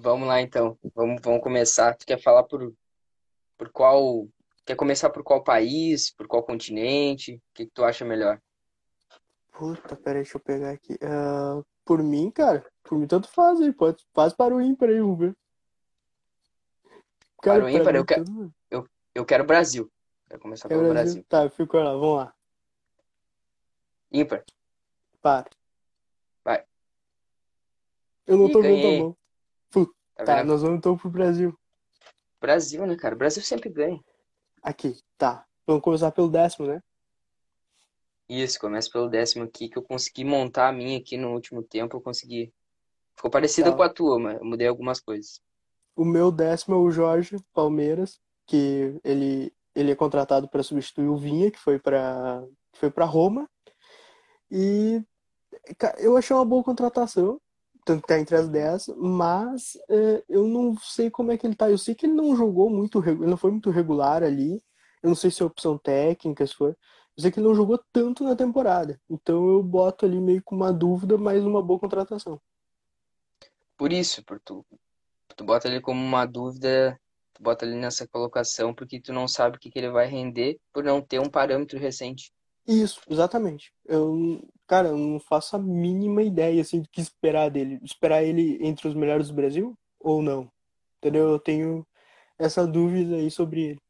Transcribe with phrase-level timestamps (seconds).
[0.00, 0.78] Vamos lá então.
[0.94, 1.94] Vamos, vamos começar.
[1.96, 2.72] Tu quer falar por,
[3.56, 4.28] por qual.
[4.64, 6.10] Quer começar por qual país?
[6.10, 7.34] Por qual continente?
[7.34, 8.40] O que, que tu acha melhor?
[9.52, 10.96] Puta, peraí, deixa eu pegar aqui.
[11.02, 13.72] Ah, por mim, cara, por mim tanto faz aí.
[13.72, 15.36] Pode, faz para o ímpar aí, vamos ver.
[17.42, 19.90] Para o ímpar, eu quero, eu, eu quero Brasil.
[20.28, 21.22] Quero começar pelo Brasil?
[21.22, 21.24] Brasil.
[21.28, 22.34] Tá, ficou lá, vamos lá.
[24.12, 24.44] Ímpar.
[25.20, 25.50] Para.
[26.44, 26.64] Vai.
[28.26, 28.98] Eu não Ih, tô vendo a ganhei.
[29.00, 29.17] mão.
[30.18, 31.56] Tá Tá, nós vamos então pro Brasil.
[32.40, 33.14] Brasil, né, cara?
[33.14, 34.00] O Brasil sempre ganha.
[34.62, 35.44] Aqui, tá.
[35.66, 36.82] Vamos começar pelo décimo, né?
[38.28, 41.96] Isso, começa pelo décimo aqui, que eu consegui montar a minha aqui no último tempo.
[41.96, 42.52] Eu consegui.
[43.16, 43.76] Ficou parecida Tá.
[43.76, 45.40] com a tua, mas eu mudei algumas coisas.
[45.96, 51.16] O meu décimo é o Jorge Palmeiras, que ele, ele é contratado para substituir o
[51.16, 53.48] Vinha, que foi para foi para Roma.
[54.50, 55.02] E
[55.98, 57.40] eu achei uma boa contratação,
[57.88, 61.54] tanto que tá entre as 10, mas é, eu não sei como é que ele
[61.54, 61.70] tá.
[61.70, 64.62] Eu sei que ele não jogou muito, ele não foi muito regular ali.
[65.02, 66.72] Eu não sei se é opção técnica, se foi.
[66.72, 69.00] Eu sei que ele não jogou tanto na temporada.
[69.08, 72.38] Então eu boto ali meio com uma dúvida, mas uma boa contratação.
[73.74, 74.66] Por isso, por tu,
[75.34, 77.00] tu bota ele como uma dúvida,
[77.32, 80.60] tu bota ele nessa colocação, porque tu não sabe o que, que ele vai render
[80.74, 82.30] por não ter um parâmetro recente.
[82.68, 83.72] Isso, exatamente.
[83.86, 87.80] Eu, cara, eu não faço a mínima ideia assim do que esperar dele.
[87.82, 90.52] Esperar ele entre os melhores do Brasil ou não?
[90.98, 91.30] Entendeu?
[91.30, 91.86] Eu tenho
[92.38, 93.82] essa dúvida aí sobre ele.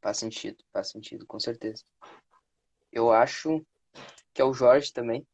[0.00, 1.84] Faz sentido, faz sentido, com certeza.
[2.90, 3.62] Eu acho
[4.32, 5.26] que é o Jorge também.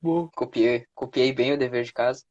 [0.00, 0.30] Boa.
[0.34, 2.24] Copiei, copiei bem o dever de casa.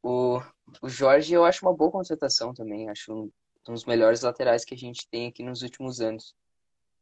[0.00, 0.40] O,
[0.80, 2.88] o Jorge eu acho uma boa contratação também.
[2.88, 3.32] Acho um,
[3.68, 6.36] um dos melhores laterais que a gente tem aqui nos últimos anos.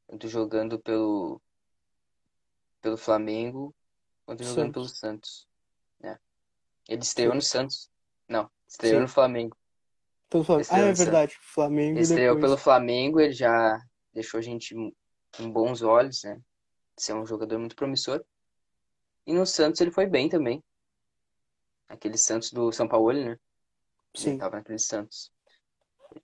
[0.09, 1.41] Tanto jogando pelo,
[2.81, 3.75] pelo Flamengo,
[4.25, 4.99] quanto jogando pelo Santos.
[4.99, 5.49] Santos.
[6.01, 6.19] né?
[6.89, 7.91] Ele estreou no Santos.
[8.27, 9.03] Não, estreou Sim.
[9.03, 9.57] no Flamengo.
[10.27, 10.99] Então, falando, ah, é Santos.
[10.99, 11.39] verdade.
[11.41, 12.53] Flamengo Ele estreou depois.
[12.53, 13.79] pelo Flamengo, ele já
[14.13, 16.41] deixou a gente em bons olhos, né?
[16.97, 18.25] Ser um jogador muito promissor.
[19.27, 20.65] E no Santos ele foi bem também.
[21.87, 23.31] Aquele Santos do São Paulo, né?
[23.31, 23.39] Ele
[24.15, 24.39] Sim.
[24.39, 25.31] tava naquele Santos.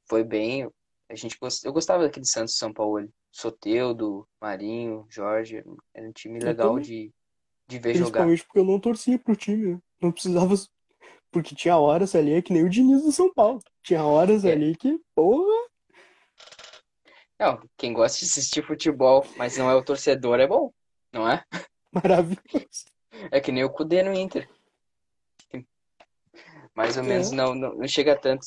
[0.07, 0.71] Foi bem.
[1.09, 1.65] A gente gost...
[1.65, 3.09] Eu gostava daquele Santos do São Paulo.
[3.35, 5.65] Soteudo, Marinho, Jorge.
[5.93, 7.13] Era um time legal de,
[7.67, 8.25] de ver jogar.
[8.25, 9.81] Principalmente porque eu não torcia pro time, né?
[10.01, 10.55] Não precisava.
[11.33, 13.61] Porque tinha horas ali, que nem o Diniz do São Paulo.
[13.83, 14.53] Tinha horas É.
[14.53, 15.69] ali que, porra,
[17.37, 20.73] Não, quem gosta de assistir futebol, mas não é o torcedor, é bom,
[21.13, 21.45] não é?
[21.91, 22.87] maravilhoso.
[23.33, 24.49] É que nem o Cudê no Inter.
[26.73, 27.07] Mais ou É.
[27.07, 28.47] menos não, não, não chega tanto.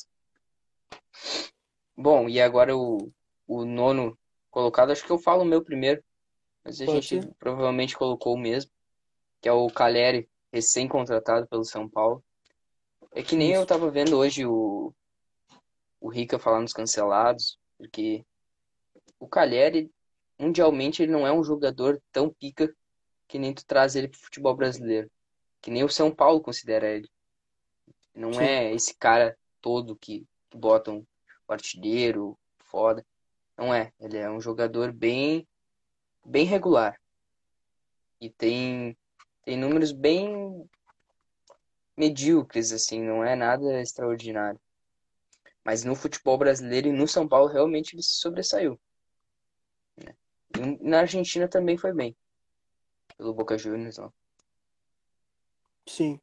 [1.94, 3.12] Bom, e agora o,
[3.46, 4.18] o nono
[4.50, 6.02] colocado, acho que eu falo o meu primeiro,
[6.64, 7.34] mas a Pode gente ser.
[7.38, 8.70] provavelmente colocou o mesmo,
[9.40, 12.22] que é o Caleri, recém-contratado pelo São Paulo.
[13.12, 13.66] É que nem eu Isso.
[13.66, 14.92] tava vendo hoje o,
[16.00, 18.24] o Rica falar nos cancelados, porque
[19.18, 19.90] o Caleri,
[20.38, 22.72] mundialmente, ele não é um jogador tão pica
[23.26, 25.10] que nem tu traz ele pro futebol brasileiro.
[25.60, 27.08] Que nem o São Paulo considera ele.
[28.14, 28.42] Não Sim.
[28.42, 31.06] é esse cara todo que, que botam
[31.46, 33.04] o artilheiro, foda.
[33.58, 33.92] Não é.
[33.98, 35.46] Ele é um jogador bem,
[36.24, 36.98] bem regular.
[38.20, 38.96] E tem,
[39.44, 40.64] tem números bem
[41.96, 44.60] medíocres, assim, não é nada extraordinário.
[45.64, 48.80] Mas no futebol brasileiro e no São Paulo, realmente ele se sobressaiu.
[49.96, 50.14] né?
[50.56, 52.16] E na Argentina também foi bem.
[53.16, 54.12] Pelo Boca Juniors lá.
[55.84, 56.20] Sim.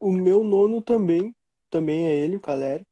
[0.00, 1.34] O meu nono também,
[1.70, 2.86] também é ele, o Caleri.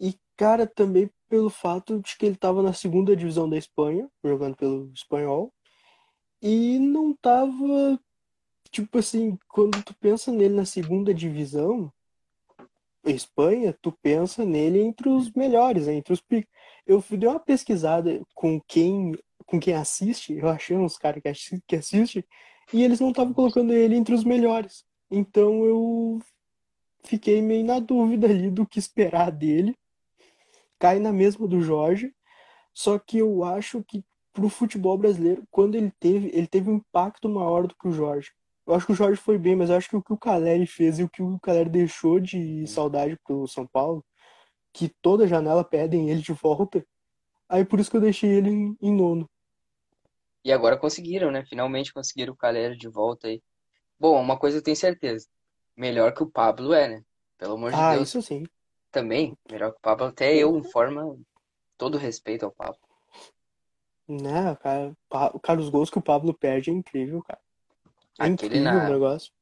[0.00, 4.54] E, cara, também pelo fato de que ele tava na segunda divisão da Espanha, jogando
[4.54, 5.50] pelo Espanhol,
[6.42, 7.98] e não tava,
[8.70, 11.90] tipo assim, quando tu pensa nele na segunda divisão,
[13.02, 16.46] Espanha, tu pensa nele entre os melhores, né, entre os pica.
[16.86, 19.12] Eu dei uma pesquisada com quem,
[19.46, 22.22] com quem assiste, eu achei uns caras que que assistem,
[22.74, 24.84] e eles não estavam colocando ele entre os melhores.
[25.10, 26.20] Então eu
[27.04, 29.74] fiquei meio na dúvida ali do que esperar dele.
[30.82, 32.12] Cai na mesma do Jorge,
[32.74, 37.28] só que eu acho que pro futebol brasileiro, quando ele teve, ele teve um impacto
[37.28, 38.32] maior do que o Jorge.
[38.66, 40.66] Eu acho que o Jorge foi bem, mas eu acho que o que o Caleri
[40.66, 44.04] fez e o que o Caleri deixou de saudade pro São Paulo,
[44.72, 46.84] que toda janela pedem ele de volta,
[47.48, 49.30] aí por isso que eu deixei ele em, em nono.
[50.44, 51.44] E agora conseguiram, né?
[51.44, 53.40] Finalmente conseguiram o Caleri de volta aí.
[53.98, 55.28] Bom, uma coisa eu tenho certeza.
[55.76, 57.04] Melhor que o Pablo é, né?
[57.38, 58.08] Pelo amor de Ah, Deus.
[58.08, 58.44] isso sim.
[58.92, 60.06] Também, melhor que o Pablo.
[60.06, 61.20] Até eu informo
[61.78, 62.78] todo respeito ao Pablo.
[64.06, 67.40] Né, cara, Pa- cara, os gols que o Pablo perde é incrível, cara.
[68.18, 69.32] É Aquele incrível na- o negócio.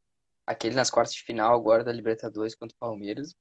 [0.47, 3.35] aquele nas quartas de final agora da Libertadores contra o Palmeiras.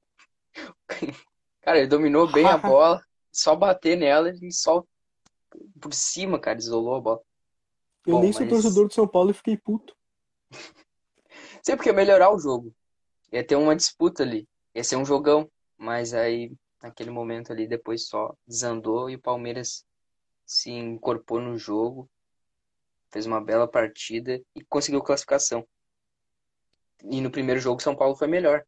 [1.62, 4.82] Cara, ele dominou bem a bola, só bater nela e só
[5.80, 7.20] por cima, cara, isolou a bola.
[8.06, 9.94] Eu Bom, nem sou mas- torcedor do São Paulo e fiquei puto.
[11.62, 12.74] Sei porque ia melhorar o jogo.
[13.30, 14.48] Ia ter uma disputa ali.
[14.74, 15.48] Ia ser um jogão.
[15.80, 19.86] Mas aí, naquele momento ali, depois só desandou e o Palmeiras
[20.44, 22.06] se incorporou no jogo.
[23.10, 25.66] Fez uma bela partida e conseguiu classificação.
[27.02, 28.62] E no primeiro jogo, São Paulo foi melhor.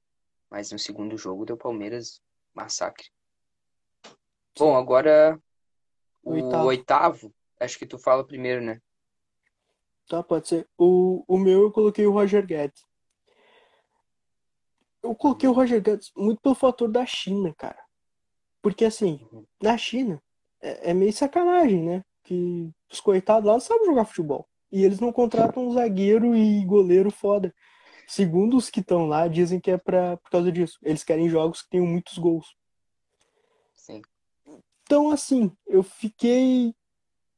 [0.49, 2.19] Mas no segundo jogo, deu Palmeiras
[2.55, 3.11] massacre.
[4.58, 5.38] Bom, agora
[6.25, 6.67] o Oitavo.
[6.67, 7.35] oitavo.
[7.61, 8.81] Acho que tu fala primeiro, né?
[10.08, 10.67] Tá, pode ser.
[10.79, 12.82] O, o meu eu coloquei o Roger Guedes.
[15.03, 17.83] Eu coloquei o Roger Guedes muito pelo fator da China, cara.
[18.63, 19.21] Porque assim,
[19.61, 20.23] na China
[20.61, 22.05] é, é meio sacanagem, né?
[22.23, 24.49] Que os coitados lá não sabem jogar futebol.
[24.71, 27.53] E eles não contratam um zagueiro e goleiro foda.
[28.07, 30.79] Segundo os que estão lá, dizem que é pra, por causa disso.
[30.83, 32.57] Eles querem jogos que tenham muitos gols.
[33.75, 34.03] Sim.
[34.83, 36.75] Então, assim, eu fiquei.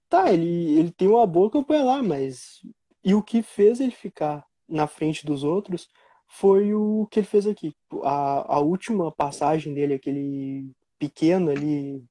[0.09, 2.61] Tá, ele, ele tem uma boa campanha lá, mas.
[3.03, 5.89] E o que fez ele ficar na frente dos outros
[6.35, 7.75] foi o que ele fez aqui.
[8.03, 12.05] A, a última passagem dele, aquele pequeno ali,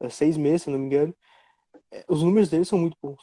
[0.00, 1.14] há seis meses, se não me engano,
[1.90, 3.22] é, os números dele são muito bons.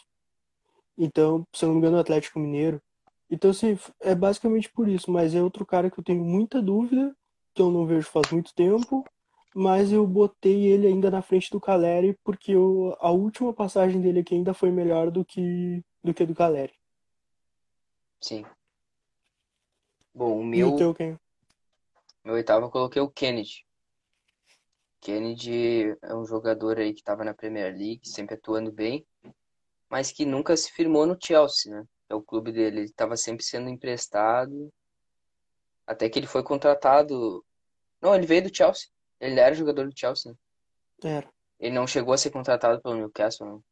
[0.97, 2.81] Então, se não me engano, o Atlético Mineiro.
[3.29, 5.11] Então, assim, é basicamente por isso.
[5.11, 7.15] Mas é outro cara que eu tenho muita dúvida,
[7.53, 9.05] que eu não vejo faz muito tempo
[9.53, 14.21] mas eu botei ele ainda na frente do Caleri porque eu, a última passagem dele
[14.21, 16.73] aqui ainda foi melhor do que do que do Caleri.
[18.19, 18.45] Sim.
[20.13, 20.73] Bom, o E meu.
[20.73, 21.17] o teu quem?
[22.23, 23.65] Meu oitavo eu coloquei o Kennedy.
[24.99, 29.05] Kennedy é um jogador aí que estava na Premier League, sempre atuando bem,
[29.89, 31.83] mas que nunca se firmou no Chelsea, né?
[32.07, 32.81] É o clube dele.
[32.81, 34.71] Ele estava sempre sendo emprestado,
[35.87, 37.43] até que ele foi contratado.
[37.99, 38.89] Não, ele veio do Chelsea.
[39.19, 40.31] Ele era jogador do Chelsea.
[40.31, 40.37] né?
[41.17, 41.29] Era.
[41.59, 43.63] Ele não chegou a ser contratado pelo Newcastle, não.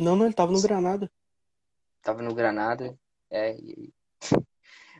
[0.00, 1.10] Não, não, ele tava no Granada.
[2.02, 2.98] Tava no Granada.
[3.30, 3.92] É, e...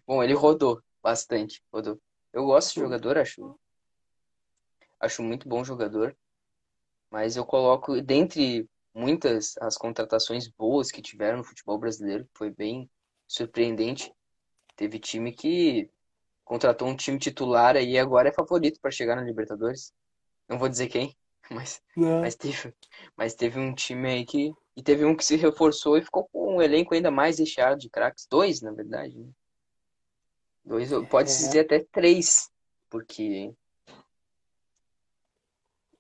[0.06, 2.01] Bom, ele rodou bastante, rodou.
[2.33, 3.59] Eu gosto de jogador, acho.
[5.01, 6.17] Acho muito bom jogador.
[7.11, 12.91] Mas eu coloco, dentre muitas as contratações boas que tiveram no futebol brasileiro, foi bem
[13.27, 14.12] surpreendente.
[14.77, 15.91] Teve time que
[16.45, 19.93] contratou um time titular aí e agora é favorito para chegar na Libertadores.
[20.49, 21.17] Não vou dizer quem,
[21.51, 21.83] mas
[22.25, 22.75] mas teve,
[23.17, 24.53] mas teve um time aí que.
[24.77, 27.89] E teve um que se reforçou e ficou com um elenco ainda mais recheado de
[27.89, 28.27] craques.
[28.29, 29.17] Dois, na verdade.
[29.17, 29.29] né?
[30.65, 31.47] Dois, pode-se É.
[31.49, 32.51] dizer até três,
[32.89, 33.55] porque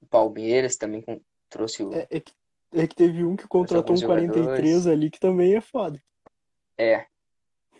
[0.00, 1.20] o Palmeiras também com-
[1.50, 1.92] trouxe o.
[1.92, 2.32] É, é que,
[2.72, 4.34] é que teve um que contratou um alguns jogadores.
[4.36, 6.02] 43 ali que também é foda.
[6.78, 7.06] É.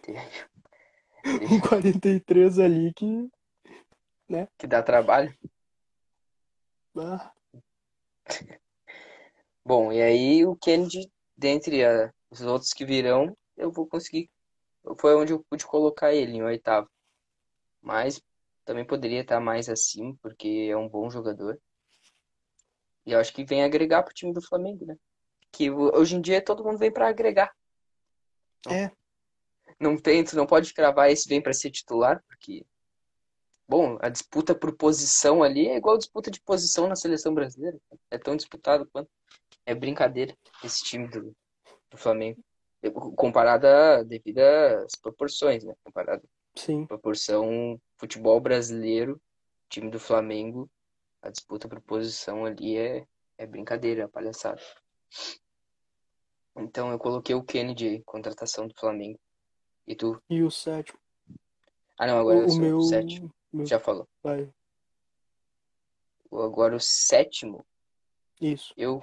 [1.51, 3.31] Um 43 ali que.
[4.59, 5.35] Que dá trabalho.
[6.99, 7.33] Ah,
[9.65, 14.29] Bom, e aí o Kennedy, dentre a- os outros que virão, eu vou conseguir.
[14.99, 16.89] Foi onde eu pude colocar ele, em oitavo.
[17.81, 18.21] Mas
[18.65, 21.61] também poderia estar mais acima, porque é um bom jogador.
[23.07, 24.97] E eu acho que vem agregar pro time do Flamengo, né?
[25.53, 27.55] Que hoje em dia todo mundo vem para agregar.
[28.69, 28.91] é.
[29.79, 32.65] Não tem, tu não pode cravar esse vem para ser titular, porque
[33.69, 37.79] bom, a disputa por posição ali é igual a disputa de posição na seleção brasileira.
[38.11, 39.11] É tão disputado quanto.
[39.67, 41.35] É brincadeira esse time do,
[41.91, 42.43] do Flamengo.
[42.91, 45.75] Comparada devido às proporções, né?
[45.85, 46.23] Comparado
[46.55, 46.87] Sim.
[46.87, 49.21] proporção futebol brasileiro,
[49.69, 50.71] time do Flamengo,
[51.23, 53.07] a disputa por posição ali é,
[53.39, 54.61] é brincadeira, é palhaçada.
[56.57, 59.19] Então eu coloquei o Kennedy aí, contratação do Flamengo.
[59.87, 60.23] E tu?
[60.31, 60.99] E o sétimo.
[61.99, 62.81] Ah, não, agora O, eu o meu.
[62.83, 63.35] sétimo.
[63.53, 64.09] meu- Já falou.
[64.23, 64.53] Vai.
[66.33, 67.65] Agora o sétimo,
[68.41, 68.75] Isso.
[68.77, 69.03] eu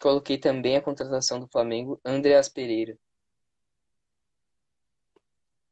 [0.00, 2.98] coloquei também a contratação do Flamengo, Andreas Pereira.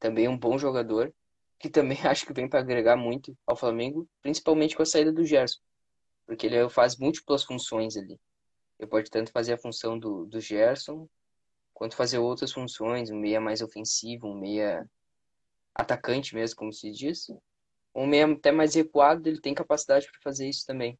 [0.00, 1.14] Também um bom jogador,
[1.58, 5.24] que também acho que vem para agregar muito ao Flamengo, principalmente com a saída do
[5.24, 5.60] Gerson,
[6.26, 8.18] porque ele faz múltiplas funções ali.
[8.78, 11.08] Ele pode tanto fazer a função do, do Gerson,
[11.74, 14.88] quanto fazer outras funções, um meia mais ofensivo, um meia
[15.74, 17.26] atacante mesmo, como se diz.
[17.94, 20.98] Um meia até mais recuado, ele tem capacidade para fazer isso também.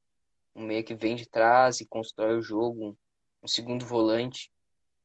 [0.55, 2.97] Um meia que vem de trás e constrói o jogo,
[3.43, 4.53] um, segundo volante.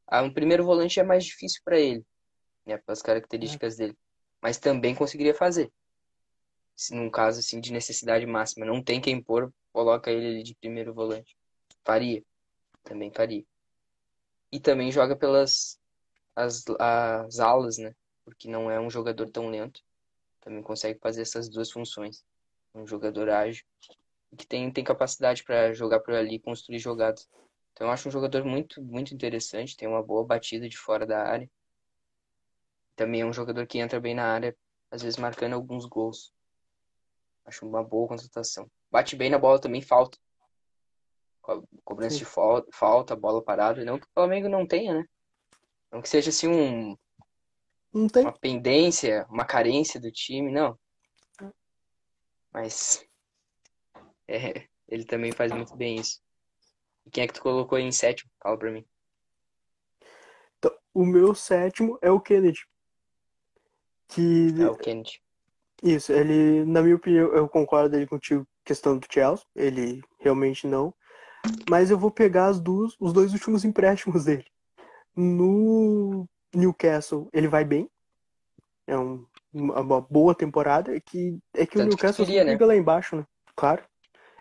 [0.07, 2.05] Ah, um primeiro volante é mais difícil para ele,
[2.65, 3.97] né, pelas características dele,
[4.41, 5.71] mas também conseguiria fazer.
[6.75, 10.55] Se num caso assim de necessidade máxima, não tem quem pôr, coloca ele ali de
[10.55, 11.35] primeiro volante.
[11.83, 12.23] Faria,
[12.83, 13.45] também faria.
[14.51, 15.79] E também joga pelas
[16.35, 17.93] as, as alas, né?
[18.23, 19.81] Porque não é um jogador tão lento.
[20.41, 22.23] também consegue fazer essas duas funções.
[22.73, 23.65] Um jogador ágil
[24.35, 27.27] que tem, tem capacidade para jogar por ali e construir jogadas.
[27.73, 31.21] Então eu acho um jogador muito, muito interessante, tem uma boa batida de fora da
[31.23, 31.49] área.
[32.95, 34.55] Também é um jogador que entra bem na área,
[34.89, 36.33] às vezes marcando alguns gols.
[37.45, 38.69] Acho uma boa contratação.
[38.89, 40.17] Bate bem na bola também, falta.
[41.83, 42.23] Cobrança Sim.
[42.23, 43.85] de falta, bola parada.
[43.85, 45.05] Não que o Flamengo não tenha, né?
[45.91, 46.97] Não que seja assim um.
[47.93, 48.23] Não tem.
[48.23, 50.77] Uma pendência, uma carência do time, não.
[52.51, 53.05] Mas.
[54.27, 56.19] É, ele também faz muito bem isso.
[57.05, 58.31] E quem é que tu colocou em sétimo?
[58.41, 58.83] Fala pra mim.
[60.57, 62.65] Então, o meu sétimo é o Kennedy.
[64.07, 64.53] Que...
[64.61, 65.21] É o Kennedy.
[65.83, 70.93] Isso, ele, na minha opinião, eu concordo ele contigo, questão do Chelsea, ele realmente não.
[71.69, 74.45] Mas eu vou pegar as duas, os dois últimos empréstimos dele.
[75.15, 77.89] No Newcastle, ele vai bem.
[78.87, 80.95] É um, uma boa temporada.
[80.95, 82.57] É que, é que o Newcastle que queria, né?
[82.65, 83.25] lá embaixo, né?
[83.55, 83.83] Claro.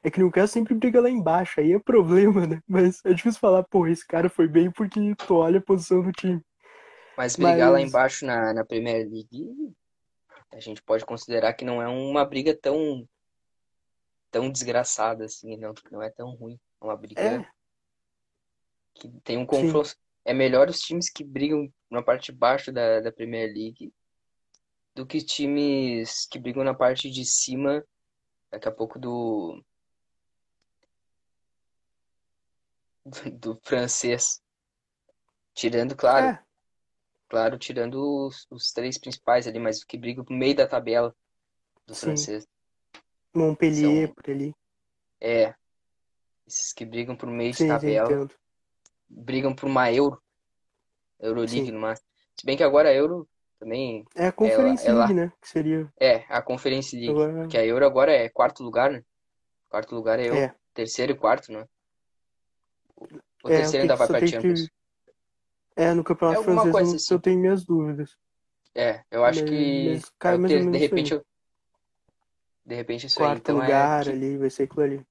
[0.03, 2.61] É que o Newcastle sempre briga lá embaixo, aí é problema, né?
[2.67, 6.13] Mas é difícil falar, pô, esse cara foi bem porque tu olha a posição do
[6.13, 6.43] time.
[7.17, 7.73] Mas brigar Mas...
[7.73, 9.75] lá embaixo na, na Premier League,
[10.53, 13.09] a gente pode considerar que não é uma briga tão
[14.31, 16.59] tão desgraçada assim, não, não é tão ruim.
[16.81, 17.47] É uma briga é.
[18.95, 19.89] que tem um confronto.
[19.89, 19.97] Sim.
[20.25, 23.93] É melhor os times que brigam na parte de baixo da, da Premier League
[24.95, 27.85] do que times que brigam na parte de cima,
[28.51, 29.63] daqui a pouco do
[33.33, 34.43] do, francês.
[35.53, 36.27] Tirando, claro.
[36.27, 36.44] É.
[37.35, 41.13] Claro, tirando os, os, três principais ali, mas que brigam no meio da tabela
[41.85, 42.07] do Sim.
[42.07, 42.47] francês.
[43.35, 44.55] Montpellier, São, por ali.
[45.21, 45.53] É.
[46.47, 48.29] Esses que brigam por meio Sim, de tabela.
[49.09, 50.23] Brigam por uma Euro.
[51.19, 52.07] Euroleague no máximo.
[52.39, 54.05] Se bem que agora a Euro também.
[54.15, 55.27] É a Conference ela, League, ela...
[55.27, 55.33] né?
[55.43, 55.93] Que seria.
[55.99, 57.11] É, a Conference League.
[57.11, 57.49] Agora...
[57.49, 59.03] Que a Euro agora é quarto lugar, né?
[59.69, 60.39] Quarto lugar é Euro.
[60.39, 60.55] É.
[60.73, 61.67] Terceiro e quarto, né?
[63.43, 64.69] O é, terceiro ainda vai pra Champions.
[64.69, 64.74] Que...
[65.77, 67.15] É, no campeonato é francês eu, assim.
[67.15, 68.17] eu tenho minhas dúvidas.
[68.75, 69.89] É, eu acho mas, que.
[69.91, 71.25] Mas cai mais ter, de repente eu...
[72.67, 75.07] De repente isso Quarto aí então lugar é ali, vai ser aquilo ali.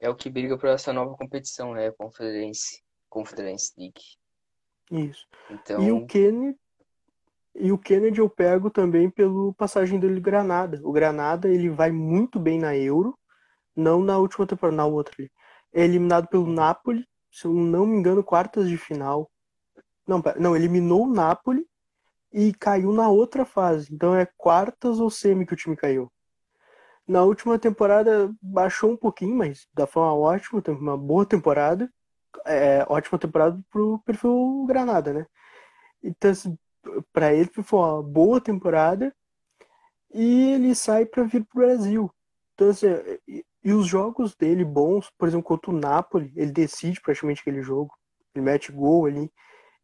[0.00, 1.90] É o que briga por essa nova competição, né?
[1.92, 4.02] Conference, Conference League.
[4.90, 5.26] Isso.
[5.50, 5.82] Então...
[5.82, 6.58] E o Kennedy.
[7.58, 10.78] E o Kennedy eu pego também pelo passagem dele Granada.
[10.84, 13.18] O Granada ele vai muito bem na Euro,
[13.74, 15.30] não na última temporada, na outra ali
[15.76, 19.30] é eliminado pelo Napoli, se eu não me engano, quartas de final.
[20.06, 21.66] Não, não, eliminou o Napoli
[22.32, 23.92] e caiu na outra fase.
[23.92, 26.10] Então é quartas ou semi que o time caiu.
[27.06, 31.90] Na última temporada baixou um pouquinho, mas da foi uma ótima, uma boa temporada.
[32.44, 35.26] É, ótima temporada pro perfil Granada, né?
[36.02, 36.58] Então, assim,
[37.12, 39.14] para ele foi uma boa temporada
[40.12, 42.10] e ele sai para vir pro Brasil.
[42.54, 42.86] Então, assim,
[43.66, 47.92] e os jogos dele bons, por exemplo, contra o Napoli, ele decide praticamente aquele jogo.
[48.32, 49.28] Ele mete gol ali.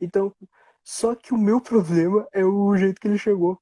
[0.02, 0.34] Então,
[0.82, 3.56] só que o meu problema é o jeito que ele chegou.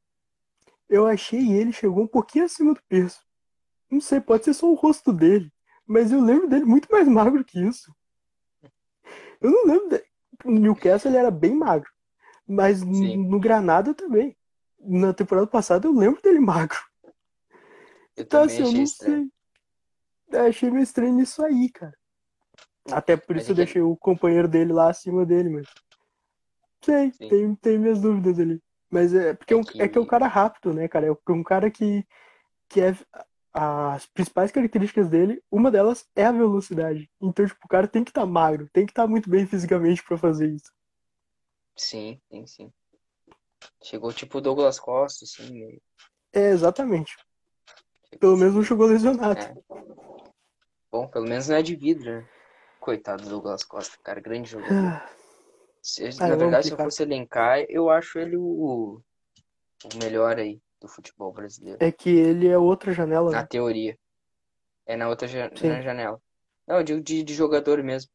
[0.89, 3.21] Eu achei ele chegou um pouquinho acima do peso.
[3.91, 5.53] Não sei, pode ser só o rosto dele,
[5.87, 7.95] mas eu lembro dele muito mais magro que isso.
[9.41, 9.89] Eu não lembro.
[9.91, 10.03] De...
[10.45, 11.91] No Newcastle ele era bem magro,
[12.49, 14.35] mas no Granada também.
[14.79, 16.79] Na temporada passada eu lembro dele magro.
[18.17, 19.31] Eu então, assim, eu não estranho.
[20.31, 20.41] sei.
[20.41, 21.95] Eu achei meio estranho isso aí, cara.
[22.91, 25.67] Até por isso eu deixei o companheiro dele lá acima dele, mas.
[26.83, 28.63] Sei, tem, tem minhas dúvidas ali.
[28.91, 29.81] Mas é porque é, um, que...
[29.81, 31.07] é que é um cara rápido, né, cara?
[31.07, 32.05] É um cara que,
[32.69, 32.97] que é.
[33.53, 37.11] As principais características dele, uma delas é a velocidade.
[37.21, 39.45] Então, tipo, o cara tem que estar tá magro, tem que estar tá muito bem
[39.45, 40.73] fisicamente para fazer isso.
[41.77, 42.73] Sim, sim, sim.
[43.83, 45.81] Chegou tipo o Douglas Costa, assim.
[46.33, 47.17] É, exatamente.
[48.21, 49.41] Pelo menos não chegou lesionado.
[49.41, 49.55] É.
[50.91, 52.29] Bom, pelo menos não é de vidro, né?
[52.79, 55.03] Coitado do Douglas Costa, cara, grande jogador.
[55.83, 59.03] Se, ah, na verdade, se eu fosse elencar, eu acho ele o,
[59.85, 61.83] o melhor aí do futebol brasileiro.
[61.83, 63.47] É que ele é outra janela, Na né?
[63.47, 63.99] teoria.
[64.87, 66.21] É na outra na janela.
[66.67, 68.11] Não, eu digo de, de jogador mesmo.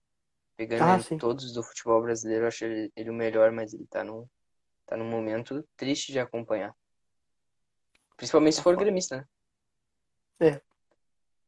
[0.55, 4.03] Pegando ah, todos do futebol brasileiro, eu acho ele, ele o melhor, mas ele tá
[4.03, 4.25] num,
[4.85, 6.73] tá num momento triste de acompanhar.
[8.15, 9.25] Principalmente se for gremista, né?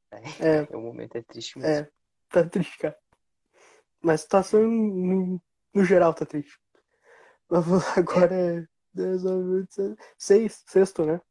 [0.09, 0.62] É.
[0.62, 0.75] É.
[0.75, 1.86] O momento é triste mesmo.
[1.86, 1.89] É,
[2.29, 2.97] tá triste, cara.
[4.01, 4.62] Mas situação
[5.77, 6.60] no, geral tá triste.
[7.96, 8.57] Agora é.
[8.60, 11.22] é 6, sexto, né?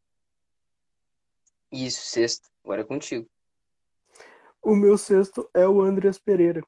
[1.71, 2.49] Isso, sexto.
[2.65, 3.29] Agora é contigo.
[4.63, 6.63] O meu sexto é o Andreas Pereira.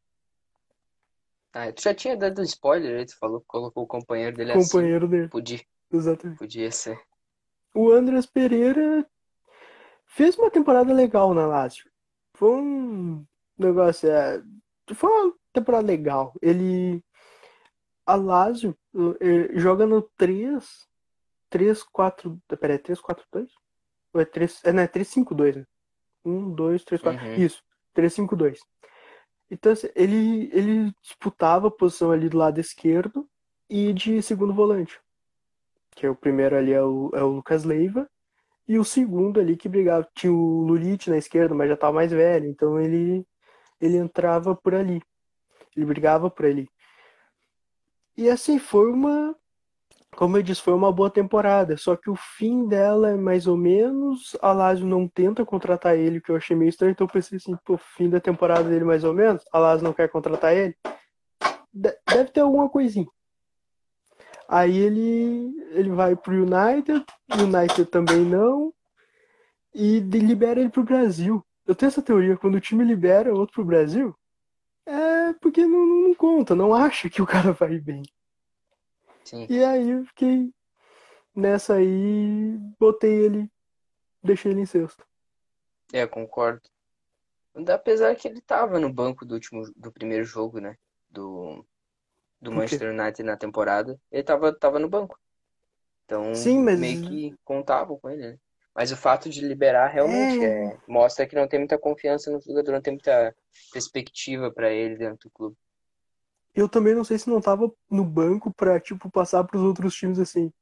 [1.52, 5.06] Ah, tu já tinha dado um spoiler, aí tu falou, colocou o companheiro dele companheiro
[5.06, 5.16] assim.
[5.16, 5.28] dele.
[5.28, 5.60] Podia.
[5.90, 6.38] Exatamente.
[6.38, 7.00] Podia ser.
[7.74, 9.08] o Andreas Pereira
[10.06, 11.90] fez uma temporada legal na Lazio.
[12.34, 13.26] Foi um
[13.58, 14.42] negócio, é,
[14.94, 16.32] foi uma temporada legal.
[16.40, 17.02] Ele
[18.08, 18.74] a Lazio
[19.20, 20.88] eh, joga no 3
[21.50, 23.50] 3 4, peraí, 3 4 2?
[24.14, 25.66] Ou é 3, é, não, é 3 5 2, né?
[26.24, 27.26] 1 2 3 4.
[27.26, 27.34] Uhum.
[27.34, 27.62] Isso,
[27.92, 28.60] 3 5 2.
[29.50, 33.28] Então assim, ele ele disputava a posição ali do lado esquerdo
[33.68, 34.98] e de segundo volante.
[35.90, 38.08] Que é o primeiro ali é o, é o Lucas Leiva
[38.66, 42.10] e o segundo ali que brigava tinha o Lulit na esquerda, mas já estava mais
[42.10, 43.26] velho, então ele
[43.80, 45.02] ele entrava por ali.
[45.76, 46.68] Ele brigava por ali.
[48.18, 49.34] E assim foi uma
[50.16, 53.56] como eu disse, foi uma boa temporada, só que o fim dela é mais ou
[53.56, 54.36] menos.
[54.42, 57.56] A Lazio não tenta contratar ele, que eu achei meio estranho, então eu pensei assim,
[57.64, 60.76] pô, fim da temporada dele mais ou menos, a Lazio não quer contratar ele.
[61.72, 63.06] Deve ter alguma coisinha.
[64.48, 67.06] Aí ele, ele vai pro United,
[67.40, 68.74] United também não,
[69.72, 71.46] e libera ele pro Brasil.
[71.64, 74.12] Eu tenho essa teoria, quando o time libera outro pro Brasil,
[74.84, 78.02] é porque não, não conta, não acha que o cara vai bem.
[79.24, 79.46] Sim.
[79.48, 80.52] E aí eu fiquei
[81.34, 83.50] nessa aí, botei ele,
[84.22, 85.06] deixei ele em sexto.
[85.92, 86.62] É, concordo.
[87.72, 90.76] Apesar que ele tava no banco do último do primeiro jogo, né?
[91.10, 91.64] Do,
[92.40, 93.98] do Manchester United na temporada.
[94.10, 95.18] Ele tava, tava no banco.
[96.04, 96.78] Então Sim, mas...
[96.78, 98.38] meio que contavam com ele, né?
[98.78, 100.66] Mas o fato de liberar realmente é...
[100.66, 103.34] É, mostra que não tem muita confiança no jogador, não tem muita
[103.72, 105.56] perspectiva para ele dentro do clube
[106.60, 109.94] eu também não sei se não tava no banco para tipo passar para os outros
[109.94, 110.52] times assim.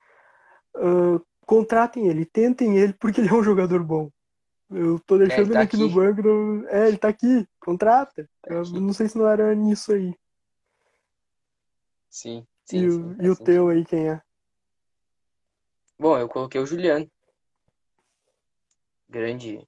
[0.74, 4.10] Uh, contratem ele, tentem ele porque ele é um jogador bom.
[4.68, 6.22] Eu tô deixando é, ele, tá ele, aqui, aqui, no banco.
[6.22, 6.68] No...
[6.68, 8.28] É, ele tá aqui, contrata.
[8.42, 8.80] Tá aqui.
[8.80, 10.14] não sei se não era nisso aí.
[12.10, 12.46] Sim.
[12.64, 14.20] sim e, sim, e o teu aí, quem é?
[15.98, 17.10] Bom, eu coloquei o Juliano.
[19.08, 19.66] Grande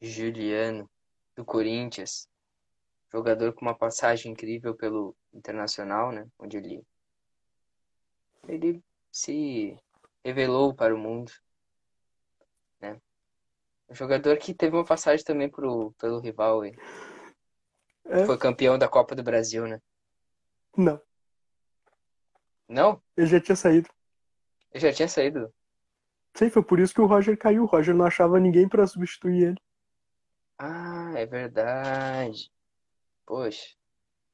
[0.00, 0.90] Juliano,
[1.36, 2.30] do Corinthians
[3.12, 6.26] jogador com uma passagem incrível pelo Internacional, né?
[6.38, 6.84] Onde ele,
[8.48, 9.76] ele se
[10.24, 11.32] revelou para o mundo,
[12.80, 13.00] né?
[13.88, 16.74] Um jogador que teve uma passagem também pro, pelo rival, hein?
[18.04, 18.24] É?
[18.24, 19.80] Foi campeão da Copa do Brasil, né?
[20.76, 21.00] Não.
[22.68, 23.02] Não?
[23.16, 23.88] Ele já tinha saído.
[24.72, 25.52] Ele já tinha saído.
[26.34, 27.64] Sim, foi por isso que o Roger caiu.
[27.64, 29.58] O Roger não achava ninguém para substituir ele.
[30.58, 32.50] Ah, é verdade.
[33.26, 33.74] Poxa,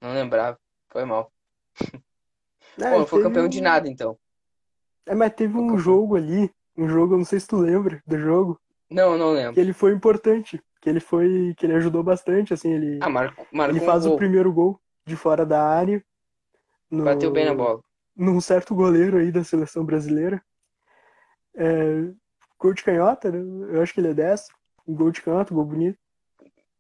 [0.01, 0.59] não lembrava.
[0.89, 1.33] Foi mal.
[2.79, 3.49] É, Pô, não foi campeão um...
[3.49, 4.19] de nada, então.
[5.07, 5.83] É, mas teve foi um campeão.
[5.83, 8.61] jogo ali, um jogo, eu não sei se tu lembra do jogo.
[8.91, 9.55] Não, não lembro.
[9.55, 13.47] Que ele foi importante, que ele foi, que ele ajudou bastante, assim, ele, ah, marco,
[13.51, 16.05] marcou ele faz um o primeiro gol de fora da área.
[16.91, 17.81] No, Bateu bem na bola.
[18.15, 20.45] Num certo goleiro aí da seleção brasileira.
[21.57, 22.13] É,
[22.59, 23.39] gol de canhota, né?
[23.75, 24.57] Eu acho que ele é destro.
[24.87, 25.99] Um gol de canhota, um gol bonito.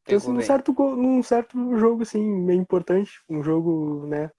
[0.09, 3.21] Então, num certo, num certo jogo, assim, meio importante.
[3.29, 4.31] Um jogo, né?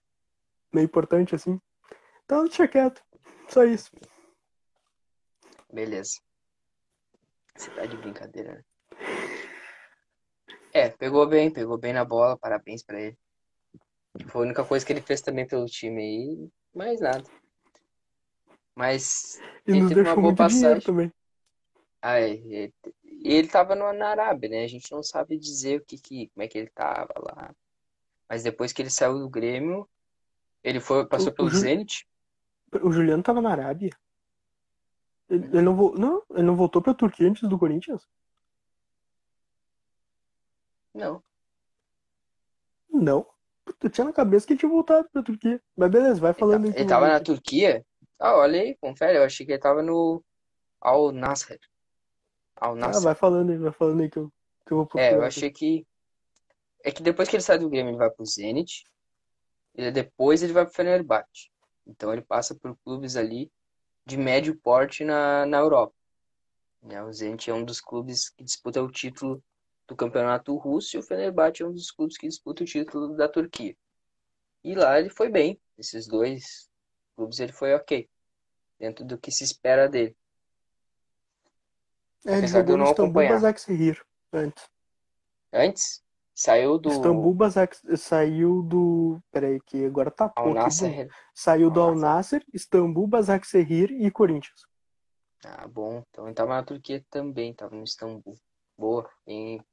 [0.71, 1.59] Meio importante, assim.
[2.23, 3.03] Então, deixa quieto.
[3.49, 3.91] Só isso.
[5.73, 6.19] Beleza.
[7.55, 8.63] Você tá de brincadeira, né?
[10.71, 12.37] É, pegou bem, pegou bem na bola.
[12.37, 13.17] Parabéns pra ele.
[14.27, 16.49] Foi a única coisa que ele fez também pelo time aí.
[16.73, 17.23] Mais nada.
[18.77, 20.81] Mas e ele teve uma boa passagem.
[20.81, 21.11] Também.
[21.99, 22.71] Ah, é, e
[23.23, 24.63] ele tava no, na Arábia, né?
[24.63, 27.55] A gente não sabe dizer o que, que como é que ele tava lá.
[28.29, 29.89] Mas depois que ele saiu do Grêmio,
[30.63, 32.07] ele foi, passou o, pelo o Zenit.
[32.83, 33.89] O Juliano tava na Arábia?
[35.27, 38.07] Ele, ele não, não, ele não voltou pra Turquia antes do Corinthians?
[40.93, 41.23] Não.
[42.91, 43.25] Não.
[43.91, 45.59] Tinha na cabeça que ele tinha voltado pra Turquia.
[45.75, 46.77] Mas beleza, vai falando ele.
[46.77, 47.83] Ele tava na Turquia?
[48.19, 49.17] Ah, olha aí, confere.
[49.17, 50.23] Eu achei que ele tava no
[50.81, 51.59] Al Nasser.
[52.55, 54.31] Ao Ah, vai falando aí, vai falando aí que eu,
[54.65, 55.11] que eu vou procurar.
[55.11, 55.85] É, eu achei que.
[56.83, 58.83] É que depois que ele sai do Grêmio, ele vai pro Zenit.
[59.75, 61.51] E depois ele vai pro Fenerbahçe.
[61.85, 63.51] Então ele passa por clubes ali
[64.05, 65.93] de médio porte na, na Europa.
[66.81, 67.03] Né?
[67.03, 69.43] O Zenit é um dos clubes que disputa o título
[69.87, 73.27] do campeonato russo e o Fenerbahçe é um dos clubes que disputa o título da
[73.27, 73.75] Turquia.
[74.63, 75.59] E lá ele foi bem.
[75.77, 76.69] Esses dois
[77.17, 78.07] clubes ele foi ok.
[78.79, 80.15] Dentro do que se espera dele.
[82.25, 84.69] É, ele jogou no Istambul Basaksehir antes.
[85.51, 86.03] Antes?
[86.35, 86.89] Saiu do.
[86.89, 89.19] Istambul Basak saiu do.
[89.31, 90.53] Peraí, que agora tá pouco.
[90.53, 91.09] Nasser.
[91.33, 94.67] Saiu do Al Nasser, Istambul, Basaksehir e Corinthians.
[95.43, 96.03] Ah, bom.
[96.11, 98.37] Então ele tava na Turquia também, tava no Istambul.
[98.77, 99.65] Boa, bem,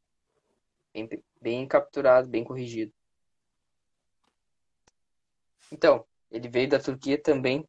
[0.94, 2.94] bem, bem capturado, bem corrigido.
[5.70, 7.66] Então, ele veio da Turquia também.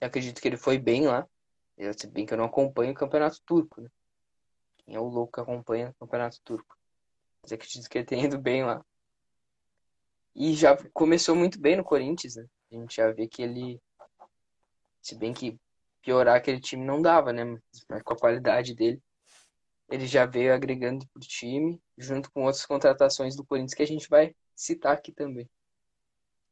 [0.00, 1.28] Eu acredito que ele foi bem lá.
[1.76, 3.88] Eu, se bem que eu não acompanho o campeonato turco, né?
[4.78, 6.76] Quem é o louco que acompanha o campeonato turco?
[7.42, 8.84] Mas acredito que ele tem ido bem lá.
[10.36, 12.46] E já começou muito bem no Corinthians, né?
[12.70, 13.82] A gente já vê que ele.
[15.02, 15.58] Se bem que
[16.00, 17.44] piorar aquele time não dava, né?
[17.88, 19.02] Mas com a qualidade dele,
[19.88, 24.08] ele já veio agregando pro time, junto com outras contratações do Corinthians que a gente
[24.08, 25.50] vai citar aqui também.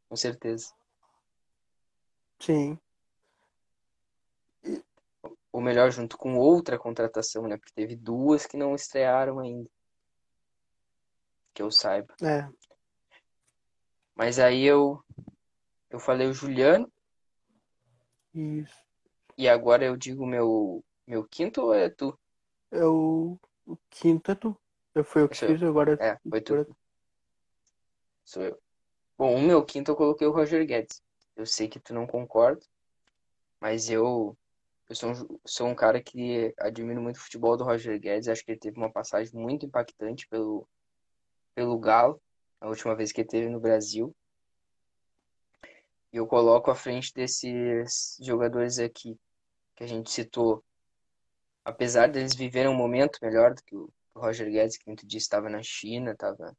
[0.09, 0.78] Com certeza.
[2.41, 2.79] Sim.
[5.51, 7.57] Ou melhor, junto com outra contratação, né?
[7.57, 9.69] Porque teve duas que não estrearam ainda.
[11.55, 12.15] Que eu saiba.
[12.23, 12.49] É.
[14.15, 15.03] Mas aí eu
[15.91, 16.91] eu falei o Juliano
[18.35, 18.77] Isso.
[19.37, 22.19] e agora eu digo meu meu quinto ou é tu?
[22.71, 24.57] É o, o quinto é tu.
[24.95, 26.55] Eu fui eu que Sou fiz, agora É, foi tu.
[26.55, 26.77] agora-
[28.25, 28.61] Sou eu.
[29.17, 31.03] Bom, o meu quinto eu coloquei o Roger Guedes.
[31.39, 32.61] Eu sei que tu não concorda,
[33.61, 34.37] mas eu,
[34.89, 38.29] eu sou, um, sou um cara que admiro muito o futebol do Roger Guedes.
[38.29, 40.69] Acho que ele teve uma passagem muito impactante pelo,
[41.55, 42.21] pelo Galo,
[42.61, 44.13] a última vez que ele esteve no Brasil.
[46.13, 49.17] E eu coloco à frente desses jogadores aqui
[49.77, 50.65] que a gente citou.
[51.65, 55.49] Apesar deles viverem um momento melhor do que o Roger Guedes, que muito disse estava
[55.49, 56.53] na China, estava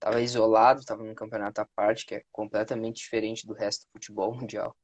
[0.00, 4.32] Tava isolado, tava num campeonato à parte, que é completamente diferente do resto do futebol
[4.34, 4.74] mundial.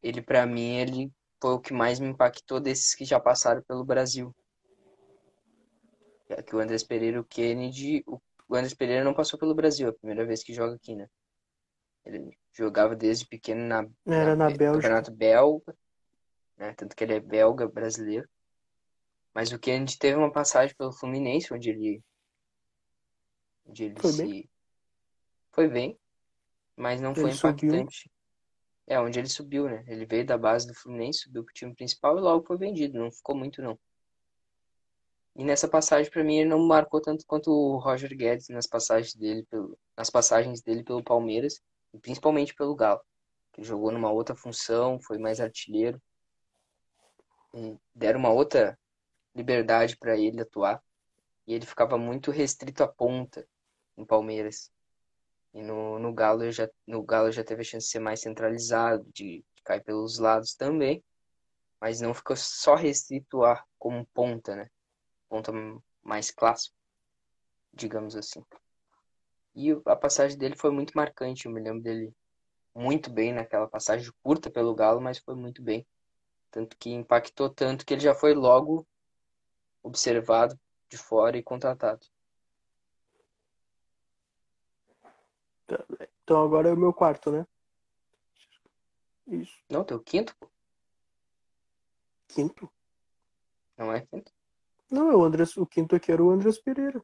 [0.00, 3.84] Ele, pra mim, ele foi o que mais me impactou desses que já passaram pelo
[3.84, 4.34] Brasil.
[6.28, 8.04] É que o Andrés Pereira o Kennedy.
[8.06, 11.08] O Andrés Pereira não passou pelo Brasil, é a primeira vez que joga aqui, né?
[12.04, 14.82] Ele jogava desde pequeno na, Era na Bé- Bélgica.
[14.82, 15.76] Campeonato belga,
[16.56, 16.74] né?
[16.74, 18.28] Tanto que ele é belga brasileiro.
[19.34, 22.02] Mas o Kennedy teve uma passagem pelo Fluminense, onde ele,
[23.68, 24.50] onde ele Foi se bem.
[25.52, 25.98] foi bem,
[26.76, 27.70] mas não foi Ele subiu.
[27.74, 28.10] impactante.
[28.86, 29.84] É, onde ele subiu, né?
[29.86, 33.10] Ele veio da base do Fluminense, subiu pro time principal e logo foi vendido, não
[33.10, 33.78] ficou muito não.
[35.36, 39.14] E nessa passagem, pra mim, ele não marcou tanto quanto o Roger Guedes nas passagens
[39.14, 43.00] dele pelo, nas passagens dele pelo Palmeiras, e principalmente pelo Galo.
[43.52, 46.00] Que jogou numa outra função, foi mais artilheiro.
[47.94, 48.76] Deram uma outra
[49.34, 50.82] liberdade pra ele atuar.
[51.46, 53.46] E ele ficava muito restrito à ponta
[53.98, 54.70] em Palmeiras.
[55.52, 59.04] E no, no Galo já, no Galo já teve a chance de ser mais centralizado,
[59.12, 61.02] de, de cair pelos lados também,
[61.80, 64.70] mas não ficou só restrito a como ponta, né?
[65.28, 65.52] Ponta
[66.02, 66.76] mais clássico,
[67.72, 68.44] digamos assim.
[69.54, 72.14] E a passagem dele foi muito marcante, eu me lembro dele
[72.74, 75.86] muito bem naquela passagem curta pelo Galo, mas foi muito bem.
[76.50, 78.86] Tanto que impactou tanto que ele já foi logo
[79.82, 80.58] observado
[80.88, 82.06] de fora e contratado.
[86.22, 87.46] Então agora é o meu quarto, né?
[89.26, 89.56] Isso.
[89.68, 90.34] Não, teu quinto.
[92.28, 92.70] Quinto?
[93.76, 94.32] Não é quinto?
[94.90, 97.02] Não, é o Andrés, o quinto aqui era o Andrés Pereira.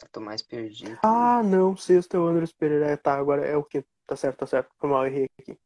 [0.00, 0.98] Eu tô mais perdido.
[1.02, 2.86] Ah, não, sexto é o Andrés Pereira.
[2.86, 3.88] É, tá, agora é o quinto.
[4.06, 4.70] Tá certo, tá certo.
[4.78, 5.58] Foi mal, errei aqui.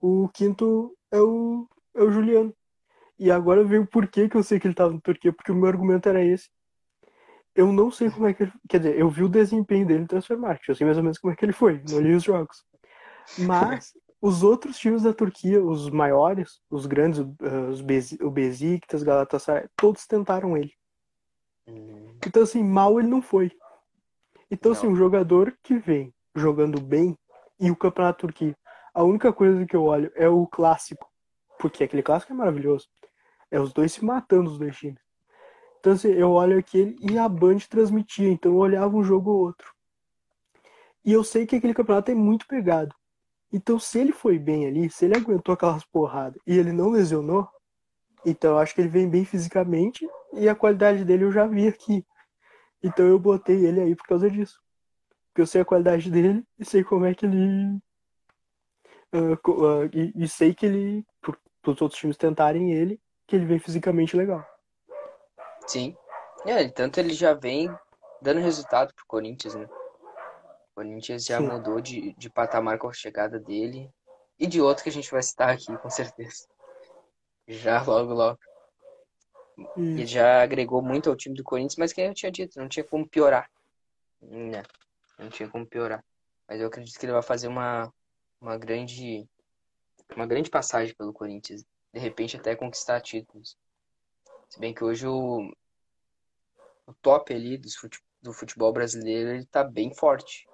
[0.00, 2.54] O quinto é o, é o Juliano.
[3.18, 5.54] E agora veio o porquê que eu sei que ele tava no Turquia, porque o
[5.54, 6.50] meu argumento era esse.
[7.54, 8.52] Eu não sei como é que ele.
[8.68, 10.68] Quer dizer, eu vi o desempenho dele no Transfermarkt.
[10.68, 11.82] Eu sei mais ou menos como é que ele foi.
[11.90, 12.64] Não li os jogos.
[13.38, 19.02] Mas os outros times da Turquia, os maiores, os grandes, uh, os Bezi- o Besiktas,
[19.02, 20.72] Galatasaray, todos tentaram ele.
[21.68, 23.52] Hum, Então, assim, mal ele não foi.
[24.50, 24.78] Então, Não.
[24.78, 27.16] assim, um jogador que vem jogando bem
[27.60, 28.56] e o campeonato turquia,
[28.94, 31.06] a única coisa que eu olho é o clássico.
[31.58, 32.88] Porque aquele clássico é maravilhoso.
[33.50, 35.01] É os dois se matando, os dois times.
[35.82, 38.30] Então, assim, eu olho aquele e a Band transmitia.
[38.30, 39.74] Então, eu olhava um jogo ou outro.
[41.04, 42.94] E eu sei que aquele campeonato é muito pegado.
[43.52, 47.48] Então, se ele foi bem ali, se ele aguentou aquelas porradas e ele não lesionou,
[48.26, 51.68] então eu acho que ele vem bem fisicamente e a qualidade dele eu já vi
[51.68, 52.04] aqui.
[52.82, 54.60] Então eu botei ele aí por causa disso.
[55.28, 57.80] Porque eu sei a qualidade dele e sei como é que ele.
[59.42, 63.46] co- ah, e, e sei que ele, por, os outros times tentarem ele, que ele
[63.46, 64.44] vem fisicamente legal.
[65.66, 65.96] Sim.
[66.44, 67.68] É, tanto ele já vem
[68.20, 69.64] dando resultado pro Corinthians, né?
[69.64, 71.48] O Corinthians já Sim.
[71.48, 73.90] mudou de, de patamar com a chegada dele
[74.38, 76.46] e de outro que a gente vai citar aqui, com certeza.
[77.48, 78.38] Já logo, logo.
[79.76, 82.68] Ele E, já agregou muito ao time do Corinthians, mas que eu tinha dito, não
[82.68, 83.50] tinha como piorar.
[84.20, 84.62] Né?
[85.18, 86.04] Não tinha como piorar.
[86.48, 87.92] Mas eu acredito que ele vai fazer uma,
[88.40, 89.26] uma grande
[90.16, 91.64] uma grande passagem pelo Corinthians.
[91.92, 93.56] De repente até conquistar títulos.
[94.52, 95.50] Se bem que hoje o,
[96.86, 100.46] o top ali dos fute- do futebol brasileiro ele tá bem forte.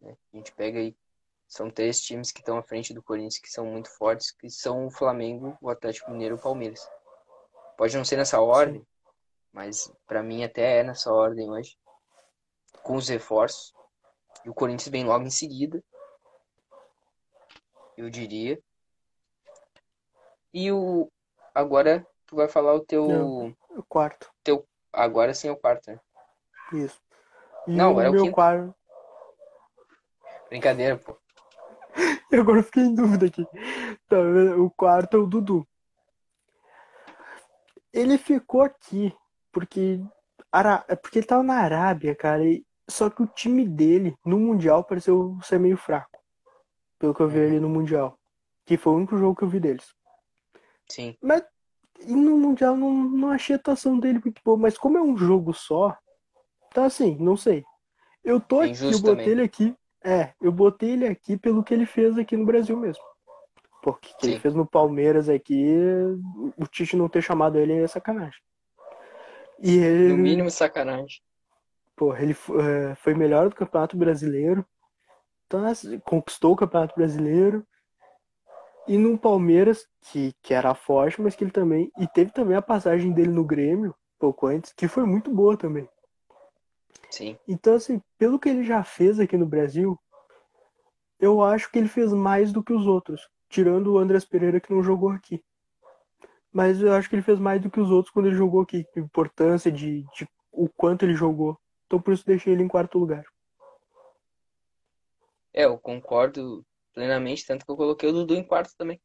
[0.00, 0.16] né?
[0.32, 0.96] A gente pega aí
[1.46, 4.86] São três times que estão à frente do Corinthians, que são muito fortes, que são
[4.86, 6.80] o Flamengo, o Atlético Mineiro e o Palmeiras.
[7.76, 8.86] Pode não ser nessa ordem, Sim.
[9.52, 11.76] mas para mim até é nessa ordem hoje.
[12.82, 13.74] Com os reforços.
[14.46, 15.84] E o Corinthians vem logo em seguida.
[17.98, 18.58] Eu diria.
[20.54, 21.12] E o.
[21.54, 23.08] Agora tu vai falar o teu.
[23.08, 24.30] Não, o quarto.
[24.44, 24.64] Teu...
[24.92, 26.00] Agora sim é o quarto, né?
[26.72, 26.98] Isso.
[27.66, 28.34] E não, o é o meu quinto.
[28.34, 28.74] quarto.
[30.48, 31.16] Brincadeira, pô.
[32.30, 33.44] Eu agora fiquei em dúvida aqui.
[34.08, 34.16] Tá,
[34.56, 35.66] o quarto é o Dudu.
[37.92, 39.12] Ele ficou aqui
[39.50, 40.00] porque,
[40.52, 40.84] Ara...
[40.86, 42.44] É porque ele tava na Arábia, cara.
[42.44, 42.64] E...
[42.88, 46.20] Só que o time dele no Mundial pareceu ser meio fraco.
[46.98, 47.46] Pelo que eu vi Uhum.
[47.46, 48.16] ali no Mundial.
[48.64, 49.92] Que foi o único jogo que eu vi deles.
[50.88, 51.16] Sim.
[51.20, 51.42] Mas
[52.06, 54.56] e no Mundial não, não achei a atuação dele muito boa.
[54.58, 55.96] Mas como é um jogo só,
[56.74, 57.64] tá assim, não sei.
[58.24, 59.28] Eu tô É aqui, eu botei também.
[59.32, 59.74] ele aqui.
[60.04, 63.02] É, eu botei ele aqui pelo que ele fez aqui no Brasil mesmo.
[63.82, 65.66] Porque o que ele fez no Palmeiras aqui,
[66.56, 68.40] o Tite não ter chamado ele é sacanagem.
[69.62, 71.20] E ele, No mínimo sacanagem.
[71.96, 74.64] pô, ele é, foi melhor do Campeonato Brasileiro.
[75.46, 75.62] Então,
[76.04, 77.66] conquistou o Campeonato Brasileiro.
[78.88, 81.92] E no Palmeiras, que, que era forte, mas que ele também.
[81.98, 85.88] E teve também a passagem dele no Grêmio, pouco antes, que foi muito boa também.
[87.10, 87.36] Sim.
[87.46, 89.98] Então, assim, pelo que ele já fez aqui no Brasil,
[91.18, 94.72] eu acho que ele fez mais do que os outros, tirando o Andrés Pereira que
[94.72, 95.42] não jogou aqui.
[96.52, 98.84] Mas eu acho que ele fez mais do que os outros quando ele jogou aqui,
[98.94, 101.58] de importância de, de o quanto ele jogou.
[101.86, 103.24] Então por isso deixei ele em quarto lugar.
[105.52, 109.00] É, eu concordo plenamente, tanto que eu coloquei o Dudu em quarto também.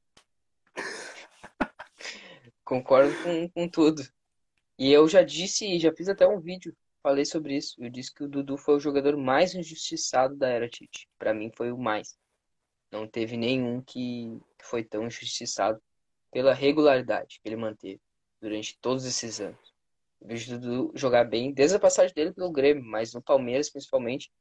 [2.63, 4.01] Concordo com, com tudo.
[4.77, 7.75] E eu já disse, já fiz até um vídeo, falei sobre isso.
[7.77, 11.07] Eu disse que o Dudu foi o jogador mais injustiçado da era Tite.
[11.17, 12.17] Pra mim foi o mais.
[12.91, 15.81] Não teve nenhum que foi tão injustiçado
[16.31, 18.01] pela regularidade que ele manteve
[18.41, 19.73] durante todos esses anos.
[20.19, 23.69] Eu vejo o Dudu jogar bem desde a passagem dele pelo Grêmio, mas no Palmeiras
[23.69, 24.31] principalmente.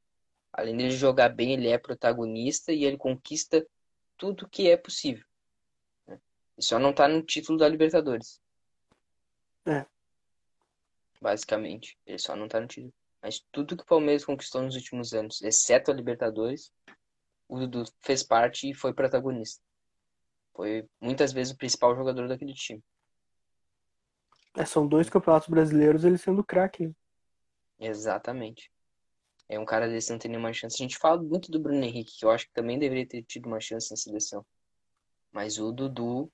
[0.57, 3.67] Além dele jogar bem, ele é protagonista e ele conquista
[4.17, 5.27] tudo que é possível.
[6.07, 6.21] né?
[6.57, 8.41] E só não tá no título da Libertadores.
[9.67, 9.85] É.
[11.21, 11.99] Basicamente.
[12.07, 12.95] Ele só não tá no título.
[13.21, 16.73] Mas tudo que o Palmeiras conquistou nos últimos anos, exceto a Libertadores,
[17.49, 19.61] o Dudu fez parte e foi protagonista.
[20.55, 22.85] Foi muitas vezes o principal jogador daquele time.
[24.57, 26.95] É, são dois campeonatos brasileiros, ele sendo craque.
[27.77, 28.71] Exatamente.
[29.49, 30.77] É um cara desse não tem nenhuma chance.
[30.77, 33.47] A gente fala muito do Bruno Henrique, que eu acho que também deveria ter tido
[33.47, 34.45] uma chance na seleção.
[35.31, 36.33] Mas o Dudu,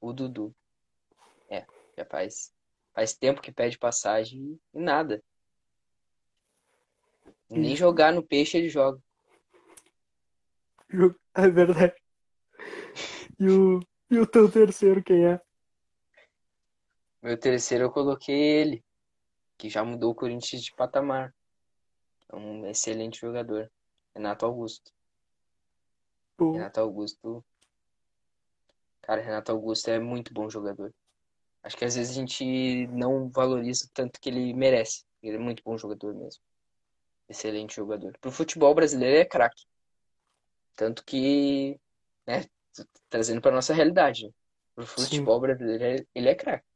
[0.00, 0.54] o Dudu,
[1.48, 1.64] é,
[1.96, 2.52] já faz,
[2.92, 5.22] faz tempo que pede passagem e nada.
[7.48, 9.00] Nem jogar no peixe ele joga.
[10.90, 11.94] Jo- É verdade.
[13.38, 15.40] E o, e o teu terceiro, quem é?
[17.22, 18.84] Meu terceiro eu coloquei ele,
[19.56, 21.34] que já mudou o Corinthians de patamar.
[22.30, 23.70] É um excelente jogador.
[24.14, 24.92] Renato Augusto.
[26.36, 27.44] Pô, Renato Augusto.
[29.02, 30.92] Cara, Renato Augusto é muito bom jogador.
[31.62, 35.04] Acho que às vezes a gente não valoriza o tanto que ele merece.
[35.22, 36.42] Ele é muito bom jogador mesmo.
[37.28, 38.16] Excelente jogador.
[38.20, 39.64] Pro futebol brasileiro ele é craque.
[40.76, 41.80] Tanto que,
[42.26, 42.44] né,
[43.08, 44.34] trazendo pra nossa realidade?
[44.74, 46.66] Pro futebol brasileiro ele- ele é craque.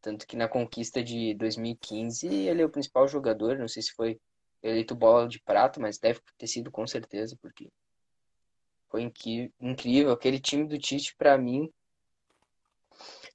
[0.00, 3.58] Tanto que na conquista de 2015 ele é o principal jogador.
[3.58, 4.20] Não sei se foi
[4.62, 7.70] eleito bola de prata, mas deve ter sido com certeza, porque
[8.88, 9.02] foi
[9.60, 10.12] incrível.
[10.12, 11.72] Aquele time do Tite, pra mim,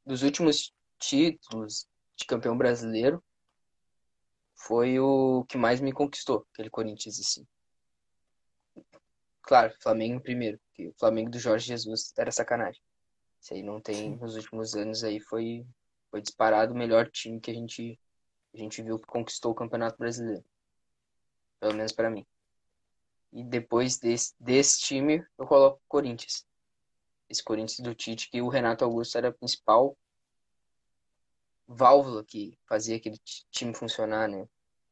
[0.05, 3.23] dos últimos títulos de campeão brasileiro,
[4.55, 7.45] foi o que mais me conquistou, aquele Corinthians, assim.
[9.41, 12.81] Claro, Flamengo primeiro, porque o Flamengo do Jorge Jesus era sacanagem.
[13.41, 14.15] Isso aí não tem, Sim.
[14.15, 15.65] nos últimos anos aí foi,
[16.13, 17.99] foi disparado o melhor time que a gente,
[18.53, 20.45] a gente viu que conquistou o Campeonato Brasileiro.
[21.59, 22.23] Pelo menos pra mim.
[23.31, 26.45] E depois desse, desse time, eu coloco o Corinthians.
[27.27, 29.97] Esse Corinthians do Tite, que o Renato Augusto era a principal
[31.67, 34.47] válvula que fazia aquele ti- time funcionar, né?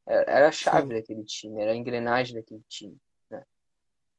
[0.07, 0.93] Era a chave Sim.
[0.95, 3.45] daquele time, era a engrenagem daquele time, né?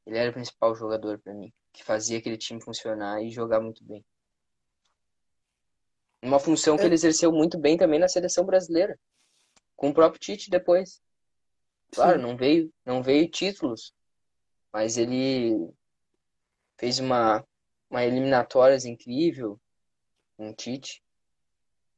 [0.05, 3.83] Ele era o principal jogador pra mim, que fazia aquele time funcionar e jogar muito
[3.83, 4.05] bem.
[6.23, 8.97] Uma função que ele exerceu muito bem também na seleção brasileira,
[9.75, 11.01] com o próprio Tite depois.
[11.91, 12.25] Claro, Sim.
[12.25, 13.93] não veio, não veio títulos,
[14.71, 15.69] mas ele
[16.79, 17.45] fez uma,
[17.89, 19.59] uma eliminatórias incrível
[20.37, 21.03] com o Tite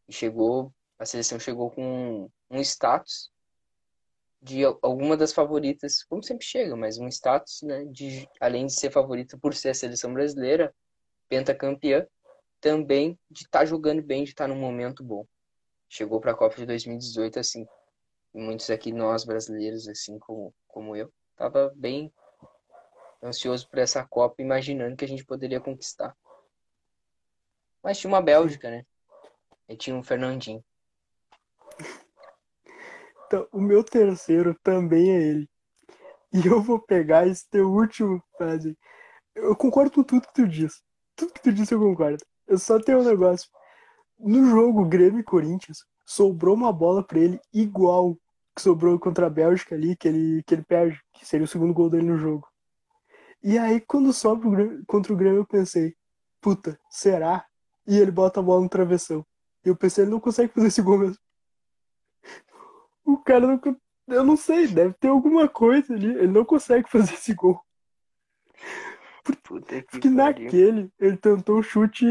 [0.08, 3.32] e chegou, a seleção chegou com um status
[4.42, 8.92] de alguma das favoritas, como sempre chega, mas um status, né, de além de ser
[8.92, 10.74] favorita por ser a seleção brasileira,
[11.30, 12.08] pentacampeã,
[12.66, 15.24] também de estar tá jogando bem, de estar tá num momento bom.
[15.88, 17.68] Chegou para a Copa de 2018 assim,
[18.34, 22.12] e muitos aqui nós brasileiros assim como como eu, tava bem
[23.22, 26.18] ansioso por essa Copa, imaginando que a gente poderia conquistar.
[27.84, 28.84] Mas tinha uma Bélgica, né?
[29.70, 30.64] E tinha um Fernandinho.
[33.28, 35.50] Então, o meu terceiro também é ele.
[36.32, 38.78] E eu vou pegar esse teu último frase.
[39.34, 40.84] Eu concordo com tudo que tu disse.
[41.16, 42.24] Tudo que tu disse eu concordo.
[42.48, 43.50] Eu só tenho um negócio.
[44.20, 48.18] No jogo Grêmio e Corinthians, sobrou uma bola para ele igual
[48.56, 51.74] que sobrou contra a Bélgica ali, que ele, que ele perde, que seria o segundo
[51.74, 52.48] gol dele no jogo.
[53.44, 54.48] E aí, quando sobe
[54.88, 55.96] contra o Grêmio, eu pensei,
[56.40, 57.46] puta, será?
[57.86, 59.26] E ele bota a bola no travessão.
[59.64, 61.18] E eu pensei, ele não consegue fazer esse gol mesmo.
[63.04, 63.60] O cara não.
[64.08, 66.08] Eu não sei, deve ter alguma coisa ali.
[66.08, 67.60] Ele não consegue fazer esse gol.
[69.44, 72.06] Puta que Porque naquele ele tentou chute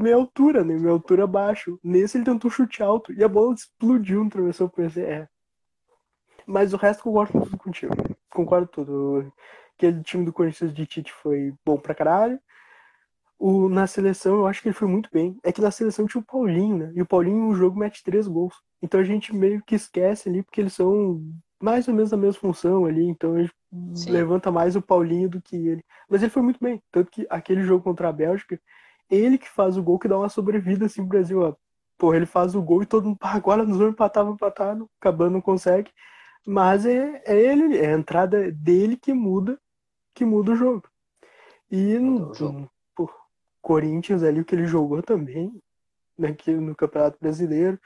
[0.00, 0.74] meia altura, né?
[0.74, 1.78] Meia altura abaixo.
[1.82, 3.12] Nesse ele tentou chute alto.
[3.12, 4.68] E a bola explodiu no travessão.
[4.68, 5.28] Pensei, é.
[6.46, 7.94] Mas o resto concordo tudo contigo.
[8.30, 9.32] Concordo tudo.
[9.76, 12.38] Aquele time do Corinthians de Tite foi bom pra caralho.
[13.38, 15.38] O, na seleção, eu acho que ele foi muito bem.
[15.44, 16.92] É que na seleção tinha o Paulinho, né?
[16.94, 18.54] E o Paulinho no jogo mete três gols.
[18.82, 21.22] Então a gente meio que esquece ali, porque eles são
[21.60, 23.04] mais ou menos a mesma função ali.
[23.06, 23.54] Então gente
[23.94, 24.10] Sim.
[24.10, 25.84] levanta mais o Paulinho do que ele.
[26.08, 26.82] Mas ele foi muito bem.
[26.90, 28.60] Tanto que aquele jogo contra a Bélgica,
[29.10, 31.40] ele que faz o gol que dá uma sobrevida assim pro Brasil.
[31.40, 31.54] Ó.
[31.96, 35.32] Porra, ele faz o gol e todo mundo, agora nos vamos empatar, vamos empatar, acabando
[35.32, 35.90] não consegue.
[36.46, 39.60] Mas é, é ele, é a entrada dele que muda,
[40.14, 40.88] que muda o jogo.
[41.70, 42.32] E no,
[42.94, 43.10] Pô,
[43.60, 45.60] Corinthians ali, o que ele jogou também,
[46.22, 47.78] aqui no Campeonato Brasileiro.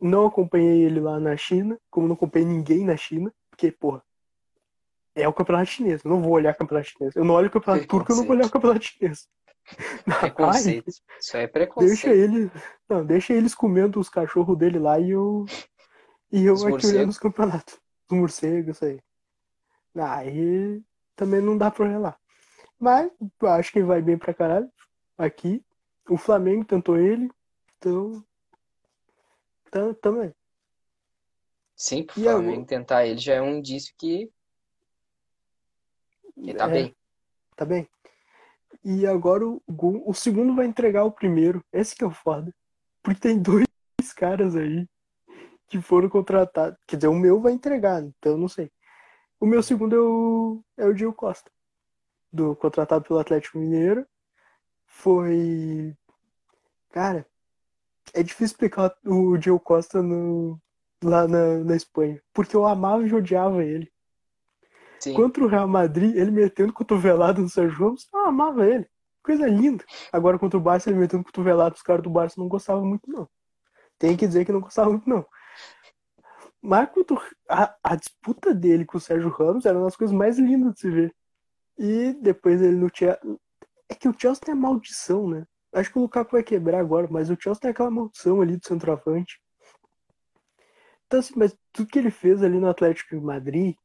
[0.00, 4.02] Não acompanhei ele lá na China, como não acompanhei ninguém na China, porque, porra,
[5.14, 6.04] é o campeonato chinês.
[6.04, 7.16] Eu não vou olhar o campeonato chinês.
[7.16, 9.28] Eu não olho o campeonato turco, eu não vou olhar o campeonato chinês.
[10.20, 10.88] Preconceito.
[10.88, 11.90] Isso é preconceito.
[11.90, 12.50] Deixa ele,
[12.88, 15.44] não, deixa eles comendo os cachorros dele lá e eu
[16.32, 16.96] e eu os aqui morcegos.
[16.96, 17.80] olhando os campeonatos.
[18.10, 19.00] Os morcegos, isso aí.
[19.94, 20.82] Aí
[21.16, 22.16] também não dá pra olhar lá.
[22.78, 23.10] Mas
[23.42, 24.70] acho que vai bem pra caralho.
[25.18, 25.62] Aqui.
[26.08, 27.30] O Flamengo tentou ele.
[27.76, 28.24] Então.
[30.00, 30.34] Também.
[31.76, 34.30] Sim, pro Flamengo tentar ele já é um indício que.
[36.36, 36.96] Ele tá é, bem.
[37.56, 37.88] Tá bem.
[38.84, 41.64] E agora o, o segundo vai entregar o primeiro.
[41.72, 42.54] Esse que é o foda.
[43.02, 43.66] Porque tem dois
[44.14, 44.86] caras aí
[45.68, 46.78] que foram contratados.
[46.86, 48.70] Quer dizer, o meu vai entregar, então eu não sei.
[49.38, 51.50] O meu segundo é o, é o Gil Costa,
[52.30, 54.06] do contratado pelo Atlético Mineiro.
[54.84, 55.96] Foi.
[56.90, 57.26] Cara,
[58.14, 60.60] é difícil explicar o Gil Costa no,
[61.02, 63.90] lá na, na Espanha, porque eu amava e odiava ele.
[65.00, 65.14] Sim.
[65.14, 68.86] Contra o Real Madrid, ele metendo cotovelado no Sérgio Ramos, eu amava ele.
[69.22, 69.84] Coisa linda.
[70.12, 73.28] Agora contra o Barça, ele metendo cotovelado, os caras do Barça não gostavam muito, não.
[73.98, 75.24] Tem que dizer que não gostavam muito, não.
[76.62, 76.90] Mas
[77.48, 80.80] a, a, disputa dele com o Sérgio Ramos era uma das coisas mais lindas de
[80.80, 81.14] se ver.
[81.78, 83.18] E depois ele no Chelsea.
[83.88, 85.46] É que o Chelsea tem a maldição, né?
[85.72, 88.66] Acho que o Lukaku vai quebrar agora, mas o Chelsea tem aquela maldição ali do
[88.66, 89.40] centroavante.
[91.06, 93.76] Então, assim, mas tudo que ele fez ali no Atlético de Madrid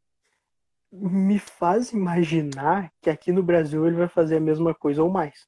[0.91, 5.47] me faz imaginar que aqui no Brasil ele vai fazer a mesma coisa ou mais.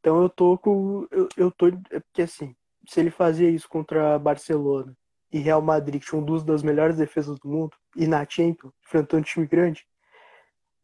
[0.00, 1.06] Então eu tô com.
[1.10, 1.66] Eu, eu tô.
[1.90, 2.54] É porque assim,
[2.86, 4.96] se ele fazia isso contra Barcelona
[5.32, 9.20] e Real Madrid, que tinham duas das melhores defesas do mundo, e na Champions, enfrentando
[9.20, 9.84] um time grande,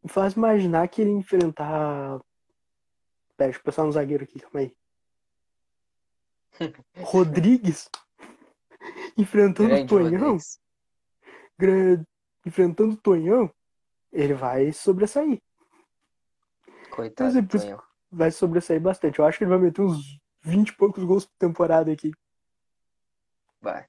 [0.03, 2.19] me faz imaginar que ele enfrentar.
[3.37, 4.75] Pera, deixa eu pensar no zagueiro aqui, calma aí.
[7.01, 7.89] Rodrigues
[9.17, 10.37] enfrentando o Tonhão.
[11.57, 12.03] Grande,
[12.45, 13.53] enfrentando o Tonhão,
[14.11, 15.41] ele vai sobressair.
[16.91, 17.83] Coitado então, assim, Tonhão.
[18.11, 19.19] Vai sobressair bastante.
[19.19, 22.11] Eu acho que ele vai meter uns 20 e poucos gols por temporada aqui.
[23.59, 23.87] Vai.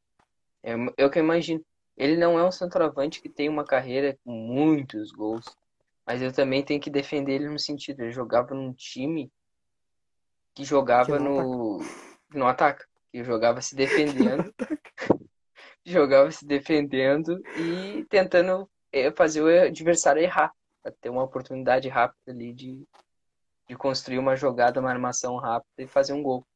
[0.62, 1.62] É, eu que imagino.
[1.96, 5.44] Ele não é um centroavante que tem uma carreira com muitos gols,
[6.07, 9.33] mas eu também tenho que defender ele no sentido, ele jogava num time
[10.55, 11.90] que jogava que no ataca.
[12.35, 14.55] no ataque, que jogava se defendendo,
[15.85, 20.52] jogava se defendendo e tentando é, fazer o adversário errar,
[20.83, 22.87] para ter uma oportunidade rápida ali de,
[23.67, 26.46] de construir uma jogada, uma armação rápida e fazer um gol.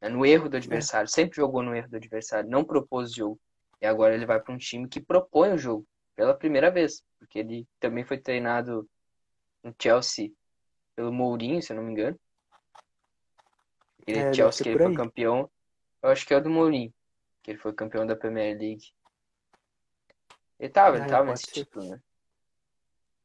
[0.00, 1.06] É no erro do adversário.
[1.06, 1.10] É.
[1.10, 2.48] Sempre jogou no erro do adversário.
[2.48, 3.40] Não propôs jogo.
[3.80, 5.84] E agora ele vai para um time que propõe o jogo.
[6.14, 7.02] Pela primeira vez.
[7.26, 8.88] Porque ele também foi treinado
[9.62, 10.30] no Chelsea
[10.94, 12.18] pelo Mourinho, se eu não me engano.
[14.00, 15.50] Aquele é, Chelsea que ele foi campeão.
[16.02, 16.94] Eu acho que é o do Mourinho.
[17.42, 18.92] Que ele foi campeão da Premier League.
[20.60, 22.00] Ele tava, ele Ah, tava nesse título, né?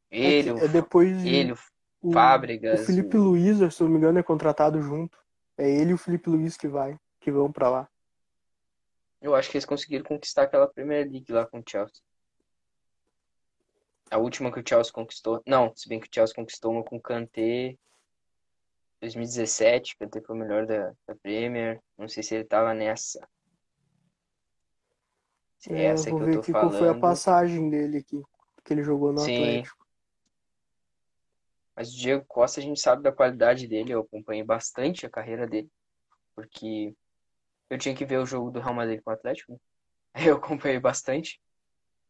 [0.09, 1.57] É, Ele, que- o, é depois ele, o
[2.03, 5.17] o, Fábregas, o Felipe Luiz, se não me engano, é contratado junto.
[5.57, 7.89] É ele e o Felipe Luiz que vai, que vão pra lá.
[9.21, 12.01] eu acho que eles conseguiram conquistar aquela Premier League lá com o Chelsea.
[14.11, 15.41] A última que o Chelsea conquistou.
[15.47, 17.77] Não, se bem que o Chelsea conquistou uma com o Kanté
[18.99, 19.97] 2017.
[19.97, 21.81] Kanté foi o melhor da, da Premier.
[21.97, 23.25] Não sei se ele tava nessa.
[25.57, 27.01] Se é É, essa vou que eu tô aqui qual foi a falando.
[27.01, 28.21] passagem dele aqui,
[28.63, 29.57] que ele jogou no Sim.
[29.59, 29.87] Atlético.
[31.75, 33.93] Mas o Diego Costa, a gente sabe da qualidade dele.
[33.93, 35.71] Eu acompanhei bastante a carreira dele.
[36.35, 36.93] Porque
[37.69, 39.59] eu tinha que ver o jogo do Real Madrid com o Atlético, né?
[40.29, 41.39] Eu acompanhei bastante.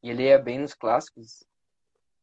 [0.02, 1.44] E ele ia bem nos clássicos.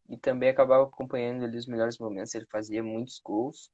[0.09, 2.35] E também acabava acompanhando ali os melhores momentos.
[2.35, 3.71] Ele fazia muitos gols.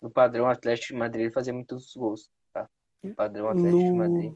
[0.00, 2.68] No padrão Atlético de Madrid, ele fazia muitos gols, tá?
[3.02, 4.34] No padrão Atlético de Madrid.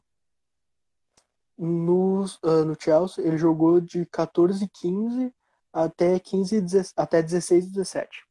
[1.56, 5.34] No, no, ah, no Chelsea, ele jogou de 14 e 15
[5.72, 8.26] até 15 e 16, até 16 e 17.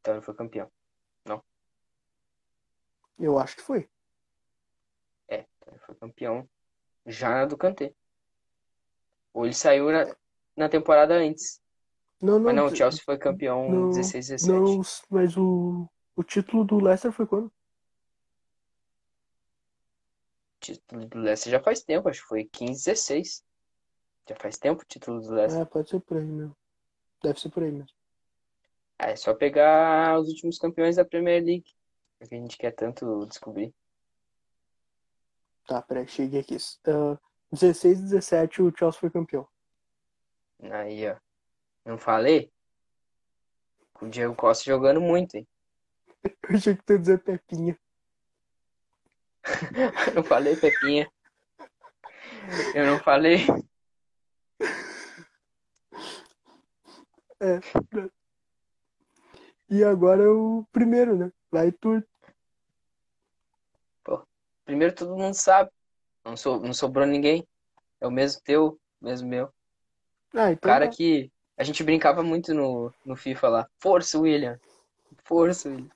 [0.00, 0.70] Então ele foi campeão.
[3.22, 3.88] Eu acho que foi.
[5.28, 6.48] É, ele foi campeão
[7.06, 7.94] já na do Kanté.
[9.32, 10.12] Ou ele saiu na,
[10.56, 11.61] na temporada antes.
[12.22, 14.52] Não, não, Mas não, o Chelsea foi campeão não, 16, 17.
[14.52, 17.46] não, mas o, o título do Leicester foi quando?
[17.46, 17.50] O
[20.60, 23.44] título do Leicester já faz tempo, acho que foi 15, 16.
[24.28, 25.62] Já faz tempo o título do Leicester.
[25.62, 26.56] É, pode ser por aí mesmo.
[27.24, 27.96] Deve ser por aí mesmo.
[29.00, 31.74] É só pegar os últimos campeões da Premier League.
[32.20, 33.74] É que a gente quer tanto descobrir.
[35.66, 36.56] Tá, peraí, cheguei aqui.
[36.86, 37.18] Ah,
[37.50, 39.48] 16 e 17 o Chelsea foi campeão.
[40.70, 41.16] Aí, ó.
[41.84, 42.52] Não falei?
[44.00, 45.46] O Diego Costa jogando muito, hein?
[46.48, 47.78] Eu achei que tu ia dizer Pepinha.
[50.14, 51.10] Não falei, Pepinha.
[52.74, 53.46] Eu não falei.
[59.68, 61.32] E agora é o primeiro, né?
[61.50, 62.02] Vai tu.
[64.64, 65.70] Primeiro todo mundo sabe.
[66.24, 67.46] Não, sou, não sobrou ninguém.
[68.00, 69.52] É o mesmo teu, mesmo meu.
[70.34, 70.94] Ah, então Cara tá.
[70.94, 73.70] que a gente brincava muito no, no FIFA lá.
[73.78, 74.58] Força, William.
[75.24, 75.90] Força, William.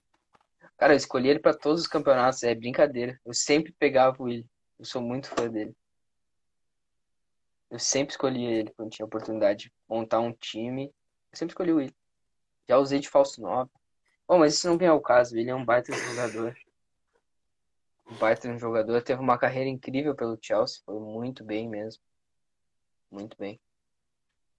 [0.76, 2.42] Cara, eu escolhi ele pra todos os campeonatos.
[2.42, 3.18] É brincadeira.
[3.24, 4.46] Eu sempre pegava o William.
[4.78, 5.74] Eu sou muito fã dele.
[7.70, 10.86] Eu sempre escolhi ele quando tinha oportunidade de montar um time.
[11.32, 11.94] Eu sempre escolhi o William.
[12.68, 13.70] Já usei de falso 9.
[14.28, 15.34] Bom, mas isso não vem ao caso.
[15.34, 16.57] William é um baita jogador.
[18.09, 19.02] Um baita jogador.
[19.02, 20.82] Teve uma carreira incrível pelo Chelsea.
[20.84, 22.02] Foi muito bem mesmo.
[23.11, 23.59] Muito bem.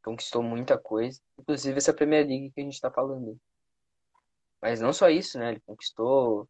[0.07, 1.19] Conquistou muita coisa.
[1.37, 3.37] Inclusive essa Premier League que a gente tá falando.
[4.61, 5.49] Mas não só isso, né?
[5.49, 6.47] Ele conquistou.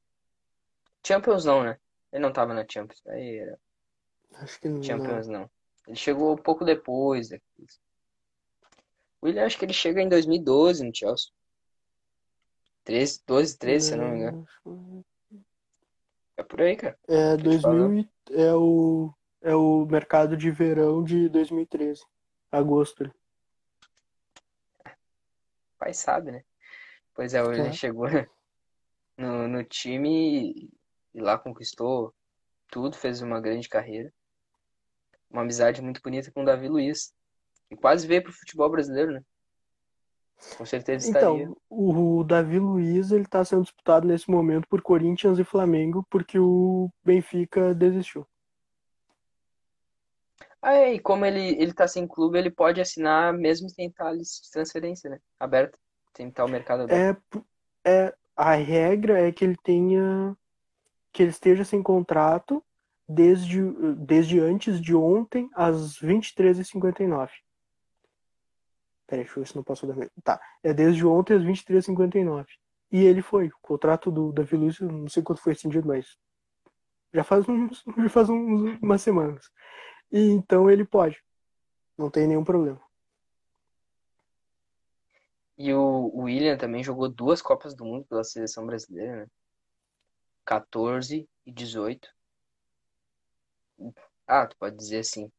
[1.04, 1.80] Champions não, né?
[2.14, 3.02] Ele não tava na Champions.
[3.08, 3.60] Aí era
[4.36, 4.84] Acho que não.
[4.84, 5.50] Champions não.
[5.88, 7.82] Ele chegou um pouco depois daqueles.
[9.20, 11.32] O William acho que ele chega em 2012 no Chelsea.
[12.84, 14.48] 13, 12, 13, se eu não me engano.
[16.38, 16.96] É por aí, cara.
[17.08, 22.04] É, Tô te 2000 e- é o é o mercado de verão de 2013.
[22.52, 23.12] Agosto.
[25.88, 26.44] Pai sabe, né?
[27.16, 27.72] Pois é, o William É.
[27.72, 28.08] chegou
[29.18, 30.70] no, no time e,
[31.14, 32.14] e lá conquistou
[32.70, 34.14] tudo, fez uma grande carreira.
[35.30, 37.14] Uma amizade muito bonita com o Davi Luiz.
[37.72, 39.24] E quase veio pro futebol brasileiro, né?
[40.58, 41.44] Com certeza estaria.
[41.44, 46.38] Então, o Davi Luiz ele tá sendo disputado nesse momento por Corinthians e Flamengo porque
[46.38, 48.28] o Benfica desistiu.
[50.62, 54.16] Ah, é, e como ele, ele tá sem clube, ele pode assinar mesmo sem estar
[54.16, 55.20] de transferência, né?
[55.40, 55.78] Aberto.
[56.16, 57.46] Sem estar o mercado aberto.
[57.86, 60.36] É, é a regra é que ele tenha
[61.12, 62.64] que ele esteja sem contrato
[63.10, 63.60] desde,
[63.96, 67.30] desde antes de ontem às 23h59.
[69.08, 70.12] Peraí, deixa eu ver se não passou da meia.
[70.24, 72.46] Tá, é desde ontem às 23h59.
[72.92, 73.48] E ele foi.
[73.48, 76.18] O contrato do Davi Luiz, não sei quanto foi estendido, mas
[77.14, 79.50] já faz, uns, já faz uns, umas semanas.
[80.12, 81.22] E então ele pode.
[81.98, 82.82] Não tem nenhum problema.
[85.58, 89.28] E o William também jogou duas Copas do Mundo pela seleção brasileira, né?
[90.46, 92.10] 14 e 18.
[94.28, 95.32] Ah, tu pode dizer assim.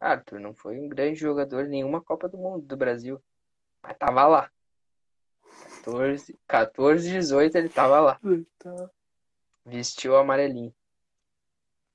[0.00, 3.22] Arthur não foi um grande jogador em nenhuma Copa do Mundo do Brasil.
[3.82, 4.50] Mas tava lá.
[5.84, 8.20] 14, 14 e 18 ele tava lá.
[9.64, 10.74] Vestiu o amarelinho.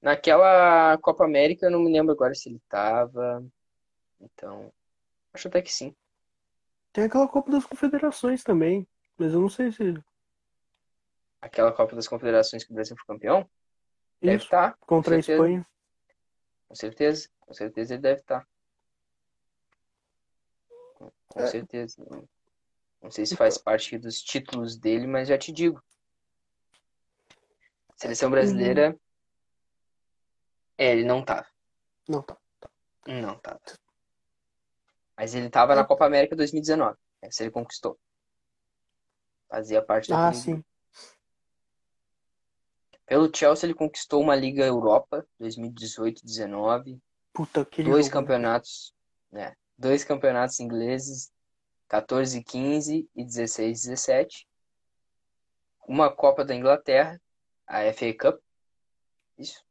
[0.02, 3.46] Naquela Copa América eu não me lembro agora se ele tava.
[4.20, 4.72] Então,
[5.34, 5.96] acho até que sim.
[6.92, 8.88] Tem aquela Copa das Confederações também,
[9.18, 9.94] mas eu não sei se
[11.40, 13.50] Aquela Copa das Confederações que o Brasil foi campeão?
[14.22, 15.20] Deve isso estar, contra a.
[15.20, 15.66] Espanha.
[16.68, 17.30] com certeza.
[17.40, 18.48] Com certeza ele deve estar.
[21.28, 21.48] Com É.
[21.48, 21.96] certeza.
[23.02, 25.82] Não sei se faz parte dos títulos dele, mas já te digo.
[27.96, 28.96] Seleção brasileira.
[30.82, 31.46] É, ele não tava.
[32.10, 32.36] Não, tá.
[33.06, 33.62] Não tava.
[35.16, 36.98] Mas ele tava na Copa América 2019.
[37.22, 38.00] Essa ele conquistou.
[39.48, 40.64] Fazia parte Ah, daquele sim.
[43.06, 47.00] Pelo Chelsea, ele conquistou uma Liga Europa 2018-19,
[47.32, 48.18] Puta, aquele dois jogo.
[48.18, 48.96] campeonatos,
[49.32, 49.56] né?
[49.78, 51.32] Dois campeonatos ingleses,
[51.90, 54.48] 14-15 e 16-17.
[55.88, 57.22] Uma Copa da Inglaterra,
[57.68, 58.42] a FA Cup.
[59.38, 59.64] Isso.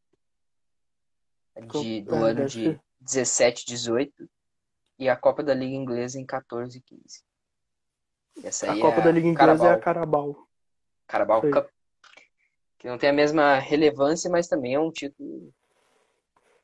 [1.57, 2.81] De, do É, ano de ser.
[3.03, 4.29] 17-18
[4.99, 7.23] e a Copa da Liga Inglesa em 14-15.
[8.45, 10.47] Essa A aí Copa é da Liga Inglesa é a Carabao,
[11.07, 11.41] Carabao.
[11.41, 11.63] Carabao.
[11.65, 11.71] Cup.
[12.79, 15.53] Que não tem a mesma relevância, mas também é um título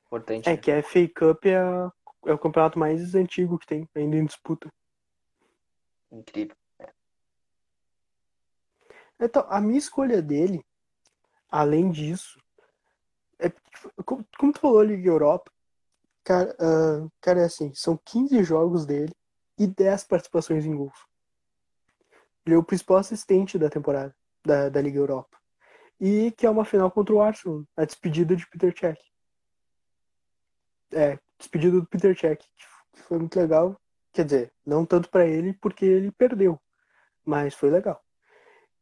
[0.06, 0.48] importante.
[0.48, 0.56] É né?
[0.58, 1.92] que a FA Cup é, a-
[2.26, 4.70] é o campeonato mais antigo que tem, ainda em disputa.
[6.10, 6.56] Incrível.
[9.18, 10.64] Então, a minha escolha dele,
[11.50, 12.42] além disso, é
[14.04, 15.50] como, como tu falou Liga Europa,
[16.24, 19.12] cara, ah, cara, é assim, são 15 jogos dele
[19.58, 21.06] e 10 participações em gols.
[22.44, 24.14] Ele é o principal assistente da temporada
[24.44, 25.36] da, da Liga Europa.
[26.00, 29.00] E que é uma final contra o Arsenal, a despedida de Peter Cech.
[30.92, 32.46] É, despedida do Peter Cech,
[32.92, 33.80] que foi muito legal.
[34.12, 36.60] Quer dizer, não tanto pra ele, porque ele perdeu,
[37.24, 38.02] mas foi legal.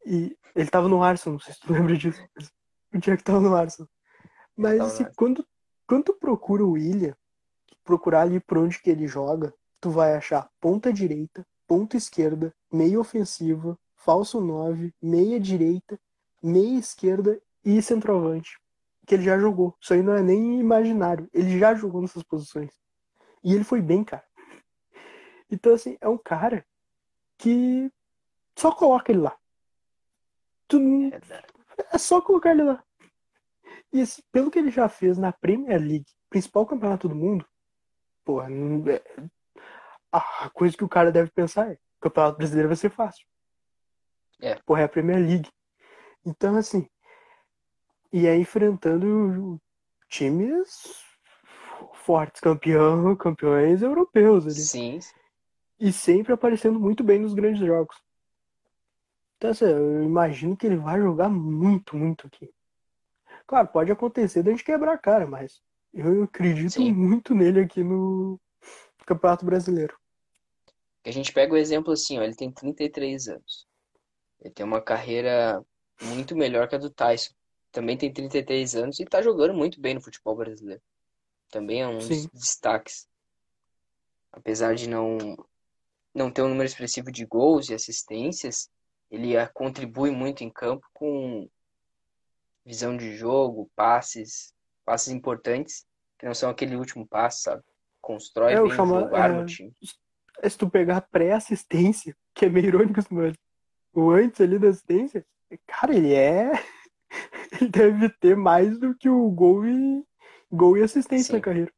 [0.04, 2.22] E ele tava no Arsenal, não sei se tu lembra disso.
[2.92, 3.88] O Jack tava no Arsenal.
[4.56, 5.12] Mas no assim, Arsenal.
[5.16, 5.46] quando,
[5.86, 7.16] quando tu procura o William,
[7.82, 12.98] procurar ali por onde que ele joga, tu vai achar ponta direita, ponta esquerda, meia
[12.98, 15.98] ofensiva, falso 9, meia direita,
[16.42, 18.58] meia esquerda e centroavante.
[19.06, 19.76] Que ele já jogou.
[19.80, 21.28] Isso aí não é nem imaginário.
[21.32, 22.72] Ele já jogou nessas posições.
[23.42, 24.24] E ele foi bem, cara.
[25.50, 26.64] Então, assim, é um cara
[27.36, 27.90] que
[28.56, 29.36] só coloca ele lá.
[30.66, 30.78] Tu
[31.92, 32.82] é só colocar ele lá.
[33.94, 37.46] E assim, pelo que ele já fez na Premier League, principal campeonato do mundo,
[38.24, 39.04] porra, não- é-
[40.10, 43.24] a coisa que o cara deve pensar é: o campeonato brasileiro vai ser fácil.
[44.40, 44.56] É.
[44.66, 45.48] Porra, é a Premier League.
[46.26, 46.90] Então, assim,
[48.12, 49.60] e é enfrentando
[50.08, 51.04] times
[51.92, 54.98] fortes, campeão, campeões europeus ali Sim,
[55.78, 57.96] e sempre aparecendo muito bem nos grandes jogos.
[59.36, 62.52] Então, assim, eu imagino que ele vai jogar muito, muito aqui.
[63.46, 66.92] Claro, pode acontecer da gente quebrar a cara, mas eu acredito Sim.
[66.92, 68.40] muito nele aqui no
[69.06, 69.96] Campeonato Brasileiro.
[71.04, 73.66] a gente pega o exemplo assim, ó, ele tem 33 anos.
[74.40, 75.64] Ele tem uma carreira
[76.02, 77.32] muito melhor que a do Tyson.
[77.70, 80.82] Também tem 33 anos e tá jogando muito bem no futebol brasileiro.
[81.50, 82.28] Também é um dos Sim.
[82.32, 83.08] destaques.
[84.32, 85.18] Apesar de não
[86.14, 88.70] não ter um número expressivo de gols e assistências,
[89.10, 91.48] ele contribui muito em campo com
[92.64, 94.54] visão de jogo, passes,
[94.84, 95.86] passes importantes,
[96.18, 97.62] que não são aquele último passo, sabe?
[98.00, 99.72] Constrói É, o bem o chama- jogo, arma é, time.
[100.44, 103.34] Se tu pegar pré-assistência, que é meio irônico, mas
[103.92, 105.24] o antes ali da assistência,
[105.66, 106.50] cara, ele é.
[107.60, 110.04] Ele deve ter mais do que o gol e,
[110.50, 111.32] gol e assistência Sim.
[111.34, 111.72] na carreira.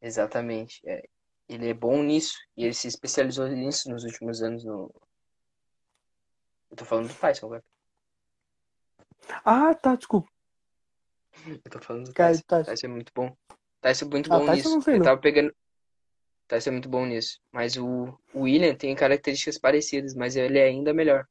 [0.00, 0.80] Exatamente.
[0.86, 1.02] É,
[1.46, 4.90] ele é bom nisso e ele se especializou nisso nos últimos anos no.
[6.70, 7.64] Eu tô falando do Tyson agora.
[9.44, 10.30] Ah, tá, desculpa.
[11.46, 12.42] Eu tô falando do Tyson.
[12.46, 12.70] Tyson.
[12.70, 13.36] Tyson é muito bom.
[13.80, 14.68] Tyson é muito Ah, bom Tyson nisso.
[14.68, 15.04] eu não sei, não.
[15.04, 15.54] tava pegando.
[16.48, 17.40] Tyson é muito bom nisso.
[17.50, 21.26] Mas o, o William tem características parecidas, mas ele é ainda melhor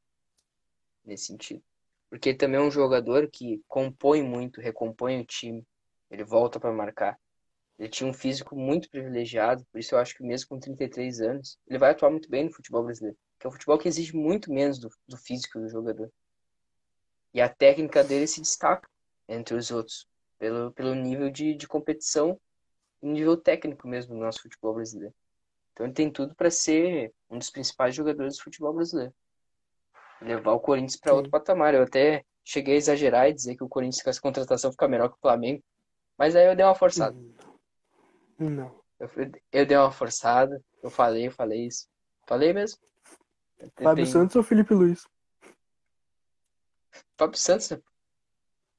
[1.06, 1.62] nesse sentido.
[2.10, 5.66] Porque ele também é um jogador que compõe muito, recompõe o time.
[6.10, 7.18] Ele volta pra marcar.
[7.80, 11.58] Ele tinha um físico muito privilegiado, por isso eu acho que mesmo com 33 anos,
[11.68, 13.18] ele vai atuar muito bem no futebol brasileiro.
[13.40, 16.12] Que é um futebol que exige muito menos do, do físico do jogador.
[17.34, 18.88] E a técnica dele se destaca
[19.28, 20.08] entre os outros,
[20.38, 22.40] pelo, pelo nível de, de competição
[23.02, 25.14] e nível técnico mesmo do nosso futebol brasileiro.
[25.72, 29.14] Então ele tem tudo para ser um dos principais jogadores do futebol brasileiro.
[30.22, 31.74] Levar o Corinthians para outro patamar.
[31.74, 35.10] Eu até cheguei a exagerar e dizer que o Corinthians com essa contratação fica melhor
[35.10, 35.64] que o Flamengo,
[36.18, 37.18] mas aí eu dei uma forçada.
[38.38, 38.82] Não.
[39.00, 39.10] Eu,
[39.52, 41.88] eu dei uma forçada, eu falei, eu falei isso.
[42.28, 42.80] Falei mesmo.
[43.82, 45.08] Fábio Santos ou Felipe Luiz?
[47.18, 47.80] Fábio Santos, né?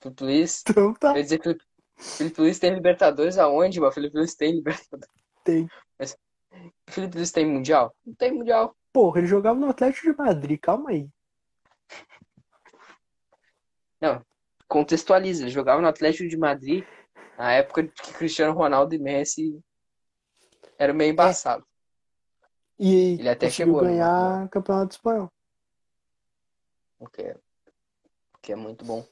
[0.00, 0.64] Felipe Luiz.
[0.68, 1.64] Então tá, ia dizer Felipe,
[1.96, 3.92] Felipe Luiz tem Libertadores aonde, mano?
[3.92, 5.08] Felipe Luiz tem Libertadores.
[5.44, 5.68] tem.
[6.88, 7.94] Felipe Luiz tem Mundial?
[8.04, 8.76] Não tem Mundial.
[8.92, 11.08] Porra, ele jogava no Atlético de Madrid, calma aí.
[14.72, 16.82] Contextualiza, ele jogava no Atlético de Madrid
[17.36, 19.62] na época que Cristiano Ronaldo e Messi
[20.78, 21.66] eram meio embaçados.
[22.78, 23.90] E Ele até conseguiu chegou, né?
[23.90, 25.30] ganhar campeonato espanhol.
[26.98, 27.06] O
[28.42, 29.06] que é, muito bom.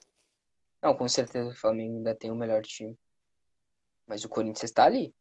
[0.82, 2.98] Não, com certeza o Flamengo ainda tem o melhor time.
[4.06, 5.14] Mas o Corinthians está ali.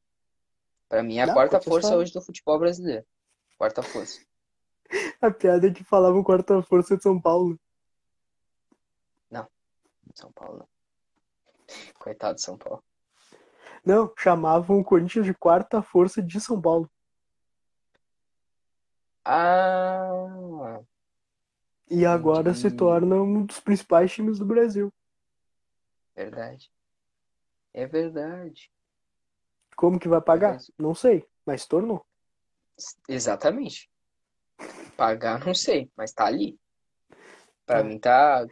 [0.89, 3.05] Pra mim é a Não, quarta força tá- hoje do futebol brasileiro.
[3.57, 4.19] Quarta força.
[5.21, 7.59] A piada é que falavam quarta força de São Paulo.
[10.15, 10.67] São Paulo não.
[11.99, 12.83] Coitado de São Paulo.
[13.85, 16.89] Não, chamavam o Corinthians de quarta força de São Paulo.
[19.23, 20.81] Ah,
[21.89, 24.93] E agora se torna um dos principais times do Brasil.
[26.15, 26.71] verdade.
[27.73, 28.71] É verdade.
[29.75, 30.51] Como que vai pagar?
[30.57, 30.73] Verdade.
[30.77, 32.05] Não sei, mas tornou.
[33.07, 33.89] Exatamente.
[34.97, 36.59] Pagar, não sei, mas tá ali.
[37.65, 37.83] Pra Tá.
[37.83, 38.45] mim tá.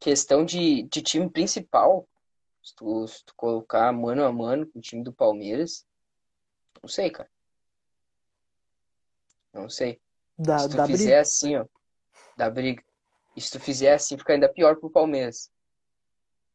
[0.00, 2.08] Questão de, de time principal.
[2.62, 5.86] Se tu, se tu colocar mano a mano com o time do Palmeiras.
[6.82, 7.30] Não sei, cara.
[9.52, 10.00] Não sei.
[10.36, 11.20] Da, Se tu fizer briga.
[11.20, 11.64] assim, ó,
[12.38, 12.82] da briga.
[13.36, 15.50] E se tu fizer assim, fica ainda pior pro Palmeiras.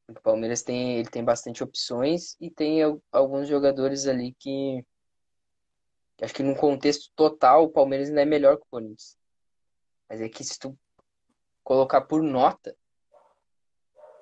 [0.07, 4.85] O Palmeiras tem, ele tem bastante opções e tem al- alguns jogadores ali que,
[6.17, 9.17] que acho que num contexto total o Palmeiras ainda é melhor que o Corinthians.
[10.09, 10.77] Mas é que se tu
[11.63, 12.75] colocar por nota,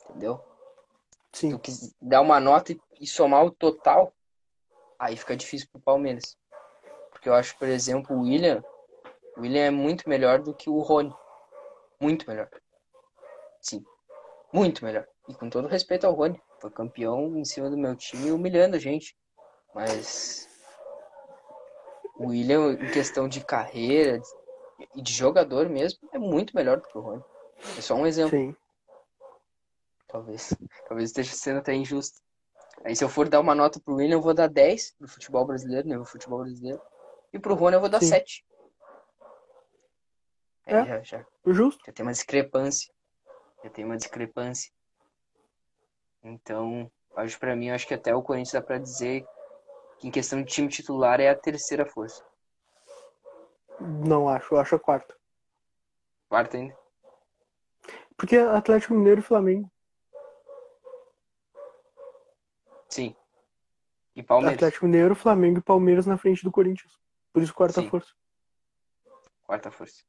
[0.09, 0.43] entendeu?
[1.33, 1.51] Se Sim.
[1.51, 4.13] tu quis dar uma nota e, e somar o total,
[4.99, 6.37] aí fica difícil pro Palmeiras.
[7.11, 8.63] Porque eu acho, por exemplo, o William,
[9.37, 11.13] o William é muito melhor do que o Rony.
[12.01, 12.49] Muito melhor.
[13.61, 13.85] Sim,
[14.51, 15.07] muito melhor.
[15.29, 18.79] E com todo respeito ao Rony, foi campeão em cima do meu time, humilhando a
[18.79, 19.15] gente.
[19.73, 20.49] Mas
[22.15, 24.19] o William, em questão de carreira
[24.95, 27.23] e de jogador mesmo, é muito melhor do que o Rony.
[27.77, 28.55] É só um exemplo, Sim.
[30.07, 30.53] talvez.
[30.87, 32.19] Talvez esteja sendo até injusto.
[32.83, 35.45] Aí se eu for dar uma nota pro William, eu vou dar 10 no futebol
[35.45, 36.81] brasileiro, nível futebol brasileiro.
[37.31, 38.07] E pro Rony eu vou dar Sim.
[38.07, 38.43] 7.
[40.71, 40.85] É.
[40.85, 41.83] já, já, Justo.
[41.85, 42.93] já tem uma discrepância.
[43.63, 44.71] Já tem uma discrepância.
[46.23, 49.25] Então, hoje pra mim, acho que até o Corinthians dá pra dizer
[49.99, 52.23] que em questão de time titular é a terceira força.
[53.79, 55.15] Não acho, eu acho a quarta.
[56.29, 56.77] Quarta ainda.
[58.15, 59.71] Porque Atlético Mineiro e Flamengo.
[62.87, 63.15] Sim.
[64.15, 64.57] E Palmeiras.
[64.57, 66.99] Atlético Mineiro, Flamengo e Palmeiras na frente do Corinthians.
[67.33, 67.89] Por isso quarta Sim.
[67.89, 68.13] força.
[69.43, 70.03] Quarta força.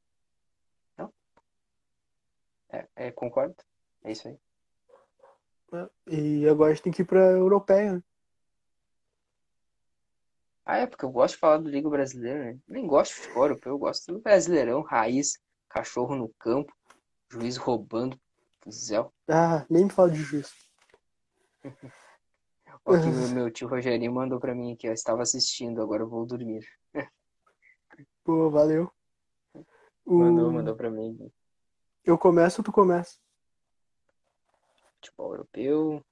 [2.73, 3.55] É, é, concordo.
[4.03, 4.37] É isso aí.
[6.07, 8.03] E agora a gente tem que ir pra Europeia, né?
[10.65, 12.59] Ah, é porque eu gosto de falar do Liga Brasileira, né?
[12.67, 15.37] Nem gosto de futebol europeu, eu gosto do Brasileirão, raiz,
[15.69, 16.73] cachorro no campo,
[17.29, 18.19] juiz roubando,
[18.69, 18.97] Zé.
[19.27, 20.51] Ah, nem me fala de juiz.
[22.85, 24.93] Ó, que meu, meu tio Rogerinho mandou pra mim aqui, ó.
[24.93, 26.65] Estava assistindo, agora eu vou dormir.
[28.23, 28.89] Pô, valeu.
[30.05, 31.17] O- Mandou, mandou pra mim.
[32.03, 33.17] Eu começo ou tu começa?
[34.95, 36.03] Futebol europeu.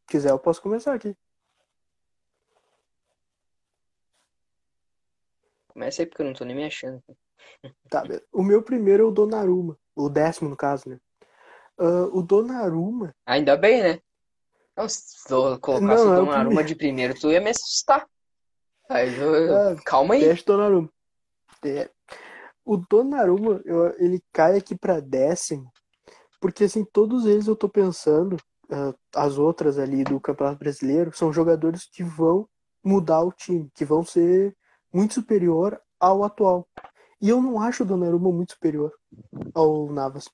[0.00, 1.16] Se quiser, eu posso começar aqui.
[5.68, 7.02] Começa aí porque eu não tô nem me achando.
[7.88, 8.02] Tá.
[8.32, 9.78] O meu primeiro é o Donnarumma.
[9.94, 11.00] O décimo, no caso, né?
[11.78, 13.14] Ah, o Donnarumma.
[13.24, 14.02] Ainda bem, né?
[14.76, 16.68] Não, se tu colocasse Não, o é o Donnarumma primeiro.
[16.68, 18.08] de primeiro, tu ia me assustar.
[18.88, 20.20] Aí, eu- Ah, calma aí.
[20.20, 20.92] Deixa o Donnarumma.
[21.64, 21.90] É.
[22.64, 25.70] O Donnarumma, eu- ele cai aqui pra décimo,
[26.40, 28.36] porque assim, todos eles eu tô pensando,
[28.70, 32.48] ah, as outras ali do Campeonato Brasileiro, são jogadores que vão
[32.84, 34.56] mudar o time, que vão ser
[34.92, 36.68] muito superior ao atual.
[37.22, 38.92] E eu não acho o Donnarumma muito superior
[39.54, 40.28] ao Navas.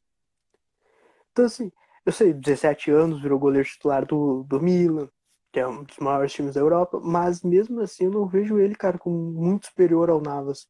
[1.33, 1.71] Então assim,
[2.05, 5.09] eu sei, 17 anos, virou goleiro titular do, do Milan,
[5.53, 8.75] que é um dos maiores times da Europa, mas mesmo assim eu não vejo ele,
[8.75, 10.67] cara, como muito superior ao Navas.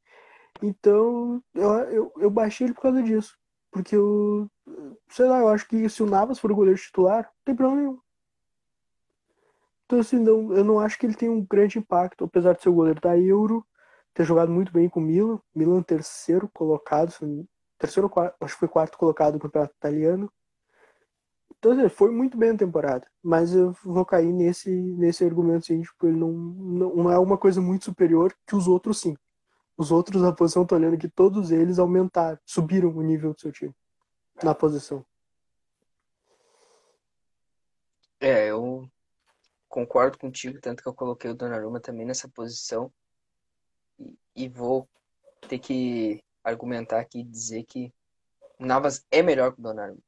[0.62, 3.36] Então, eu, eu, eu baixei ele por causa disso.
[3.70, 4.50] Porque eu,
[5.08, 7.82] sei lá, eu acho que se o Navas for o goleiro titular, não tem problema
[7.82, 8.00] nenhum.
[9.84, 12.68] Então, assim, não, eu não acho que ele tem um grande impacto, apesar de ser
[12.68, 13.64] o goleiro da Euro,
[14.12, 15.40] ter jogado muito bem com o Milan.
[15.54, 17.12] Milan terceiro colocado,
[17.78, 20.32] terceiro quarto, acho que foi quarto colocado no campeonato italiano.
[21.58, 23.06] Então, assim, foi muito bem a temporada.
[23.22, 27.38] Mas eu vou cair nesse, nesse argumento, assim, tipo, ele não, não, não é uma
[27.38, 29.16] coisa muito superior que os outros sim.
[29.76, 33.52] Os outros na posição, tô olhando que todos eles aumentaram, subiram o nível do seu
[33.52, 33.74] time
[34.42, 35.04] na posição.
[38.18, 38.88] É, eu
[39.68, 42.90] concordo contigo, tanto que eu coloquei o Donnarumma também nessa posição.
[43.98, 44.88] E, e vou
[45.48, 47.92] ter que argumentar aqui e dizer que
[48.58, 50.00] o Navas é melhor que o Donnarumma.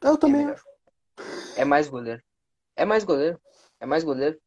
[0.00, 0.60] Eu É também melhor.
[1.56, 2.22] É mais goleiro.
[2.76, 3.40] É mais goleiro.
[3.80, 4.40] É mais goleiro.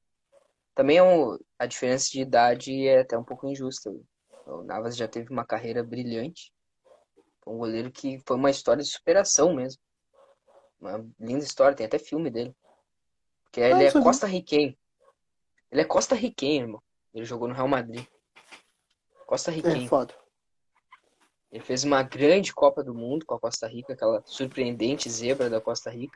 [0.77, 3.91] Também é um, a diferença de idade é até um pouco injusta.
[4.45, 6.53] O Navas já teve uma carreira brilhante.
[7.47, 9.81] Um goleiro que foi uma história de superação mesmo.
[10.79, 12.55] Uma linda história, tem até filme dele.
[13.45, 14.77] Porque ele é costa-riquenho.
[15.71, 16.83] Ele é costa-riquenho, irmão.
[17.11, 18.05] Ele jogou no Real Madrid.
[19.25, 19.85] Costa-riquenho.
[19.85, 20.13] É foda.
[21.51, 25.59] Ele fez uma grande Copa do Mundo com a Costa Rica, aquela surpreendente zebra da
[25.59, 26.15] Costa Rica.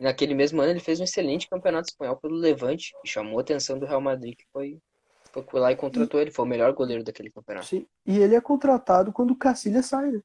[0.00, 3.78] Naquele mesmo ano ele fez um excelente campeonato espanhol pelo Levante e chamou a atenção
[3.78, 4.80] do Real Madrid, que foi,
[5.46, 6.22] foi lá e contratou e...
[6.22, 6.30] ele.
[6.30, 7.66] Foi o melhor goleiro daquele campeonato.
[7.66, 10.22] Sim, e ele é contratado quando o Cacilha sai, né?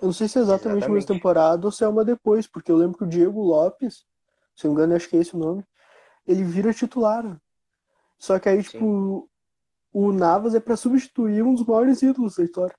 [0.00, 1.04] Eu não sei se é exatamente, exatamente.
[1.04, 4.06] uma temporada ou se é uma depois, porque eu lembro que o Diego Lopes,
[4.56, 5.62] se não me engano, acho que é esse o nome,
[6.26, 7.38] ele vira titular.
[8.18, 8.70] Só que aí, Sim.
[8.70, 9.28] tipo,
[9.92, 12.74] o Navas é para substituir um dos maiores ídolos da história.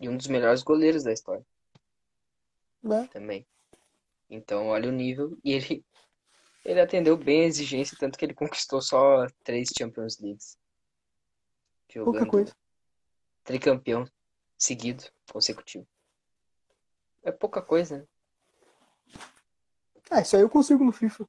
[0.00, 1.46] E um dos melhores goleiros da história.
[2.84, 3.06] É.
[3.06, 3.46] Também.
[4.28, 5.38] Então, olha o nível.
[5.44, 5.84] E ele,
[6.64, 10.58] ele atendeu bem a exigência, tanto que ele conquistou só três Champions Leagues.
[11.90, 12.56] Jogando Pouca coisa.
[13.44, 14.04] Tricampeão
[14.58, 15.86] seguido, consecutivo.
[17.22, 18.06] É pouca coisa, né?
[20.10, 21.26] Ah, isso aí eu consigo no FIFA.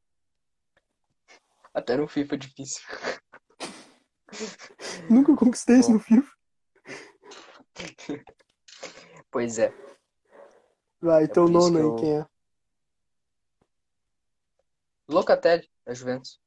[1.74, 2.82] Até no FIFA é difícil.
[5.10, 5.82] Nunca conquistei Bom.
[5.82, 6.40] isso no FIFA.
[9.32, 9.72] Pois é.
[11.00, 11.96] Vai, é então é nono aí, eu...
[11.98, 12.26] quem é?
[15.10, 16.40] Locatelli, da Juventus.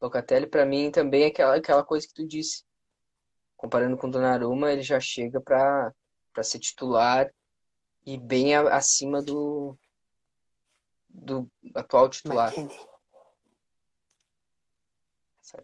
[0.00, 2.64] Locatelli, para mim, também é aquela, aquela coisa que tu disse.
[3.56, 5.92] Comparando com o Donnarumma, ele já chega para
[6.42, 7.32] ser titular
[8.04, 9.78] e bem a, acima do,
[11.08, 12.52] do atual titular.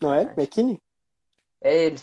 [0.01, 0.23] Não é?
[0.37, 0.81] McKinney?
[1.63, 2.01] É ele.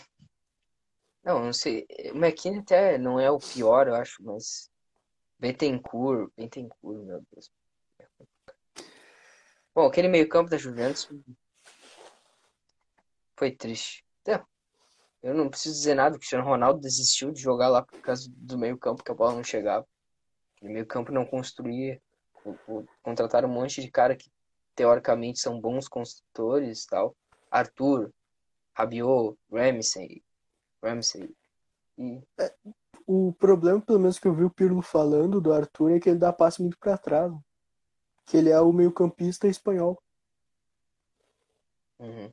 [1.22, 1.86] Não, não sei.
[2.12, 4.70] O McKinney até não é o pior, eu acho, mas.
[5.38, 7.50] Bettencourt, Bettencourt, meu Deus.
[9.76, 11.06] Bom, aquele meio-campo da Juventus
[13.36, 14.06] foi triste.
[15.22, 18.56] Eu não preciso dizer nada, o Cristiano Ronaldo desistiu de jogar lá por causa do
[18.56, 19.86] meio-campo, que a bola não chegava.
[20.62, 22.00] O meio-campo não construía.
[23.02, 24.30] Contrataram um monte de cara que
[24.74, 27.14] teoricamente são bons construtores tal.
[27.50, 28.10] Arthur,
[28.72, 30.22] Rabiot, Ramsey,
[30.82, 31.36] Ramsey.
[31.98, 32.22] E...
[32.38, 32.54] É,
[33.06, 36.18] o problema, pelo menos que eu vi o Pirlo falando do Arthur, é que ele
[36.18, 37.30] dá passe muito para trás.
[38.26, 40.02] Que ele é o meio-campista espanhol.
[41.98, 42.30] Uhum.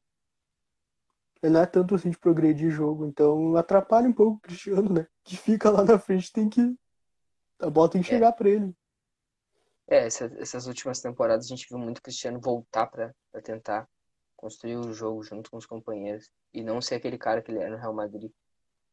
[1.41, 5.08] Ele não é tanto assim de progredir jogo, então atrapalha um pouco o Cristiano, né?
[5.24, 6.76] Que fica lá na frente, tem que.
[7.60, 8.12] A bola tem que é.
[8.12, 8.74] chegar para ele.
[9.88, 13.14] É, essa, essas últimas temporadas a gente viu muito o Cristiano voltar para
[13.44, 13.88] tentar
[14.36, 17.72] construir o jogo junto com os companheiros e não ser aquele cara que ele era
[17.72, 18.32] no Real Madrid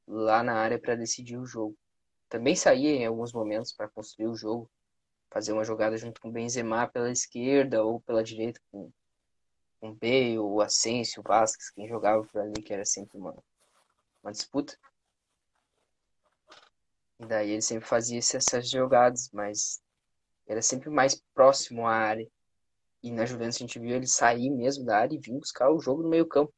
[0.07, 1.77] lá na área para decidir o jogo.
[2.29, 4.71] Também saía em alguns momentos para construir o jogo,
[5.31, 8.91] fazer uma jogada junto com o Benzema pela esquerda ou pela direita com
[9.81, 13.35] o Bale, o Asensio, o Vasquez, quem jogava por ali, que era sempre uma,
[14.23, 14.77] uma disputa.
[17.19, 19.81] E daí ele sempre fazia essas jogadas, mas
[20.47, 22.29] era sempre mais próximo à área.
[23.03, 25.81] E na Juventus a gente viu ele sair mesmo da área e vir buscar o
[25.81, 26.53] jogo no meio campo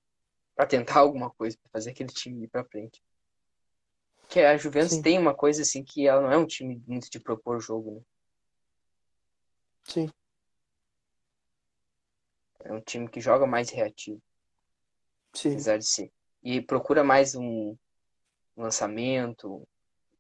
[0.57, 3.03] para tentar alguma coisa, para fazer aquele time ir para frente.
[4.29, 5.03] Que a Juventus Sim.
[5.03, 8.01] tem uma coisa assim que ela não é um time muito de propor jogo, né?
[9.85, 10.11] Sim.
[12.65, 14.21] É um time que joga mais reativo.
[15.35, 15.53] Sim.
[15.53, 16.13] Apesar de ser.
[16.43, 17.77] E procura mais um
[18.57, 19.67] lançamento,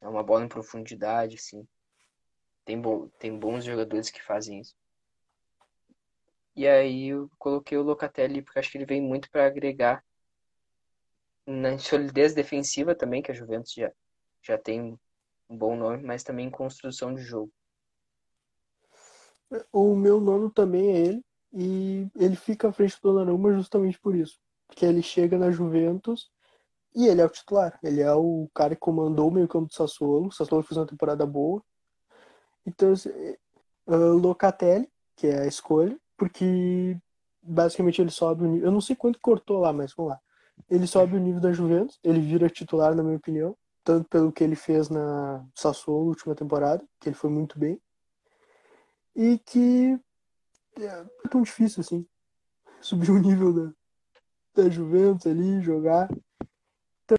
[0.00, 1.66] é uma bola em profundidade, assim.
[2.64, 4.74] Tem, bo tem bons jogadores que fazem isso.
[6.54, 10.04] E aí eu coloquei o Locatelli porque acho que ele vem muito para agregar
[11.46, 13.90] na solidez defensiva também, que a Juventus já,
[14.42, 14.98] já tem
[15.48, 17.52] um bom nome, mas também em construção de jogo.
[19.72, 24.14] O meu nono também é ele, e ele fica à frente do Donnarumma justamente por
[24.14, 24.38] isso.
[24.66, 26.30] Porque ele chega na Juventus
[26.94, 27.78] e ele é o titular.
[27.82, 30.28] Ele é o cara que comandou o meio campo do Sassuolo.
[30.28, 31.62] O Sassuolo fez uma temporada boa.
[32.64, 32.94] Então,
[33.86, 36.96] uh, Locatelli, que é a escolha porque
[37.42, 38.68] basicamente ele sobe o nível.
[38.68, 40.20] Eu não sei quanto cortou lá, mas vamos lá.
[40.70, 44.44] Ele sobe o nível da Juventus, ele vira titular, na minha opinião, tanto pelo que
[44.44, 47.80] ele fez na Sassuolo última temporada, que ele foi muito bem,
[49.14, 49.98] e que
[50.78, 52.06] é tão difícil assim
[52.80, 53.72] subir o nível da,
[54.54, 56.08] da Juventus ali, jogar.
[57.04, 57.18] Então,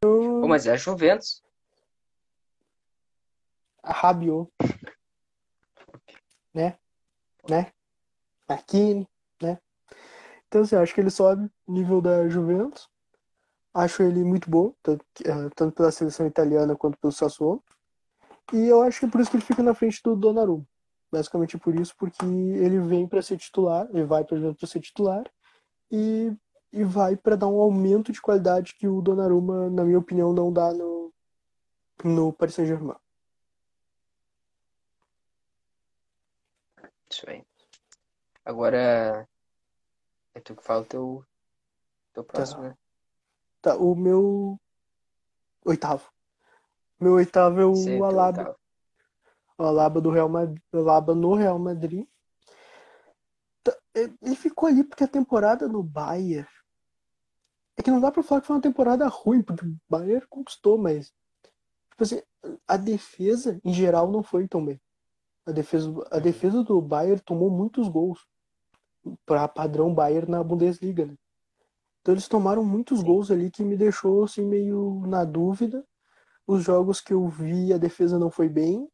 [0.00, 1.42] Pô, mas é a Juventus.
[3.82, 4.50] A Rabiot.
[6.52, 6.78] Né?
[7.48, 7.72] Né?
[8.46, 9.06] Aqui,
[9.42, 9.58] né?
[10.46, 12.88] Então, assim, acho que ele sobe o nível da Juventus.
[13.72, 17.64] Acho ele muito bom, tanto, eh, tanto pela seleção italiana quanto pelo Sassuolo.
[18.52, 20.64] E eu acho que é por isso que ele fica na frente do Donnarumma.
[21.14, 24.80] Basicamente por isso, porque ele vem para ser titular, ele vai para Juventus para ser
[24.80, 25.24] titular.
[25.90, 26.32] e,
[26.72, 30.52] e vai para dar um aumento de qualidade que o Donnarumma, na minha opinião, não
[30.52, 31.12] dá no,
[32.02, 32.96] no Paris Saint-Germain.
[37.08, 37.44] Isso aí.
[38.44, 39.28] Agora
[40.34, 41.24] é tu que fala o teu,
[42.12, 42.68] teu próximo, Tá.
[42.68, 42.76] né?
[43.62, 44.58] Tá, o meu
[45.64, 46.10] oitavo.
[46.98, 48.56] Meu oitavo é o é Alaba.
[49.58, 52.06] Alaba do Real Madrid, Alaba no Real Madrid.
[53.62, 56.48] Tá, Ele ficou ali porque a temporada no Bayern.
[57.76, 60.78] É que não dá pra falar que foi uma temporada ruim, porque o Bayern conquistou,
[60.78, 61.12] mas
[61.90, 62.22] tipo assim,
[62.66, 64.80] a defesa em geral não foi tão bem.
[65.46, 68.26] A defesa, a defesa do Bayern tomou muitos gols
[69.26, 71.14] para padrão Bayern na Bundesliga, né?
[72.00, 73.06] Então eles tomaram muitos Sim.
[73.06, 75.84] gols ali que me deixou assim meio na dúvida.
[76.46, 78.86] Os jogos que eu vi, a defesa não foi bem.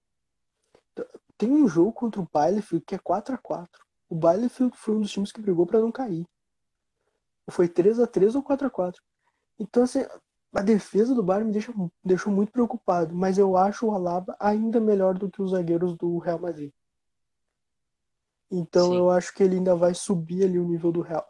[1.41, 5.01] Tem um jogo contra o Bielefeld que é 4 a 4 O Bielefeld foi um
[5.01, 6.26] dos times que brigou para não cair.
[7.51, 9.03] Foi 3 a 3 ou 4 a 4
[9.59, 10.05] Então, assim,
[10.55, 13.14] a defesa do Bayern me deixa, me deixou muito preocupado.
[13.14, 16.70] Mas eu acho o Alaba ainda melhor do que os zagueiros do Real Madrid.
[18.51, 18.99] Então Sim.
[18.99, 21.26] eu acho que ele ainda vai subir ali o nível do Real.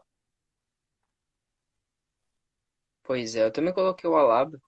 [3.05, 4.61] Pois é, eu também coloquei o Alaba.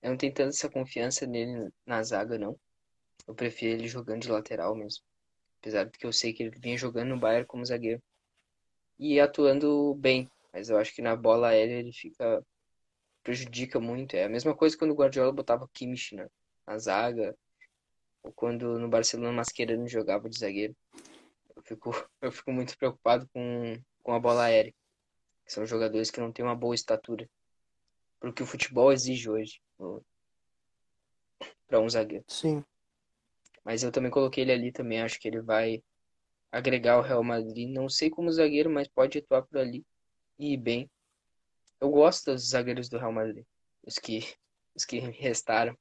[0.00, 2.56] Eu não tenho tanta essa confiança nele na zaga, não.
[3.26, 5.02] Eu prefiro ele jogando de lateral mesmo.
[5.60, 8.02] Apesar de que eu sei que ele vinha jogando no Bayern como zagueiro.
[8.98, 10.30] E atuando bem.
[10.52, 12.44] Mas eu acho que na bola aérea ele fica.
[13.22, 14.14] prejudica muito.
[14.14, 16.28] É a mesma coisa quando o Guardiola botava o Kimmich na,
[16.66, 17.36] na zaga.
[18.22, 20.76] Ou quando no Barcelona Mascherano jogava de zagueiro.
[21.56, 24.74] Eu fico, eu fico muito preocupado com, com a bola aérea.
[25.46, 27.28] São jogadores que não têm uma boa estatura.
[28.20, 29.60] Porque o futebol exige hoje.
[31.66, 32.24] Para um zagueiro.
[32.28, 32.64] Sim.
[33.64, 35.00] Mas eu também coloquei ele ali também.
[35.00, 35.82] Acho que ele vai
[36.52, 37.68] agregar o Real Madrid.
[37.68, 39.84] Não sei como zagueiro, mas pode atuar por ali
[40.38, 40.90] e ir bem.
[41.80, 43.44] Eu gosto dos zagueiros do Real Madrid.
[43.82, 44.20] Os que,
[44.74, 45.76] os que restaram.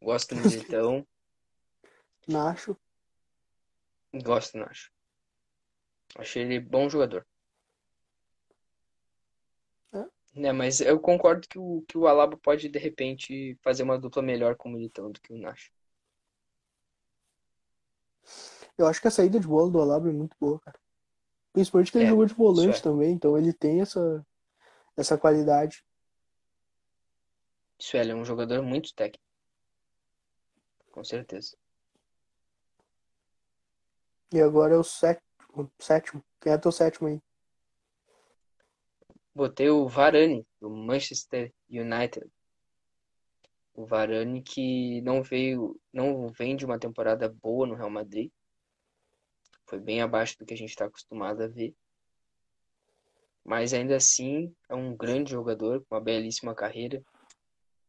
[0.00, 1.06] Gosto do Militão.
[2.26, 2.76] Nacho.
[4.12, 4.90] Gosto, Nacho.
[6.16, 7.26] Achei ele bom jogador.
[9.92, 10.04] É.
[10.34, 14.22] Né, mas eu concordo que o, que o Alaba pode, de repente, fazer uma dupla
[14.22, 15.70] melhor com o Militão do que o Nacho.
[18.76, 20.78] Eu acho que a saída de bola do Alaba é muito boa, cara.
[21.52, 22.82] Principalmente que ele É, jogou de volante é.
[22.82, 24.24] também, então ele tem essa,
[24.96, 25.84] essa qualidade.
[27.78, 29.24] Isso ele é um jogador muito técnico.
[30.92, 31.56] Com certeza.
[34.32, 35.72] E agora é o sétimo.
[35.78, 36.24] sétimo.
[36.40, 37.20] Quem é teu sétimo aí?
[39.34, 42.28] Botei o Varane, do Manchester United.
[43.78, 48.28] O Varane que não veio, não vem de uma temporada boa no Real Madrid.
[49.66, 51.76] Foi bem abaixo do que a gente está acostumado a ver.
[53.44, 57.00] Mas ainda assim é um grande jogador, com uma belíssima carreira.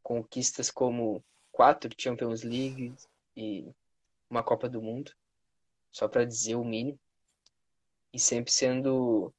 [0.03, 2.93] Conquistas como quatro Champions League
[3.35, 3.67] e
[4.29, 5.11] uma Copa do Mundo.
[5.91, 6.99] Só para dizer o mínimo.
[8.13, 9.33] E sempre sendo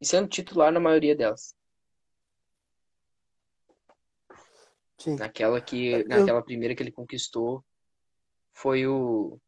[0.00, 1.54] e sendo titular na maioria delas.
[4.98, 5.16] Sim.
[5.16, 7.64] Naquela que, Eu- naquela primeira que ele conquistou,
[8.52, 9.38] foi o,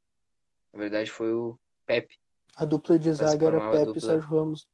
[0.73, 2.19] na verdade foi o Pepe,
[2.57, 4.01] A dupla de zaga era Pepe e dupla.
[4.01, 4.69] Sérgio Ramos.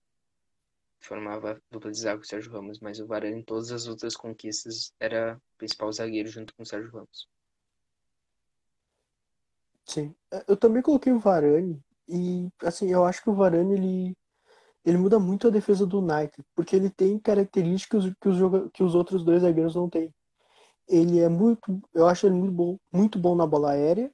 [1.01, 3.87] formava a dupla de zaga com o Sérgio Ramos, mas o Varane em todas as
[3.87, 7.29] outras conquistas era o principal zagueiro junto com o Sérgio Ramos.
[9.87, 10.15] Sim.
[10.33, 14.17] É, Eu também coloquei o Varane e assim, eu acho que o Varane ele
[14.85, 18.95] ele muda muito a defesa do United, porque ele tem características que os que os
[18.95, 20.13] outros dois zagueiros não têm.
[20.89, 24.13] Ele é muito, eu acho ele muito bom, muito bom na bola aérea.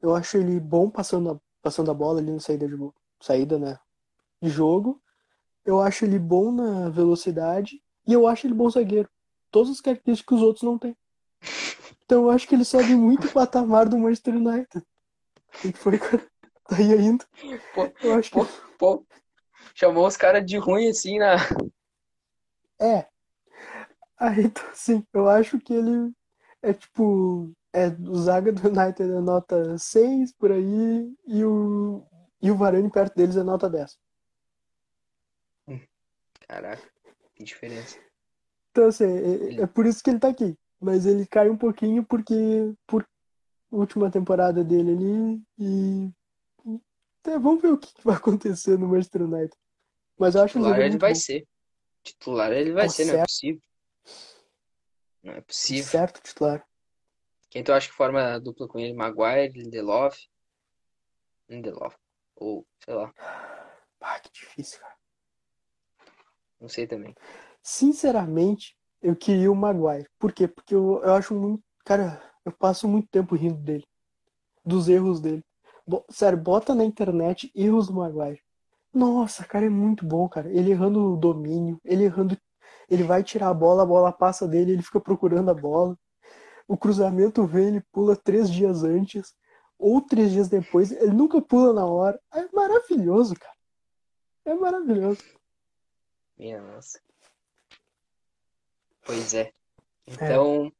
[0.00, 2.76] Eu acho ele bom passando a, passando a bola ali na saída de
[3.20, 3.78] saída, né,
[4.42, 5.00] de jogo.
[5.64, 9.08] Eu acho ele bom na velocidade e eu acho ele bom zagueiro.
[9.50, 10.96] Todas as características que os outros não têm.
[12.04, 14.84] Então eu acho que ele sobe muito o patamar do Manchester United.
[15.60, 15.98] Que foi?
[16.68, 17.24] Tá aí ainda?
[17.74, 18.46] Pô, Eu acho que pô,
[18.78, 19.06] pô,
[19.74, 21.36] chamou os caras de ruim assim na.
[22.80, 23.06] é.
[24.18, 26.12] Aí, então, assim, eu acho que ele
[26.62, 27.52] é tipo.
[27.72, 32.02] É, o Zaga do United é nota 6 por aí e o,
[32.40, 33.98] e o Varane perto deles é nota 10.
[36.48, 36.82] Caraca,
[37.34, 37.98] que diferença.
[38.70, 40.56] Então, assim, é, é por isso que ele tá aqui.
[40.80, 42.34] Mas ele cai um pouquinho porque
[42.86, 43.06] por
[43.70, 46.10] última temporada dele ali e.
[47.26, 49.52] é, vamos ver o que que vai acontecer no Manchester United.
[50.18, 51.18] Mas eu acho Titular ele vai bom.
[51.18, 51.46] ser.
[52.02, 53.28] Titular ele vai Pô, ser, não é certo.
[53.28, 53.67] possível.
[55.28, 55.84] Não é possível.
[55.84, 56.66] Certo, titular.
[57.50, 58.94] Quem tu acha que forma a dupla com ele?
[58.94, 60.16] Maguire, Lindelof?
[61.48, 61.94] Lindelof.
[62.36, 63.12] Ou, sei lá.
[64.00, 64.94] Ah, que difícil, cara.
[66.60, 67.14] Não sei também.
[67.62, 70.08] Sinceramente, eu queria o Maguire.
[70.18, 70.48] Por quê?
[70.48, 71.62] Porque eu, eu acho muito.
[71.84, 73.86] Cara, eu passo muito tempo rindo dele.
[74.64, 75.44] Dos erros dele.
[75.86, 78.40] Bo- sério, bota na internet erros do Maguire.
[78.92, 80.50] Nossa, cara, é muito bom, cara.
[80.50, 82.36] Ele errando o domínio, ele errando.
[82.88, 85.98] Ele vai tirar a bola, a bola passa dele, ele fica procurando a bola.
[86.66, 89.34] O cruzamento vem, ele pula três dias antes,
[89.78, 92.20] ou três dias depois, ele nunca pula na hora.
[92.34, 93.56] É maravilhoso, cara.
[94.44, 95.22] É maravilhoso.
[96.36, 97.00] Minha nossa.
[99.02, 99.52] Pois é.
[100.06, 100.72] Então,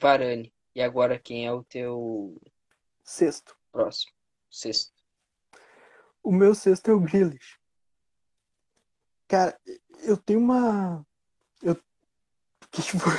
[0.00, 0.52] Varane.
[0.74, 2.40] E agora quem é o teu
[3.02, 3.56] Sexto.
[3.72, 4.12] próximo?
[4.50, 4.92] Sexto.
[6.22, 7.58] O meu sexto é o Grealish.
[9.28, 9.58] Cara,
[10.02, 11.04] eu tenho uma.
[11.62, 11.76] Eu.
[12.70, 13.12] Que foi?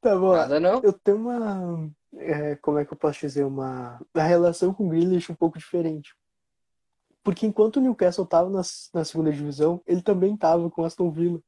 [0.00, 0.32] tá bom.
[0.32, 0.80] Nada não?
[0.82, 1.90] Eu tenho uma.
[2.16, 3.44] é, como é que eu posso dizer?
[3.44, 4.00] Uma.
[4.14, 6.14] A relação com o Grealish um pouco diferente.
[7.22, 8.62] Porque enquanto o Newcastle tava na,
[8.94, 11.42] na segunda divisão, ele também tava com o Aston Villa.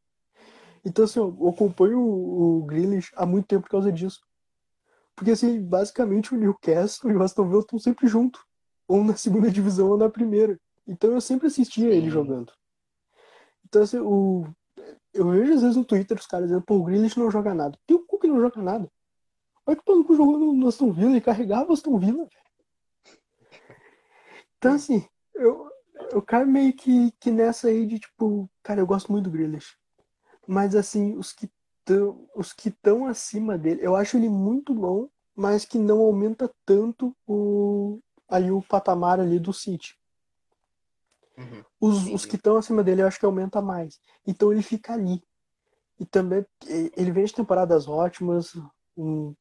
[0.84, 4.20] Então, assim, eu acompanho o, o Grealish há muito tempo por causa disso.
[5.14, 8.42] Porque, assim, basicamente o Newcastle e o Aston Villa estão sempre juntos.
[8.86, 10.60] Ou na segunda divisão ou na primeira.
[10.86, 12.52] Então eu sempre assistia ele jogando.
[13.72, 14.44] Então, assim, o...
[15.14, 17.78] eu vejo às vezes no Twitter os caras dizendo, pô, o Grealish não joga nada.
[17.86, 18.86] Tem o que não joga nada.
[19.64, 22.28] Olha que o maluco jogou no, Aston Villa e carregava o Aston Villa.
[24.58, 25.70] Então, assim, eu,
[26.10, 29.74] eu caio meio que, que nessa aí de, tipo, cara, eu gosto muito do Grealish.
[30.46, 35.08] Mas, assim, os que estão os que estão acima dele, eu acho ele muito bom,
[35.34, 39.96] mas que não aumenta tanto o, ali o patamar ali do City.
[41.36, 41.64] Uhum.
[41.80, 43.98] Os, os que estão acima dele eu acho que aumenta mais.
[44.26, 45.22] Então ele fica ali.
[45.98, 46.44] E também
[46.96, 48.54] ele vem de temporadas ótimas,
[48.96, 49.34] um,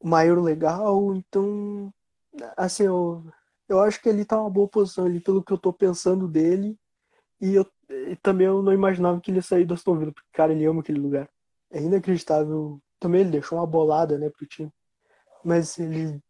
[0.00, 1.92] uma Euro legal, então
[2.56, 3.24] assim, eu,
[3.68, 6.78] eu acho que ele tá uma boa posição ali pelo que eu tô pensando dele.
[7.40, 10.28] E eu e também eu não imaginava que ele ia sair do Aston Villa, porque
[10.32, 11.28] cara, ele ama aquele lugar.
[11.70, 12.80] É inacreditável.
[12.98, 14.72] Também ele deixou uma bolada, né, pro time.
[15.44, 16.20] Mas ele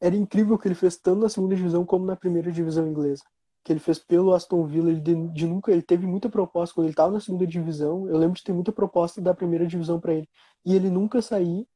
[0.00, 3.24] era incrível o que ele fez tanto na segunda divisão como na primeira divisão inglesa.
[3.64, 6.86] Que ele fez pelo Aston Villa, ele de, de nunca, ele teve muita proposta quando
[6.86, 8.08] ele estava na segunda divisão.
[8.08, 10.28] Eu lembro de ter muita proposta da primeira divisão para ele.
[10.64, 11.66] E ele nunca sair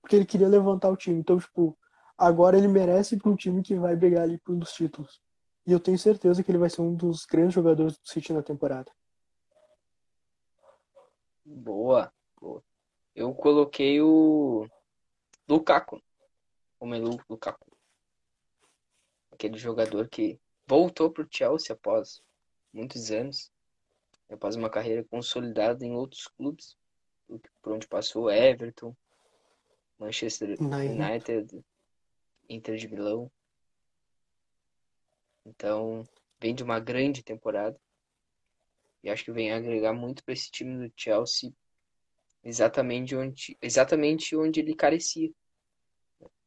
[0.00, 1.20] porque ele queria levantar o time.
[1.20, 1.76] Então, tipo,
[2.18, 5.20] agora ele merece para um time que vai brigar ali por um dos títulos.
[5.66, 8.42] E eu tenho certeza que ele vai ser um dos grandes jogadores do City na
[8.42, 8.90] temporada.
[11.44, 12.62] Boa, boa.
[13.14, 14.66] Eu coloquei o
[15.48, 16.02] Lukaku.
[16.80, 17.71] O Melu Lukaku.
[19.42, 20.38] Aquele jogador que
[20.68, 22.22] voltou pro Chelsea após
[22.72, 23.50] muitos anos.
[24.30, 26.76] Após uma carreira consolidada em outros clubes.
[27.60, 28.94] Por onde passou Everton,
[29.98, 30.94] Manchester United.
[30.94, 31.64] United,
[32.48, 33.32] Inter de Milão.
[35.44, 36.06] Então,
[36.40, 37.76] vem de uma grande temporada.
[39.02, 41.52] E acho que vem agregar muito para esse time do Chelsea,
[42.44, 45.32] exatamente onde, exatamente onde ele carecia.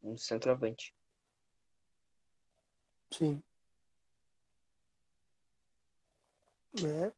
[0.01, 0.95] Um centroavante.
[3.11, 3.41] Sim.
[6.83, 7.11] É,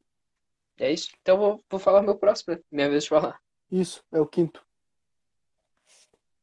[0.78, 1.10] É isso.
[1.22, 2.62] Então vou, vou falar meu próximo, né?
[2.72, 3.42] Minha vez de falar.
[3.72, 4.66] isso, é o quinto.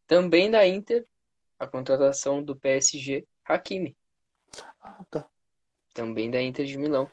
[0.07, 1.07] Também da Inter,
[1.59, 3.97] a contratação do PSG, Hakimi.
[4.81, 5.29] Ah, tá.
[5.95, 7.11] Também da Inter de Milão.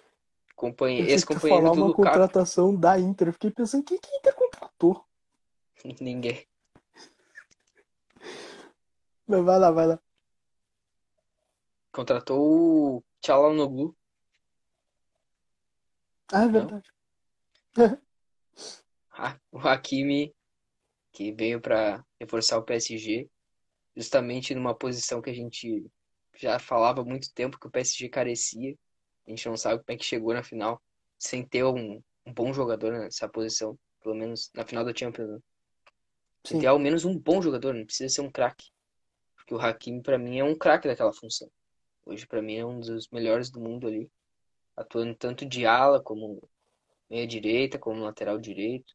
[0.55, 1.01] Companhe...
[1.01, 2.07] Ex-companheiro falar do uma Lukaku.
[2.07, 3.29] contratação da Inter.
[3.29, 5.05] Eu fiquei pensando, quem que a Inter contratou?
[6.01, 6.45] Ninguém.
[9.25, 9.99] Mas vai lá, vai lá.
[11.91, 13.95] Contratou o Çalhanoğlu.
[16.31, 16.89] Ah, é verdade.
[19.51, 20.33] O Hakimi,
[21.11, 23.29] que veio para reforçar o PSG,
[23.95, 25.85] justamente numa posição que a gente
[26.35, 28.75] já falava há muito tempo que o PSG carecia.
[29.27, 30.81] A gente não sabe como é que chegou na final
[31.19, 35.29] sem ter um, um bom jogador nessa posição, pelo menos na final da Champions.
[35.29, 35.39] né?
[36.45, 36.61] Sem Sim.
[36.61, 38.71] ter ao menos um bom jogador, não precisa ser um craque.
[39.35, 41.51] Porque o Hakimi, para mim, é um craque daquela função.
[42.11, 44.11] Hoje, para mim, é um dos melhores do mundo ali,
[44.75, 46.43] atuando tanto de ala como
[47.09, 48.93] meia direita, como lateral direito.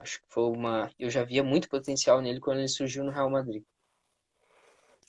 [0.00, 0.90] Acho que foi uma.
[0.98, 3.62] Eu já via muito potencial nele quando ele surgiu no Real Madrid.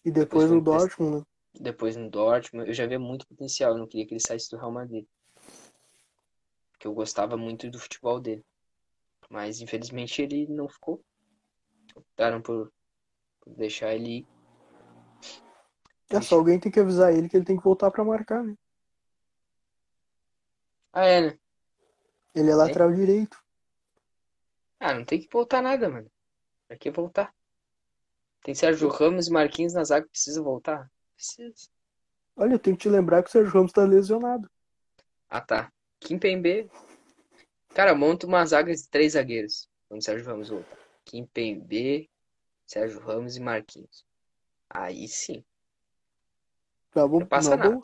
[0.05, 0.87] E depois foi o um teste.
[0.87, 1.25] Dortmund, né?
[1.59, 3.71] Depois no Dortmund, eu já via muito potencial.
[3.71, 5.07] Eu não queria que ele saísse do Real Madrid.
[6.73, 8.45] Porque eu gostava muito do futebol dele.
[9.31, 11.03] Mas infelizmente ele não ficou.
[11.95, 12.71] Optaram por,
[13.41, 14.32] por deixar ele ir.
[16.09, 18.55] É só alguém tem que avisar ele que ele tem que voltar pra marcar, né?
[20.91, 21.39] Ah, é, né?
[22.35, 23.37] Ele é lateral direito.
[24.79, 26.11] Ah, não tem que voltar nada, mano.
[26.67, 27.33] Pra que voltar?
[28.43, 30.91] Tem Sérgio Ramos e Marquinhos na zaga, precisa voltar?
[31.15, 31.69] Precisa.
[32.35, 34.49] Olha, eu tenho que te lembrar que o Sérgio Ramos tá lesionado.
[35.29, 35.71] Ah, tá.
[35.99, 36.69] Kimpembe.
[37.73, 39.69] Cara, monta uma zaga de três zagueiros.
[39.87, 40.77] Quando o Sérgio Ramos voltar.
[41.05, 42.09] Kimpembe,
[42.65, 44.05] Sérgio Ramos e Marquinhos.
[44.69, 45.43] Aí sim.
[46.93, 47.69] Tá bom, Não passa uma nada.
[47.71, 47.81] boa.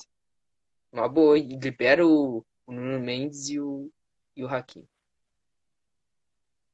[0.91, 1.37] Uma boa.
[1.39, 3.91] E libera o, o Nuno Mendes e o,
[4.35, 4.87] e o Hakim.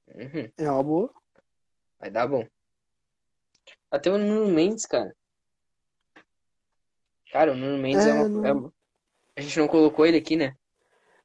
[0.08, 1.14] Uhum, É uma boa.
[2.00, 2.46] vai dar bom.
[3.90, 5.16] Até o Nuno Mendes, cara.
[7.32, 8.72] Cara, o Nuno Mendes é, É, uma, não- é
[9.38, 10.56] A gente não colocou ele aqui, né?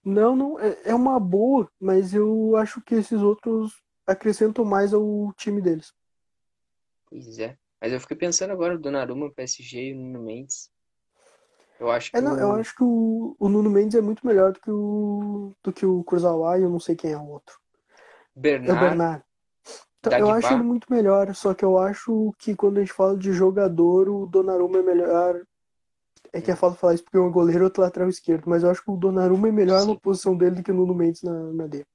[0.04, 5.32] Não, não, é, é uma boa, mas eu acho que esses outros acrescentam mais ao
[5.34, 5.92] time deles.
[7.06, 7.58] Pois é.
[7.80, 10.70] Mas eu fiquei pensando agora, o Donnarumma, PSG e o Nuno Mendes.
[11.80, 14.24] Eu acho que É, não, eu o acho que o, o Nuno Mendes é muito
[14.26, 17.26] melhor do que o, do que o Kurzawa e eu não sei quem é o
[17.26, 17.58] outro.
[18.36, 19.24] É o Bernard, Bernard.
[19.98, 23.16] Então, eu acho ele muito melhor, só que eu acho que quando a gente fala
[23.16, 25.42] de jogador, o Donnarumma é melhor.
[26.32, 28.62] É que é falta falar isso porque um é goleiro e outro lateral esquerdo, mas
[28.62, 29.98] eu acho que o Donnarumma é melhor na Sim.
[29.98, 31.86] posição dele do que o Nuno Mendes na, na dele.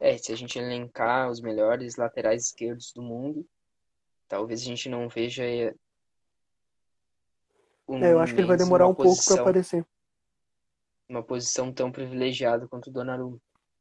[0.00, 3.46] É, se a gente elencar os melhores laterais esquerdos do mundo,
[4.28, 5.44] talvez a gente não veja
[7.86, 9.86] o É, eu acho que ele vai demorar um pouco pra posição, aparecer.
[11.08, 13.40] numa posição tão privilegiada quanto o Donnarumma.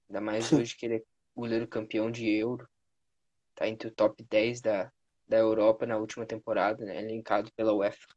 [0.10, 0.58] Ainda mais Sim.
[0.58, 1.04] hoje que ele é
[1.36, 2.68] goleiro campeão de Euro,
[3.56, 4.92] tá entre o top 10 da,
[5.28, 6.98] da Europa na última temporada, né?
[6.98, 8.08] Elencado pela UEFA.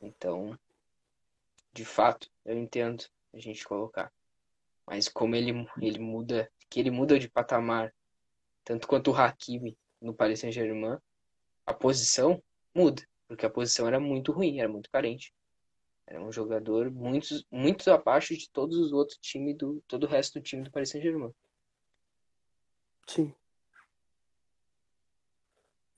[0.00, 0.58] Então,
[1.72, 4.10] de fato, eu entendo a gente colocar.
[4.86, 7.92] Mas como ele, ele muda, que ele muda de patamar,
[8.64, 10.98] tanto quanto o Hakimi no Paris Saint-Germain,
[11.66, 12.42] a posição
[12.74, 15.34] muda, porque a posição era muito ruim, era muito carente.
[16.06, 20.38] Era um jogador muito, muito abaixo de todos os outros times do, todo o resto
[20.38, 21.34] do time do Paris Saint-Germain.
[23.08, 23.34] Sim.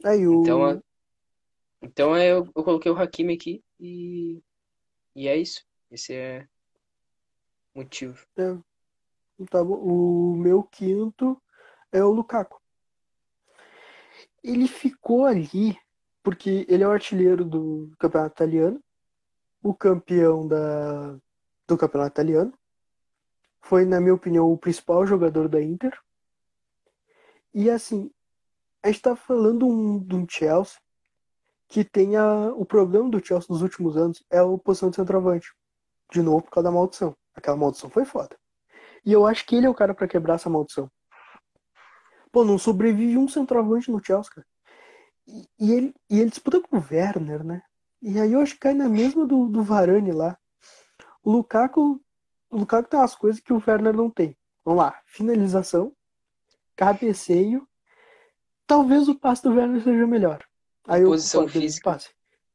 [0.05, 0.41] Aí o.
[0.43, 0.83] Então, a-
[1.83, 4.43] então eu, eu coloquei o Hakimi aqui e,
[5.14, 5.64] e é isso.
[5.91, 6.49] Esse é
[7.74, 8.26] o motivo.
[8.37, 8.57] é,
[9.51, 9.74] tá bom.
[9.74, 11.41] O meu quinto
[11.93, 12.61] é o Lukaku.
[14.43, 15.79] Ele ficou ali
[16.23, 18.83] porque ele é o artilheiro do campeonato italiano,
[19.62, 21.16] o campeão da,
[21.66, 22.53] do campeonato italiano.
[23.61, 25.99] Foi, na minha opinião, o principal jogador da Inter.
[27.53, 28.11] E assim,
[28.83, 30.79] a gente tá falando um, de um Chelsea
[31.69, 35.53] que tem a, o problema do Chelsea nos últimos anos é a posição de centroavante.
[36.11, 37.14] De novo, por causa da maldição.
[37.35, 38.37] Aquela maldição foi foda.
[39.05, 40.91] E eu acho que ele é o cara pra quebrar essa maldição.
[42.33, 44.47] Pô, não sobrevive um centroavante no Chelsea, cara.
[45.29, 47.62] E, ele, e ele disputa com o Werner, né?
[48.01, 50.39] E aí eu acho que cai na mesma do, do Varane lá.
[51.22, 52.01] O Lukaku,
[52.49, 54.37] o Lukaku tem umas coisas que o Werner não tem.
[54.64, 55.95] Vamos lá, finalização,
[56.74, 57.68] cabeceio.
[58.66, 60.43] Talvez o passe do Werner seja melhor.
[60.87, 61.91] Aí eu Posição ele física.
[61.91, 62.11] passe.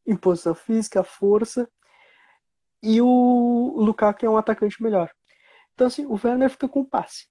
[0.05, 1.69] Em posição física, força.
[2.81, 5.11] E o Lukaku é um atacante melhor.
[5.73, 7.27] Então assim, o Werner fica com passe.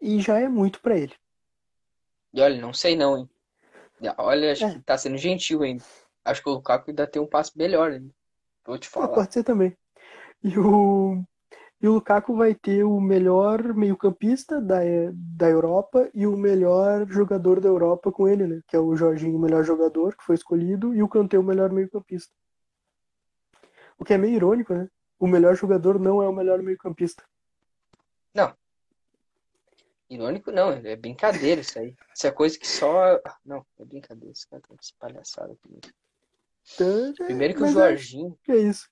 [0.00, 1.14] E já é muito pra ele.
[2.32, 3.30] E olha, não sei não, hein?
[4.18, 4.74] Olha, acho É.
[4.74, 5.82] que tá sendo gentil ainda.
[6.24, 8.12] Acho que o Lukaku ainda tem um passe melhor ainda.
[8.66, 9.08] Vou te Ah, falar.
[9.08, 9.76] pode ser também.
[10.42, 11.22] E o,
[11.80, 14.80] e o Lukaku vai ter o melhor meio-campista da,
[15.12, 18.60] da Europa e o melhor jogador da Europa com ele, né?
[18.66, 21.70] Que é o Jorginho, o melhor jogador que foi escolhido, e o Kanté, o melhor
[21.70, 22.32] meio-campista.
[23.98, 24.88] O que é meio irônico, né?
[25.18, 27.24] O melhor jogador não é o melhor meio-campista.
[30.08, 31.94] Irônico não, é brincadeira isso aí.
[32.14, 33.20] Isso é coisa que só.
[33.44, 34.32] Não, é brincadeira.
[34.32, 35.88] Esse cara tá palhaçada comigo.
[36.80, 38.88] É- Primeiro que o mas Jorginho, é, é isso.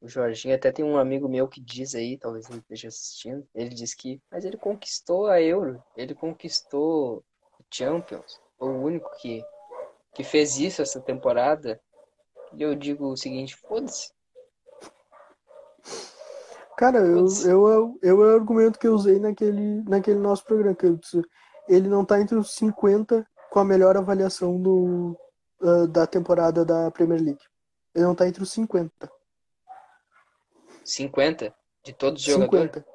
[0.00, 3.70] o Jorginho até tem um amigo meu que diz aí, talvez ele esteja assistindo, ele
[3.70, 7.24] diz que, mas ele conquistou a Euro, ele conquistou
[7.58, 9.44] o Champions, o único que,
[10.14, 11.80] que fez isso essa temporada.
[12.54, 14.12] E eu digo o seguinte, foda-se.
[16.76, 20.74] Cara, eu, eu, eu, eu é o argumento que eu usei naquele, naquele nosso programa,
[20.74, 21.22] que eu disse,
[21.68, 25.16] ele não tá entre os 50 com a melhor avaliação do,
[25.62, 27.42] ah, da temporada da Premier League.
[27.94, 29.10] Ele não tá entre os 50.
[30.84, 31.54] 50
[31.84, 32.72] de todos os jogadores.
[32.72, 32.86] 50.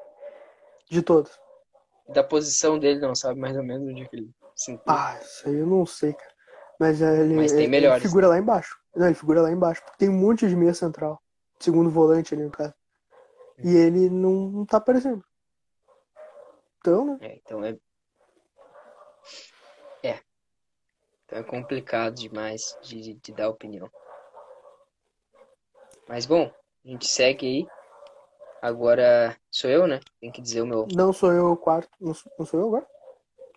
[0.89, 1.39] De todos.
[2.09, 4.79] Da posição dele, não sabe mais ou menos onde que ele se.
[4.87, 6.33] Ah, isso aí eu não sei, cara.
[6.79, 8.77] Mas é, ele, Mas tem melhores, ele figura lá embaixo.
[8.95, 9.81] Não, ele figura lá embaixo.
[9.83, 11.21] Porque tem um monte de meia central.
[11.59, 12.73] Segundo volante ali no caso.
[13.63, 15.23] E ele não, não tá aparecendo.
[16.79, 17.17] Então, né?
[17.21, 17.77] É, então é.
[20.03, 20.21] É.
[21.25, 23.89] Então é complicado demais de, de dar opinião.
[26.07, 26.53] Mas bom,
[26.85, 27.67] a gente segue aí.
[28.61, 29.99] Agora sou eu, né?
[30.19, 30.87] Tem que dizer o meu.
[30.95, 31.89] Não sou eu o quarto.
[31.99, 32.87] Não sou, não sou eu agora?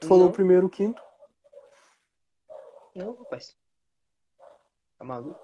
[0.01, 0.31] Tu falou Não.
[0.31, 1.01] o primeiro, o quinto.
[2.95, 3.57] Não, rapaz.
[4.99, 5.41] Tá maluco?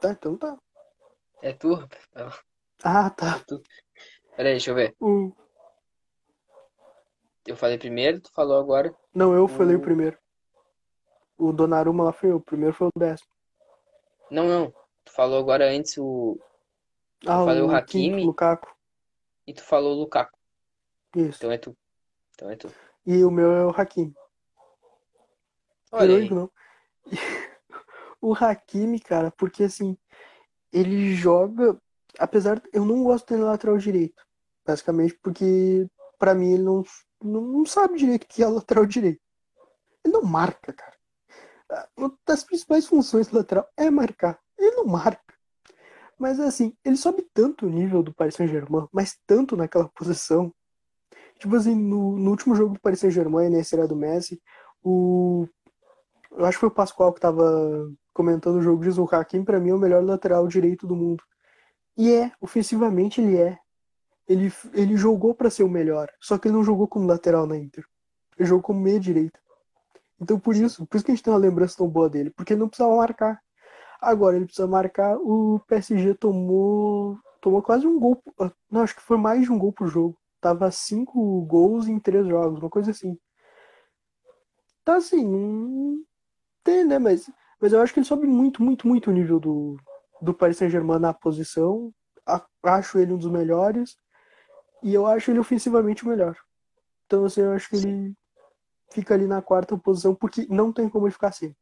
[0.00, 0.58] Tá, então tá.
[1.40, 2.42] É tu, rapaz.
[2.84, 3.40] Ah, tá.
[4.36, 4.94] Peraí, deixa eu ver.
[5.00, 5.32] O...
[7.46, 8.94] Eu falei primeiro, tu falou agora.
[9.14, 10.18] Não, eu falei o O- primeiro.
[11.36, 12.36] O Donnarumma lá foi eu.
[12.36, 13.30] O primeiro foi o décimo.
[14.30, 14.70] Não, não.
[15.04, 16.38] Tu falou agora antes o.
[17.26, 18.24] Ah, falei o quinto, Hakimi.
[18.24, 18.74] Lukaku.
[19.46, 20.38] E tu falou o Lukaku.
[21.16, 21.38] Isso.
[21.38, 21.76] Então é tu.
[22.34, 22.72] Então é tu.
[23.04, 24.14] E o meu é o Hakimi.
[25.90, 26.30] Olha aí.
[26.30, 26.50] Não.
[28.24, 29.98] O Hakimi, cara, porque assim,
[30.72, 31.76] ele joga.
[32.18, 32.62] Apesar.
[32.72, 34.22] Eu não gosto dele na lateral direito.
[34.66, 36.84] Basicamente porque, pra mim, ele não,
[37.22, 39.20] não, sabe direito o que é lateral direito.
[40.04, 40.96] Ele não marca, cara.
[41.96, 44.38] Uma das principais funções do lateral é marcar.
[44.58, 45.32] Ele não marca.
[46.18, 50.54] Mas assim, ele sobe tanto o nível do Paris Saint-Germain, mas tanto naquela posição.
[51.38, 54.40] Tipo assim, no, no último jogo do Paris Saint-Germain, nesse era do Messi,
[54.84, 55.48] o.
[56.30, 59.58] Eu acho que foi o Pascoal que tava comentando o jogo, diz o Hakim, pra
[59.58, 61.22] mim é o melhor lateral direito do mundo.
[61.96, 63.58] E é, ofensivamente ele é.
[64.28, 67.56] Ele, ele jogou pra ser o melhor, só que ele não jogou como lateral na
[67.56, 67.84] Inter.
[68.38, 69.38] Ele jogou como meia direita.
[70.20, 72.52] Então por isso, por isso que a gente tem uma lembrança tão boa dele, porque
[72.52, 73.42] ele não precisava marcar.
[74.00, 78.22] Agora ele precisa marcar, o PSG tomou tomou quase um gol,
[78.70, 80.16] não, acho que foi mais de um gol por jogo.
[80.40, 83.18] Tava cinco gols em três jogos, uma coisa assim.
[84.84, 86.04] Tá assim, hum,
[86.64, 89.76] tem, né, mas mas eu acho que ele sobe muito, muito, muito o nível do
[90.22, 91.92] do Paris Saint-Germain na posição.
[92.62, 93.96] Acho ele um dos melhores
[94.82, 96.38] e eu acho ele ofensivamente o melhor.
[97.04, 98.14] Então, assim, eu acho que ele
[98.90, 101.54] fica ali na quarta posição porque não tem como ele ficar assim.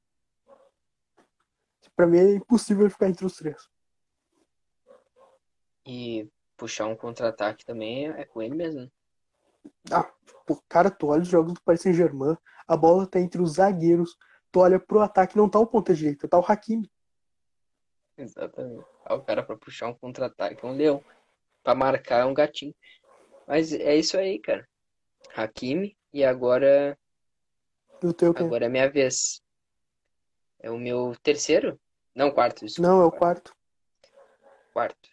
[1.97, 3.69] Pra mim é impossível ele ficar entre os três.
[5.87, 8.91] E puxar um contra-ataque também é com ele mesmo.
[9.91, 10.11] Ah,
[10.47, 12.37] pô, cara, tu olha os jogos do Paris Saint-Germain,
[12.69, 14.17] a bola tá entre os zagueiros,
[14.53, 16.91] tu olha pro ataque, não tá o ponta direita, tá o Hakimi.
[18.21, 18.85] Exatamente.
[19.05, 21.03] Ah, o cara pra puxar um contra-ataque é um leão.
[21.63, 22.75] Pra marcar é um gatinho.
[23.47, 24.69] Mas é isso aí, cara.
[25.35, 25.97] Hakimi.
[26.13, 26.99] E agora,
[28.03, 29.41] o teu agora é minha vez.
[30.59, 31.81] É o meu terceiro?
[32.15, 32.89] Não, quarto, desculpa.
[32.89, 33.57] Não, é o quarto.
[34.73, 35.09] Quarto.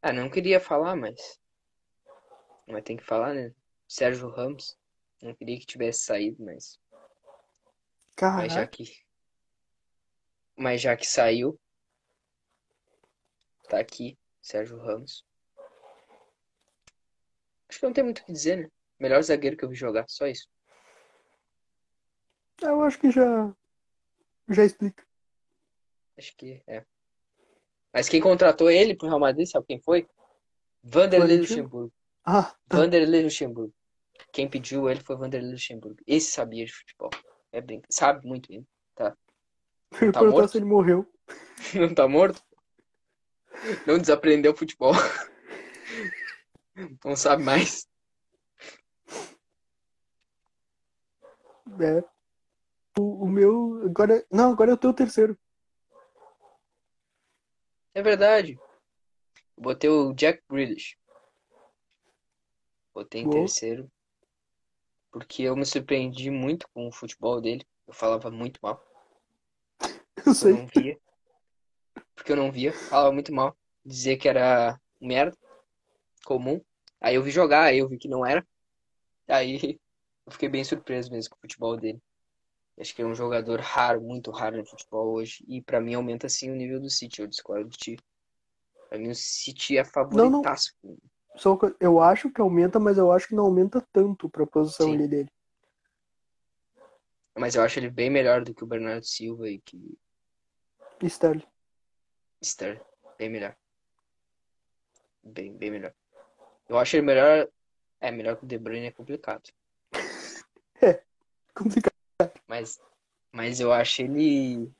[0.00, 1.38] Ah, não queria falar, mas.
[2.66, 3.52] Mas tem que falar, né?
[3.86, 4.78] Sérgio Ramos.
[5.20, 6.78] Não queria que tivesse saído, mas.
[8.20, 9.07] Mas já que.
[10.58, 11.58] Mas já que saiu.
[13.68, 15.24] Tá aqui, Sérgio Ramos.
[17.68, 18.70] Acho que não tem muito o que dizer, né?
[18.98, 20.48] Melhor zagueiro que eu vi jogar, só isso.
[22.60, 23.54] eu acho que já
[24.48, 25.06] já explica.
[26.16, 26.84] Acho que é.
[27.92, 30.08] Mas quem contratou ele pro Real Madrid, sabe quem foi?
[30.82, 31.38] Vanderlei?
[31.38, 31.92] Luxemburgo.
[32.24, 33.74] Ah, Vanderlei Luxemburgo.
[34.32, 36.02] Quem pediu ele foi Vanderlei Luxemburgo.
[36.06, 37.10] Esse sabia de futebol.
[37.52, 37.80] É bem...
[37.88, 38.66] Sabe muito bem.
[38.98, 39.16] eu
[40.02, 40.50] ia Tá morto?
[40.50, 41.06] se ele morreu.
[41.74, 42.42] Não tá morto?
[43.86, 44.92] Não desaprendeu futebol.
[47.04, 47.88] Não sabe mais.
[51.80, 52.04] É.
[52.98, 53.82] O, o meu.
[53.84, 54.24] Agora.
[54.30, 55.38] Não, agora é o teu terceiro.
[57.94, 58.58] É verdade.
[59.56, 60.96] Botei o Jack Grealish.
[62.94, 63.36] Botei em Boa.
[63.40, 63.90] terceiro.
[65.10, 67.66] Porque eu me surpreendi muito com o futebol dele.
[67.86, 68.80] Eu falava muito mal.
[70.24, 70.52] Eu Porque eu sei.
[70.52, 70.98] não via.
[72.14, 72.72] Porque eu não via.
[72.72, 73.56] Falava muito mal.
[73.84, 75.36] Dizia que era merda.
[76.24, 76.60] Comum.
[77.00, 78.46] Aí eu vi jogar, aí eu vi que não era.
[79.26, 79.78] Aí
[80.26, 82.02] eu fiquei bem surpreso mesmo com o futebol dele.
[82.78, 85.44] Acho que é um jogador raro, muito raro no futebol hoje.
[85.48, 87.20] E pra mim aumenta sim o nível do City.
[87.20, 87.96] Eu discordo de ti.
[88.88, 90.42] Pra mim o City é Não, não.
[90.42, 90.74] favoritaço.
[91.36, 94.94] Só eu acho que aumenta, mas eu acho que não aumenta tanto pra posição Sim.
[94.94, 95.30] ali dele.
[97.36, 99.96] Mas eu acho ele bem melhor do que o Bernardo Silva e que
[101.06, 101.46] Sterling.
[102.42, 102.80] Sterling.
[103.18, 103.56] Bem melhor.
[105.22, 105.94] Bem, bem melhor.
[106.68, 107.48] Eu acho ele melhor.
[108.00, 109.50] É, melhor que o De Bruyne é complicado.
[111.54, 111.92] Complicado.
[112.46, 112.80] Mas,
[113.32, 114.72] mas eu acho ele.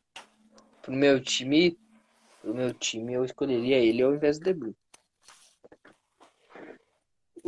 [0.82, 1.78] Pro meu time.
[2.40, 4.76] Pro meu time, eu escolheria ele ao invés do De Bruyne.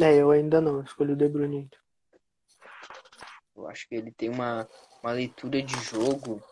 [0.01, 0.83] É, eu ainda não.
[0.83, 1.71] Escolhi o De Bruyne.
[3.57, 4.69] Eu acho que ele tem uma,
[5.03, 6.43] uma leitura de jogo,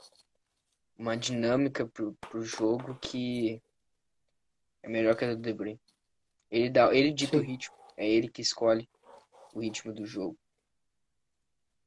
[0.98, 3.62] uma dinâmica pro, pro jogo que
[4.82, 5.80] é melhor que a do De Bruyne.
[6.50, 7.46] Ele dá, ele dita o Sim.
[7.46, 8.88] ritmo, é ele que escolhe
[9.54, 10.36] o ritmo do jogo.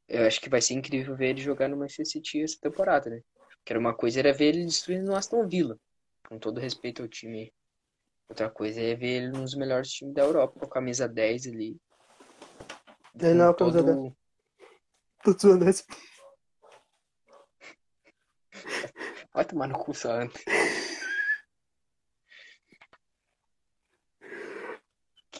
[0.07, 3.21] Eu acho que vai ser incrível ver ele jogar no Manchester City essa temporada, né?
[3.65, 5.77] Que era uma coisa era ver ele destruindo o Aston Villa,
[6.27, 7.53] com todo respeito ao time.
[8.29, 11.77] Outra coisa é ver ele nos melhores times da Europa, com a camisa 10 ali.
[13.19, 14.15] Ele não é a camisa todo-
[15.23, 15.85] Tô zoando esse.
[19.33, 20.43] Vai tomar no cu, Santos.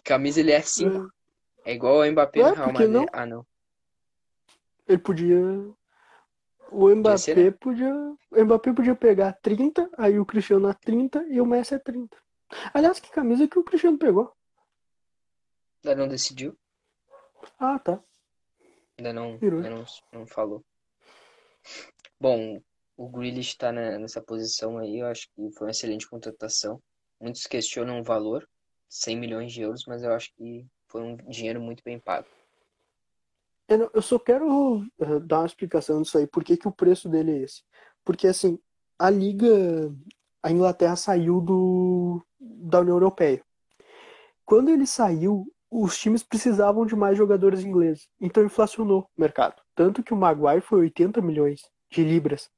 [0.04, 1.10] camisa ele é 5.
[1.64, 2.92] É igual o Mbappé Ué, no Real que Madrid.
[2.92, 3.06] não?
[3.14, 3.46] Ah, não.
[4.88, 5.38] Ele podia.
[6.72, 7.52] O Mbappé ser, né?
[7.52, 7.94] podia.
[7.94, 12.18] O Mbappé podia pegar 30, aí o Cristiano a 30 e o Messi a 30.
[12.74, 14.34] Aliás, que camisa que o Cristiano pegou?
[15.84, 16.58] Ainda não decidiu.
[17.58, 18.00] Ah, tá.
[18.98, 20.64] Ainda não, ainda não, não falou.
[22.20, 22.62] Bom,
[23.02, 25.00] o Grealish tá na- nessa posição aí.
[25.00, 26.80] Eu acho que foi uma excelente contratação.
[27.20, 28.48] Muitos questionam o valor,
[28.88, 32.28] 100 milhões de euros, mas eu acho que foi um dinheiro muito bem pago.
[33.94, 36.28] Eu só quero eh, dar uma explicação disso aí.
[36.28, 37.64] Por que, que o preço dele é esse?
[38.04, 38.60] Porque, assim,
[39.00, 39.48] a Liga.
[40.44, 43.44] A Inglaterra saiu do, da União Europeia.
[44.44, 48.10] Quando ele saiu, os times precisavam de mais jogadores ingleses.
[48.20, 49.62] Então inflacionou o mercado.
[49.76, 51.62] Tanto que o Maguire foi 80 milhões
[51.92, 52.50] de libras.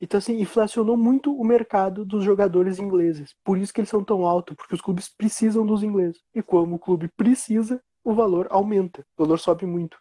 [0.00, 3.34] Então, assim, inflacionou muito o mercado dos jogadores ingleses.
[3.44, 6.22] Por isso que eles são tão altos, porque os clubes precisam dos ingleses.
[6.34, 9.06] E como o clube precisa, o valor aumenta.
[9.16, 9.98] O valor sobe muito.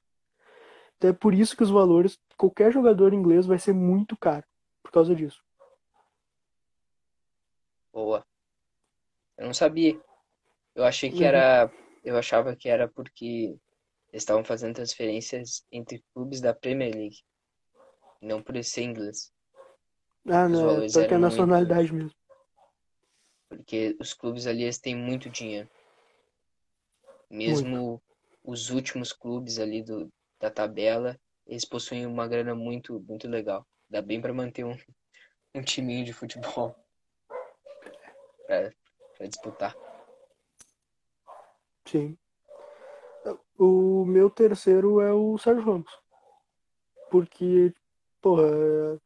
[0.98, 4.45] Então é por isso que os valores, qualquer jogador inglês vai ser muito caro.
[4.82, 5.41] Por causa disso.
[7.91, 8.26] Boa.
[9.38, 9.99] Eu não sabia.
[10.76, 11.28] Eu achei que Uhum.
[11.28, 11.72] era.
[12.03, 13.57] Eu achava que era porque
[14.11, 17.18] eles estavam fazendo transferências entre clubes da Premier League.
[18.22, 19.32] Não por ser inglês.
[20.26, 22.12] Ah, não, é valores só que é eram muito- nacionalidade mesmo.
[23.50, 25.70] Porque os clubes ali eles têm muito dinheiro.
[27.30, 28.02] Mesmo
[28.44, 33.66] os últimos clubes ali do, da tabela, eles possuem uma grana muito, muito legal.
[33.90, 34.76] Dá bem pra manter um,
[35.56, 36.76] um timinho de futebol
[38.48, 38.72] pra,
[39.18, 39.76] pra disputar.
[41.86, 42.18] Sim.
[43.58, 45.91] O meu terceiro é o Sérgio Ramos.
[47.12, 47.74] Porque,
[48.20, 49.00] porra,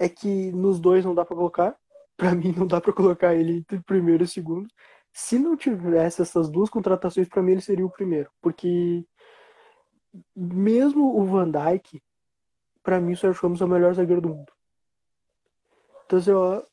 [0.00, 1.76] é que nos dois não dá pra colocar.
[2.20, 4.68] Pra mim não dá pra colocar ele entre primeiro e segundo.
[5.10, 8.30] Se não tivesse essas duas contratações, pra mim ele seria o primeiro.
[8.42, 9.06] Porque
[10.36, 12.02] mesmo o Van Dijk,
[12.82, 14.52] pra mim o Sérgio Ramos é o melhor zagueiro do mundo.
[16.04, 16.66] Então, assim, eu,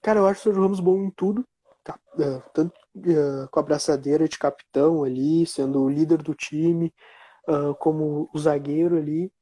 [0.00, 1.44] cara, eu acho o Sérgio Ramos bom em tudo.
[1.82, 6.94] Tá, é, tanto é, com a braçadeira de capitão ali, sendo o líder do time,
[7.48, 9.32] ah, como o zagueiro ali.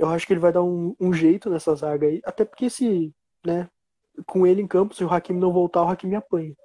[0.00, 2.22] Eu acho que ele vai dar um, um jeito nessa zaga aí.
[2.24, 3.14] Até porque se,
[3.44, 3.68] né,
[4.26, 6.56] com ele em campo, se o Hakimi não voltar, o Hakimi apanha.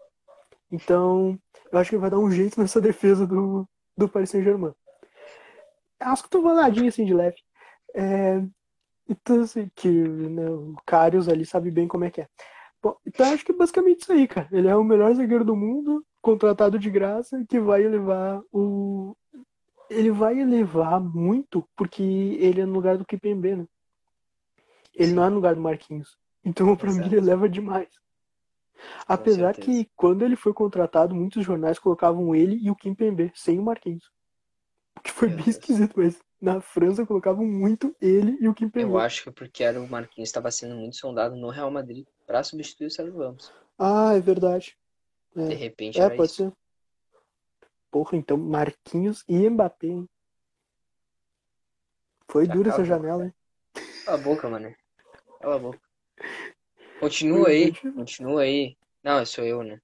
[0.71, 1.37] Então,
[1.69, 3.67] eu acho que ele vai dar um jeito nessa defesa do,
[3.97, 4.73] do Paris Saint-Germain.
[5.99, 7.35] Acho que tô valadinho assim de leve.
[7.93, 8.41] É,
[9.09, 12.29] então, assim, que né, o Karius ali sabe bem como é que é.
[12.81, 14.47] Bom, então acho que é basicamente isso aí, cara.
[14.49, 19.13] Ele é o melhor zagueiro do mundo, contratado de graça, que vai elevar o.
[19.89, 23.67] Ele vai elevar muito, porque ele é no lugar do Kipembe, né?
[24.93, 25.15] Ele Sim.
[25.15, 26.17] não é no lugar do Marquinhos.
[26.43, 27.89] Então, pra mim, ele eleva demais.
[29.07, 33.63] Apesar que, quando ele foi contratado, muitos jornais colocavam ele e o Kimpembe, sem o
[33.63, 34.11] Marquinhos.
[34.97, 35.57] O que foi Meu bem Deus.
[35.57, 38.89] esquisito, mas na França colocavam muito ele e o Kimpembe.
[38.91, 42.43] Eu acho que porque era o Marquinhos estava sendo muito sondado no Real Madrid para
[42.43, 43.51] substituir o Sérgio Ramos.
[43.77, 44.77] Ah, é verdade.
[45.35, 46.43] De É, repente é pode isso.
[46.45, 46.53] ser.
[47.95, 50.09] Porra, então Marquinhos e Mbappé, hein?
[52.29, 53.33] Foi dura essa janela, hein?
[54.03, 54.75] Cala a boca, mano.
[55.39, 55.79] Cala a boca.
[56.99, 58.75] Continua aí, continua aí.
[59.01, 59.79] Não, sou eu, né?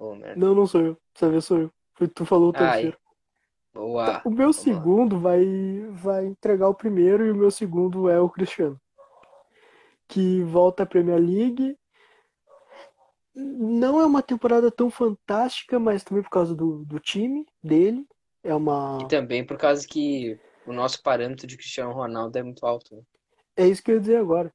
[0.00, 0.34] Merda.
[0.34, 1.00] Não, não sou eu.
[1.12, 1.72] Dessa vez sou eu.
[1.92, 2.98] Foi- Tu falou o terceiro.
[3.72, 4.20] Boa.
[4.24, 4.52] O meu lá.
[4.52, 5.44] segundo vai,
[5.92, 8.80] vai entregar o primeiro e o meu segundo é o Cristiano.
[10.08, 11.78] Que volta à Premier League.
[13.34, 18.06] Não é uma temporada tão fantástica, mas também por causa do, do time dele.
[18.42, 18.98] É uma.
[19.02, 22.94] E também por causa que o nosso parâmetro de Cristiano Ronaldo é muito alto.
[22.94, 23.02] né?
[23.56, 24.52] É isso que eu ia dizer agora.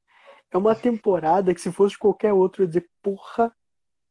[0.51, 3.53] É uma temporada que se fosse qualquer outro eu ia dizer, porra,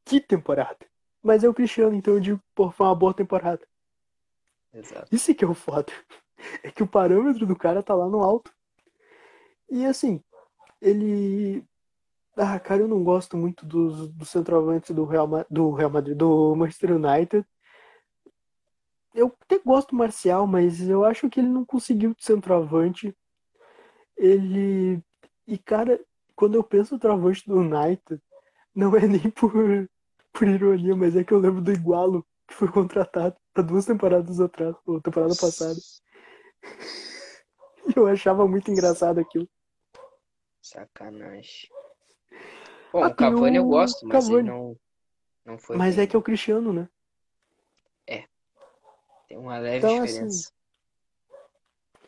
[0.05, 0.79] que temporada.
[1.23, 3.67] Mas é o Cristiano, então eu digo, porra, foi uma boa temporada.
[4.73, 5.09] Exato.
[5.15, 5.93] Isso que é o foda.
[6.63, 8.55] É que o parâmetro do cara tá lá no alto.
[9.69, 10.23] E assim,
[10.81, 11.65] ele.
[12.41, 16.55] Ah, cara, eu não gosto muito dos, dos centroavantes do Real, do Real Madrid, do
[16.55, 17.45] Manchester United.
[19.13, 23.13] Eu até gosto do Marcial, mas eu acho que ele não conseguiu de centroavante.
[24.17, 25.03] Ele.
[25.49, 26.01] E, cara,
[26.37, 28.23] quando eu penso no centroavante do United,
[28.73, 29.53] não é nem por,
[30.33, 34.41] por ironia, mas é que eu lembro do Igualo, que foi contratado há duas temporadas
[34.41, 35.79] atrás, ou temporada passada.
[37.97, 39.49] Eu achava muito engraçado aquilo.
[40.63, 41.78] Sacanagem.
[42.93, 44.49] Bom, Ah, o Cavani eu gosto, mas ele Cavani.
[44.49, 44.77] não,
[45.45, 46.05] não foi Mas bem.
[46.05, 46.89] é que é o Cristiano, né?
[49.29, 50.53] Tem uma leve Então, diferença.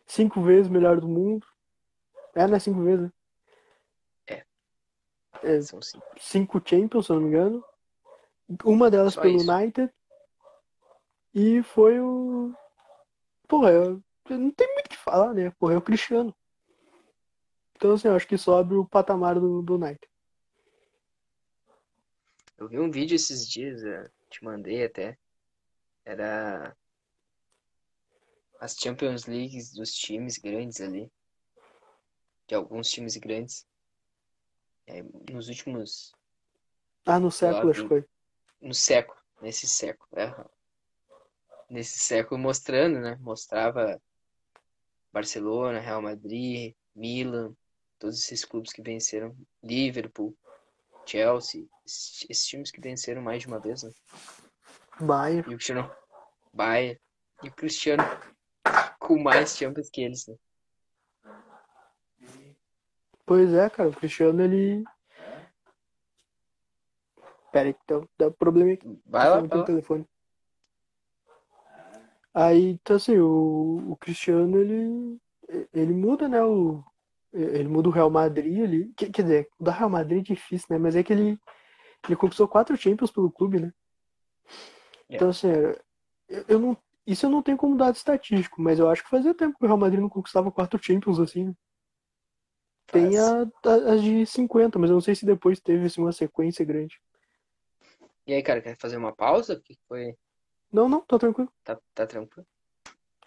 [0.06, 1.46] Cinco vezes melhor do mundo.
[2.34, 3.12] É, não é cinco vezes, né?
[4.26, 4.44] É.
[5.42, 6.06] É, São cinco.
[6.18, 7.64] cinco Champions, se eu não me engano.
[8.64, 9.52] Uma delas Só pelo isso.
[9.52, 9.92] United.
[11.34, 12.52] E foi o.
[13.46, 14.02] Porra, eu...
[14.30, 15.50] não tem muito o que falar, né?
[15.52, 16.34] Porra, é o Cristiano.
[17.76, 20.09] Então, assim, eu acho que sobe o patamar do, do United.
[22.60, 23.80] Eu vi um vídeo esses dias,
[24.28, 25.16] te mandei até.
[26.04, 26.76] Era
[28.60, 31.10] as Champions Leagues dos times grandes ali.
[32.46, 33.66] De alguns times grandes.
[34.86, 36.14] É, nos últimos.
[37.06, 38.04] Ah, no século, acho que foi.
[38.60, 40.10] No século, nesse século.
[40.20, 40.44] É.
[41.70, 43.16] Nesse século mostrando, né?
[43.22, 43.98] Mostrava
[45.10, 47.56] Barcelona, Real Madrid, Milan,
[47.98, 50.36] todos esses clubes que venceram, Liverpool,
[51.10, 53.90] Chelsea, esses, times que venceram mais de uma vez, né?
[55.00, 55.50] Bayern.
[55.50, 55.90] E o Cristiano.
[56.52, 57.00] Bayern.
[57.42, 58.02] E o Cristiano
[59.00, 60.36] com mais Champions que eles, né?
[63.26, 64.84] Pois é, cara, o Cristiano ele.
[67.50, 69.00] Pera aí, então, dá problema aqui.
[69.04, 69.64] Vai lá, vai lá.
[69.64, 70.06] telefone.
[72.32, 75.20] Aí, então assim, o, o Cristiano ele,
[75.72, 76.40] ele muda, né?
[76.42, 76.84] O,
[77.32, 78.92] ele muda o Real Madrid ali.
[78.96, 80.78] Quer, dizer, o da Real Madrid é difícil, né?
[80.78, 81.38] Mas é que ele,
[82.06, 83.72] ele conquistou quatro Champions pelo clube, né?
[85.08, 85.16] É.
[85.16, 85.48] Então, assim,
[86.28, 86.76] eu, eu não,
[87.06, 89.68] isso eu não tenho como dado estatístico, mas eu acho que fazia tempo que o
[89.68, 91.46] Real Madrid não conquistava quatro Champions assim.
[91.46, 91.54] né?
[92.86, 97.00] Tem as de 50, mas eu não sei se depois teve assim, uma sequência grande.
[98.26, 99.54] E aí, cara, quer fazer uma pausa?
[99.54, 100.16] O que foi?
[100.72, 101.52] Não, não, tá tranquilo.
[101.64, 102.46] Tá, tá tranquilo?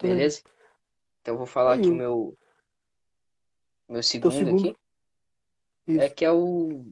[0.00, 0.42] Beleza?
[1.20, 2.38] Então eu vou falar Aí, aqui o o- meu
[3.88, 4.68] meu segundo segundo.
[4.70, 4.76] aqui.
[5.86, 6.14] É Isso.
[6.14, 6.84] que é o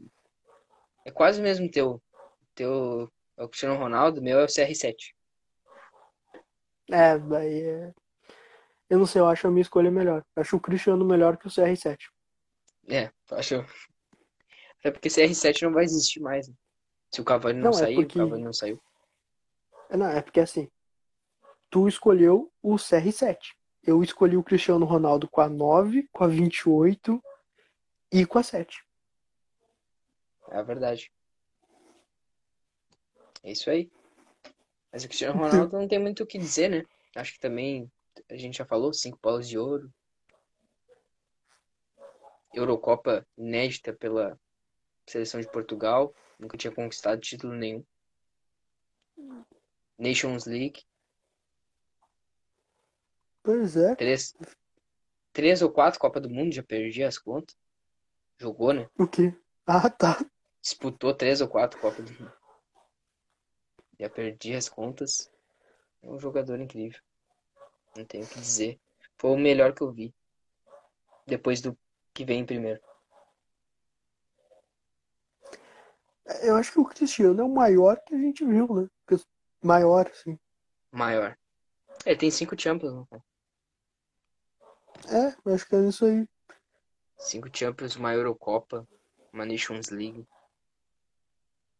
[1.05, 2.01] é quase o mesmo teu.
[2.55, 4.95] Teu é o Cristiano Ronaldo, meu é o CR7.
[6.91, 7.95] É, daí é.
[8.91, 10.23] Eu não sei, eu acho a minha escolha melhor.
[10.37, 11.97] Eu acho o Cristiano melhor que o CR7.
[12.89, 13.65] É, acho.
[14.81, 16.49] Até porque CR7 não vai existir mais.
[16.49, 16.55] né?
[17.11, 18.81] Se o Cavani não, Não, é sair, porque- o Cavani não saiu.
[19.89, 20.71] É, Não, é porque assim,
[21.71, 23.39] tu escolheu o CR7.
[23.85, 27.23] Eu escolhi o Cristiano Ronaldo com a 9, com a 28
[28.13, 28.85] e com a 7.
[30.51, 31.11] É a verdade.
[33.43, 33.91] É isso aí.
[34.93, 36.85] Mas o Cristiano Ronaldo não tem muito o que dizer, né?
[37.17, 37.91] Acho que também
[38.31, 39.93] a gente já falou, cinco bolas de ouro.
[42.55, 44.39] Eurocopa inédita pela
[45.07, 46.15] seleção de Portugal.
[46.39, 47.85] Nunca tinha conquistado título nenhum.
[49.99, 50.83] Nations League.
[53.43, 53.95] Pois é.
[53.97, 54.35] Três,
[55.33, 57.57] três ou quatro Copa do Mundo, já perdi as contas.
[58.39, 58.89] Jogou, né?
[58.99, 59.35] O quê?
[59.67, 60.25] Ah, tá.
[60.61, 62.33] Disputou três ou quatro Copas do Mundo.
[63.99, 65.31] Já perdi as contas.
[66.03, 67.01] É um jogador incrível.
[67.97, 68.81] Não tenho o que dizer.
[69.19, 70.15] Foi o melhor que eu vi.
[71.27, 71.79] Depois do
[72.13, 72.81] que vem em primeiro.
[76.43, 78.89] Eu acho que o Cristiano é o maior que a gente viu, né?
[79.63, 80.39] Maior, assim.
[80.91, 81.37] Maior.
[82.05, 83.23] Ele tem cinco Champions, né?
[85.09, 86.27] É, eu acho que é isso aí.
[87.19, 88.87] Cinco Champions, uma Eurocopa,
[89.33, 90.27] uma Nations League.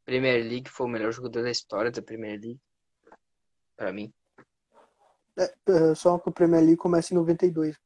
[0.05, 2.61] Premier League foi o melhor jogador da história da Premier League.
[3.77, 4.13] Pra mim.
[5.39, 7.77] É, é, só que o Premier League começa em 92.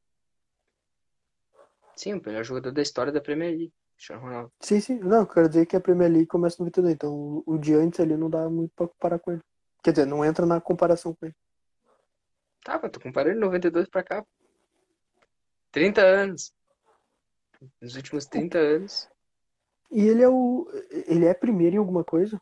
[1.94, 3.74] Sim, o melhor jogador da história da Premier League.
[3.96, 4.52] Cristiano Ronaldo.
[4.60, 4.98] Sim, sim.
[4.98, 6.94] Não, eu quero dizer que a Premier League começa em 92.
[6.94, 9.42] Então o, o de antes ali não dá muito pra comparar com ele.
[9.82, 11.34] Quer dizer, não entra na comparação com ele.
[12.62, 14.26] Tá, mas tô comparando 92 pra cá.
[15.76, 16.54] 30 anos.
[17.82, 19.10] Nos últimos 30 anos.
[19.90, 20.66] E ele é o.
[21.06, 22.40] Ele é primeiro em alguma coisa?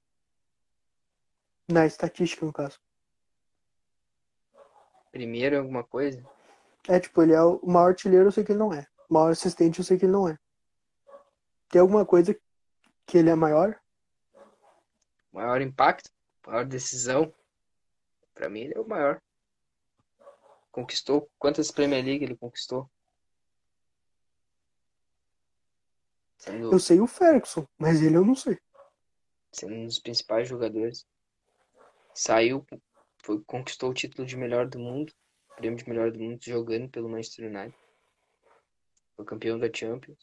[1.69, 2.79] Na estatística, no caso.
[5.11, 6.25] Primeiro em alguma coisa.
[6.87, 8.87] É, tipo, ele é o maior artilheiro, eu sei que ele não é.
[9.11, 10.39] O maior assistente, eu sei que ele não é.
[11.69, 12.39] Tem alguma coisa
[13.05, 13.77] que ele é maior?
[15.33, 16.09] Maior impacto.
[16.47, 17.35] Maior decisão.
[18.33, 19.21] Pra mim ele é o maior.
[20.71, 21.29] Conquistou.
[21.37, 22.89] Quantas Premier League ele conquistou?
[26.45, 28.59] Sendo, Eu sei o Ferguson, mas ele eu não sei.
[29.51, 31.07] sendo um dos principais jogadores.
[32.13, 32.67] Saiu,
[33.23, 35.11] foi, conquistou o título de melhor do mundo.
[35.57, 37.75] Prêmio de melhor do mundo jogando pelo Manchester United.
[39.17, 40.19] Foi campeão da Champions.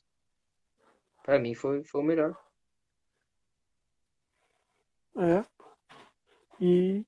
[1.24, 2.38] Pra mim foi, foi o melhor.
[5.18, 5.44] É.
[6.60, 7.04] E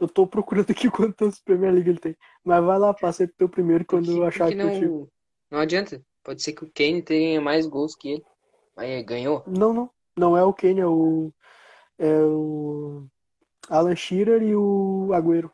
[0.00, 2.16] eu tô procurando aqui quantas Premier League ele tem.
[2.44, 4.90] Mas vai lá, passa aí pro teu primeiro quando eu achar porque que eu tiro.
[4.90, 5.10] não,
[5.52, 6.04] não adianta.
[6.26, 8.26] Pode ser que o Kane tenha mais gols que ele.
[8.74, 9.44] Mas é, ganhou.
[9.46, 9.90] Não, não.
[10.16, 11.32] Não é o Kane, é o.
[11.96, 13.06] É o.
[13.70, 15.52] Alan Shearer e o Agüero.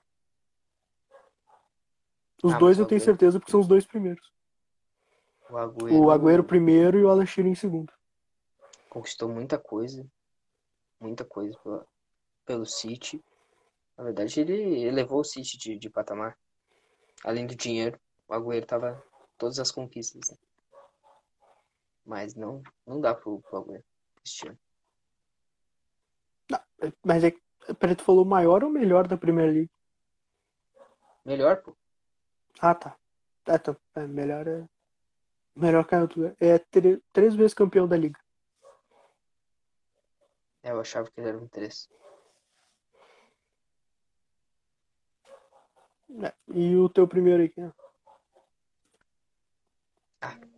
[2.43, 4.33] Os Ah, dois eu tenho Agüero- certeza porque são os dois primeiros.
[5.51, 7.93] O Agüero, O Agüero primeiro e o Alan Shearer em segundo.
[8.89, 10.07] conquistou muita coisa.
[10.99, 11.87] Muita coisa pela-
[12.47, 13.23] pelo City.
[13.99, 16.39] Na verdade, ele elevou o City de, de patamar.
[17.25, 19.03] Além do dinheiro, o Agüero tava
[19.37, 20.31] todas as conquistas.
[20.31, 20.37] Né?
[22.05, 23.85] Mas não, não dá pro, Agüero
[24.17, 24.59] Cristiano.
[26.51, 26.61] Não,
[27.05, 27.31] mas é
[27.97, 29.71] tu falou maior ou melhor da Premier League?
[31.25, 31.77] Melhor, pô.
[32.61, 32.97] Ah, tá.
[33.47, 33.77] É, tá.
[33.95, 34.67] É, melhor é.
[35.55, 36.35] Melhor canhoto.
[36.41, 36.59] É
[37.13, 38.19] três vezes campeão da liga.
[40.63, 41.89] É, eu achava que ele era um três.
[46.23, 47.73] É, e o teu primeiro aí, quem é?
[50.21, 50.52] Ah.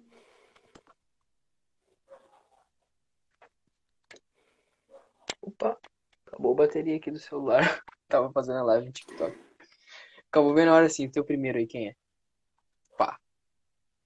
[5.47, 5.79] Opa,
[6.27, 7.61] acabou a bateria aqui do celular.
[8.09, 9.39] Tava fazendo a live no TikTok.
[10.29, 11.95] Acabou bem na hora assim, o teu primeiro aí, quem é?
[12.97, 13.19] Pá.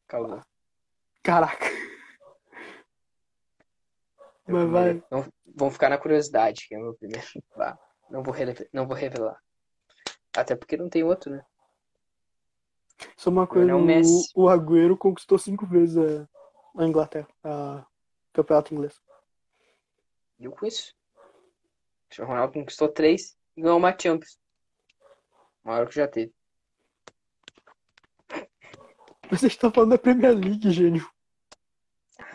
[0.06, 0.42] Acabou.
[1.22, 1.66] Caraca.
[4.48, 5.02] Mas vai.
[5.10, 7.26] Não, vão ficar na curiosidade, que é o meu primeiro.
[7.56, 7.78] Vá.
[8.10, 8.34] Não vou,
[8.72, 9.40] não vou revelar.
[10.36, 11.44] Até porque não tem outro, né?
[13.16, 16.28] Só uma coisa, o, o Agüero conquistou cinco vezes a,
[16.82, 17.86] a Inglaterra, a
[18.32, 19.00] campeonato inglês.
[20.40, 20.97] Eu conheço.
[22.18, 24.38] O Ronaldo conquistou três e ganhou uma Champions.
[25.62, 26.32] Maior que já teve.
[29.30, 31.08] Mas você está falando da Premier League, gênio.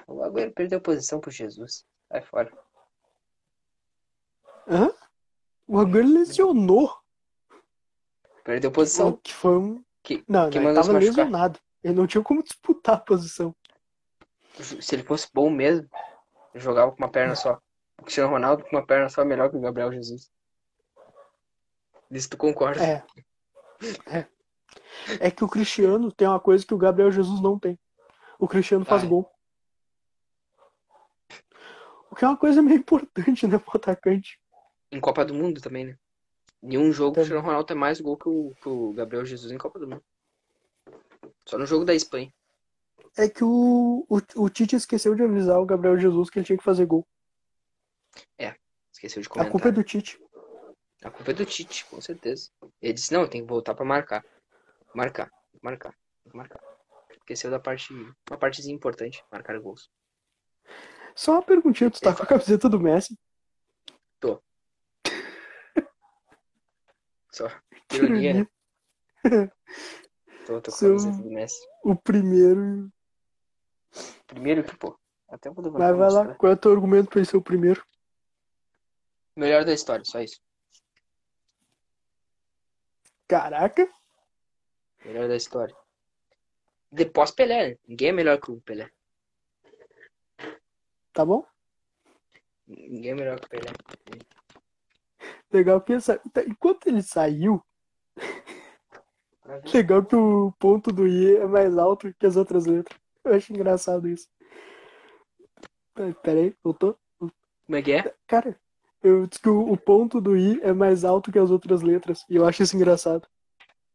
[0.08, 1.86] O Agüero perdeu posição pro Jesus.
[2.08, 2.52] Sai fora.
[4.68, 4.94] Hã?
[5.68, 6.96] O Agüero lesionou.
[8.44, 9.18] Perdeu posição.
[9.18, 9.84] Que foi um.
[10.04, 11.60] Que, não, que não, ele tava lesionado.
[11.84, 13.56] Ele não tinha como disputar a posição.
[14.60, 15.90] Se ele fosse bom mesmo,
[16.54, 17.60] jogava com uma perna só.
[18.00, 20.32] O Cristiano Ronaldo com uma perna só é melhor que o Gabriel Jesus.
[22.10, 22.84] Isso tu concorda?
[22.84, 23.04] É.
[24.08, 24.28] É.
[25.20, 27.80] É que o Cristiano tem uma coisa que o Gabriel Jesus não tem.
[28.40, 29.10] O Cristiano faz Ai.
[29.10, 29.30] gol.
[32.12, 34.40] O que é uma coisa meio importante, né, pro atacante.
[34.92, 35.98] Em Copa do Mundo também, né?
[36.62, 39.58] Nenhum jogo o Cristiano Ronaldo tem mais gol que o, que o Gabriel Jesus em
[39.58, 40.04] Copa do Mundo.
[41.46, 42.32] Só no jogo da Espanha.
[43.18, 46.58] É que o, o, o Tite esqueceu de avisar o Gabriel Jesus que ele tinha
[46.58, 47.06] que fazer gol.
[48.38, 48.56] É,
[48.92, 49.50] esqueceu de comentar.
[49.50, 50.20] A culpa é do Tite.
[51.04, 52.50] A culpa é do Tite, com certeza.
[52.82, 54.26] Ele disse, não, tem que voltar pra marcar.
[54.94, 55.30] Marcar,
[55.62, 55.94] marcar,
[56.34, 56.62] marcar.
[57.12, 59.90] Esqueceu da parte, uma partezinha importante, marcar gols.
[61.16, 63.18] Só uma perguntinha, tu tá com a camiseta do Messi?
[64.20, 64.42] Tô.
[67.32, 67.50] Só.
[67.88, 68.48] Que ironia, né?
[70.46, 71.58] tô, tô com a camiseta do Messi.
[71.84, 72.92] O primeiro.
[74.28, 74.98] Primeiro que, pô.
[75.30, 75.94] Até vou levantar.
[75.94, 76.36] Vai, vai lá.
[76.36, 77.84] Qual é o teu argumento pra ele ser o primeiro?
[79.36, 80.40] Melhor da história, só isso.
[83.28, 83.90] Caraca.
[85.04, 85.76] Melhor da história.
[86.92, 87.78] Depois Pelé.
[87.88, 88.90] Ninguém é melhor que o Pelé.
[91.12, 91.46] Tá bom?
[92.68, 93.72] Ninguém é melhor que o Pelé.
[95.52, 95.94] Legal que
[96.48, 97.64] enquanto ele saiu,
[99.74, 103.00] legal que o ponto do I é mais alto que as outras letras.
[103.24, 104.28] Eu acho engraçado isso.
[106.24, 107.00] Pera aí, voltou?
[107.20, 108.16] Como é que é?
[108.26, 108.60] Cara,
[109.04, 112.24] eu disse que o, ponto do I é mais alto que as outras letras.
[112.30, 113.28] E eu acho isso engraçado.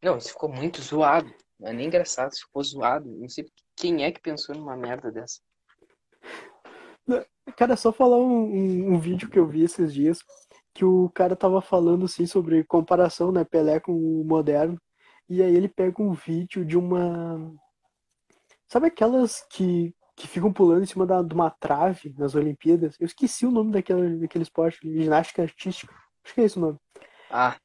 [0.03, 1.33] Não, isso ficou muito zoado.
[1.59, 3.11] Não é nem engraçado, isso ficou zoado.
[3.11, 5.41] Não sei quem é que pensou numa merda dessa.
[7.57, 10.19] Cara, só falar um, um, um, vídeo que eu vi esses dias,
[10.75, 14.79] que o cara tava falando assim sobre comparação, né, Pelé com o moderno.
[15.29, 17.51] E aí ele pega um vídeo de uma.
[18.67, 22.97] Sabe aquelas que que ficam pulando em cima da, de uma trave nas Olimpíadas.
[22.99, 25.95] Eu esqueci o nome daquela, daquele esporte, ginástica artística.
[26.25, 26.79] Acho que é esse o nome.
[27.31, 27.57] Ah.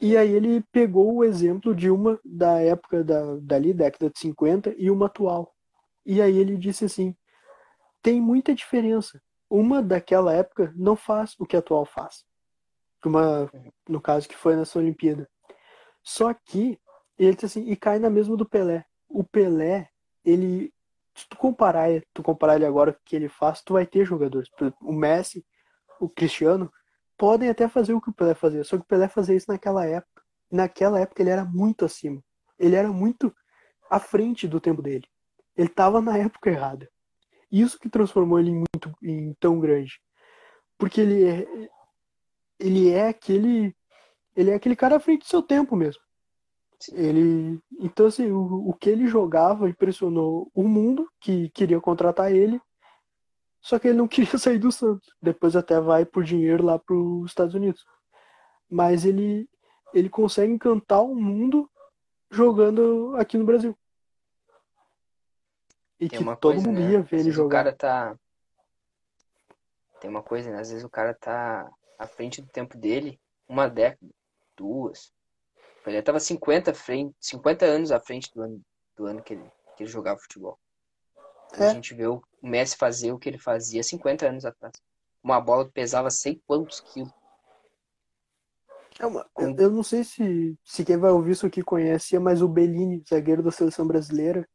[0.00, 4.74] E aí ele pegou o exemplo de uma da época da, dali, década de 50,
[4.78, 5.54] e uma atual.
[6.06, 7.14] E aí ele disse assim:
[8.00, 9.20] tem muita diferença.
[9.50, 12.24] Uma daquela época não faz o que a atual faz.
[13.04, 13.50] Uma,
[13.86, 15.28] no caso que foi nessa Olimpíada.
[16.02, 16.80] Só que
[17.18, 18.84] ele disse assim, e cai na mesma do Pelé.
[19.08, 19.90] O Pelé,
[20.24, 20.72] ele
[21.18, 24.48] se tu comparar, tu comparar ele agora o que ele faz, tu vai ter jogadores.
[24.80, 25.44] O Messi,
[26.00, 26.72] o Cristiano,
[27.16, 29.84] podem até fazer o que o Pelé fazia, só que o Pelé fazia isso naquela
[29.84, 30.22] época.
[30.50, 32.22] Naquela época ele era muito acima.
[32.58, 33.34] Ele era muito
[33.90, 35.06] à frente do tempo dele.
[35.56, 36.88] Ele estava na época errada.
[37.50, 40.00] Isso que transformou ele em muito em tão grande.
[40.78, 41.46] Porque ele é
[42.58, 43.74] ele é aquele
[44.34, 46.02] ele é aquele cara à frente do seu tempo mesmo.
[46.92, 52.60] Ele, então assim, o, o que ele jogava impressionou o mundo que queria contratar ele,
[53.60, 55.08] só que ele não queria sair do Santos.
[55.20, 57.84] Depois até vai por dinheiro lá para os Estados Unidos.
[58.70, 59.48] Mas ele
[59.94, 61.68] ele consegue encantar o mundo
[62.30, 63.76] jogando aqui no Brasil.
[65.98, 66.92] E Tem que todo coisa, mundo né?
[66.92, 67.46] ia ver ele jogar.
[67.46, 68.16] O cara tá
[70.00, 70.60] Tem uma coisa, né?
[70.60, 71.68] Às vezes o cara tá
[71.98, 73.18] à frente do tempo dele,
[73.48, 74.12] uma década.
[74.56, 75.12] duas.
[75.88, 78.60] O Pelé tava 50, frente, 50 anos à frente do ano,
[78.94, 79.44] do ano que, ele,
[79.74, 80.58] que ele jogava futebol.
[81.54, 81.64] É.
[81.64, 84.74] A gente vê o Messi fazer o que ele fazia 50 anos atrás.
[85.24, 87.10] Uma bola que pesava sei quantos quilos.
[89.00, 92.42] É uma- eu, eu não sei se, se quem vai ouvir isso aqui conhece, mas
[92.42, 94.46] o Bellini, zagueiro da seleção brasileira.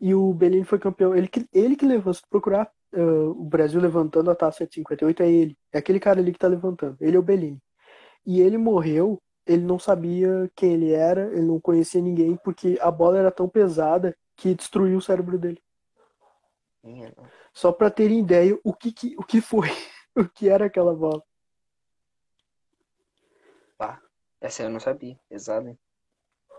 [0.00, 1.14] E o Bellini foi campeão.
[1.14, 2.98] Ele que, ele que levou, se procurar ah,
[3.30, 5.56] o Brasil levantando a taça de 58, é ele.
[5.72, 6.96] É aquele cara ali que tá levantando.
[7.00, 7.62] Ele é o Bellini.
[8.26, 12.90] E ele morreu, ele não sabia quem ele era, ele não conhecia ninguém, porque a
[12.90, 15.62] bola era tão pesada que destruiu o cérebro dele.
[16.82, 17.12] Minha.
[17.52, 19.68] Só pra terem ideia o que, que, o que foi,
[20.14, 21.22] o que era aquela bola.
[24.40, 25.18] Essa eu não sabia.
[25.28, 25.78] Pesado, hein?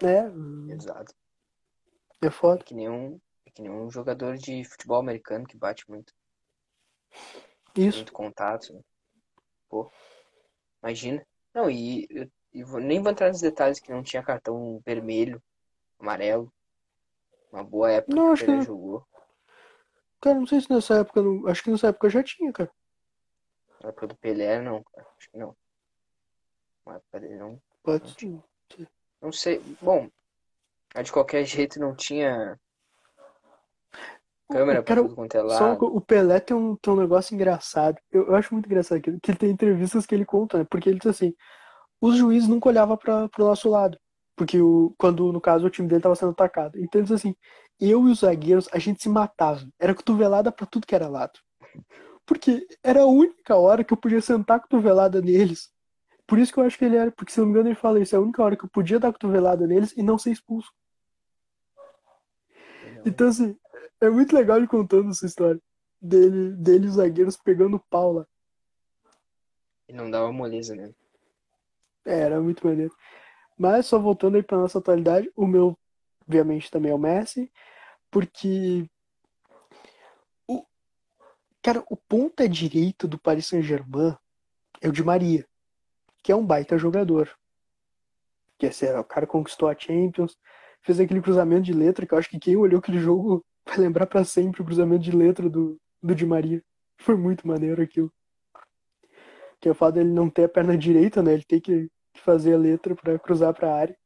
[0.03, 0.23] É,
[0.67, 1.13] Pesado.
[2.21, 2.61] é foda.
[2.61, 6.13] É que nem um, é que nem um jogador de futebol americano que bate muito,
[7.75, 7.97] Isso.
[7.97, 8.73] muito contato.
[8.73, 8.81] né?
[9.69, 9.89] Pô,
[10.83, 11.25] imagina.
[11.53, 15.41] Não, e eu, e vou- nem vou entrar nos detalhes que não tinha cartão vermelho,
[15.99, 16.51] amarelo.
[17.51, 19.07] Uma boa época Não, que o que- jogou.
[20.21, 21.21] Cara, não sei se nessa época.
[21.21, 22.69] não- Acho que nessa época já tinha, cara.
[23.81, 25.07] Na época do Pelé, não, cara.
[25.17, 25.55] Acho que não.
[26.85, 27.61] Na época dele, não.
[27.81, 28.41] Pode sim.
[29.21, 29.59] Não sei.
[29.81, 30.09] Bom,
[30.93, 32.59] mas de qualquer jeito não tinha
[34.49, 35.85] câmera pra Cara, tudo quanto é lado.
[35.85, 37.97] o Pelé tem um, tem um negócio engraçado.
[38.11, 40.65] Eu, eu acho muito engraçado que, que ele tem entrevistas que ele conta, né?
[40.69, 41.35] Porque ele diz assim:
[42.01, 43.97] os juízes nunca olhavam para pro nosso lado.
[44.35, 46.77] Porque o, quando, no caso, o time dele estava sendo atacado.
[46.79, 47.35] Então ele diz assim:
[47.79, 49.67] eu e os zagueiros, a gente se matava.
[49.79, 51.39] Era cotovelada para tudo que era lado.
[52.25, 55.69] Porque era a única hora que eu podia sentar cotovelada neles.
[56.27, 57.11] Por isso que eu acho que ele era.
[57.11, 58.69] Porque se eu não me engano, ele fala isso: é a única hora que eu
[58.69, 60.71] podia dar cotovelada neles e não ser expulso.
[63.05, 63.57] Então, assim,
[64.01, 65.61] é muito legal ele contando essa história.
[66.01, 68.27] Dele, dele e os zagueiros pegando pau lá.
[69.87, 70.93] E não dava moleza, né?
[72.09, 72.91] É, era muito maneiro.
[73.55, 75.77] Mas só voltando aí pra nossa atualidade, o meu,
[76.23, 77.51] obviamente, também é o Messi,
[78.09, 78.89] porque
[80.47, 80.65] o
[81.61, 84.17] cara, o ponta direito do Paris Saint-Germain
[84.81, 85.45] é o Di Maria,
[86.23, 87.29] que é um baita jogador.
[88.57, 90.35] Que esse é, o cara conquistou a Champions,
[90.81, 94.07] fez aquele cruzamento de letra que eu acho que quem olhou aquele jogo vai lembrar
[94.07, 96.63] pra sempre o cruzamento de letra do, do Di Maria.
[96.97, 98.11] Foi muito maneiro aquilo.
[99.59, 101.33] Que é o fato dele não ter a perna direita, né?
[101.33, 103.97] Ele tem que fazer a letra para cruzar para a área.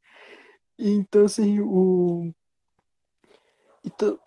[0.77, 2.33] Então, assim, o...
[3.83, 4.19] Então,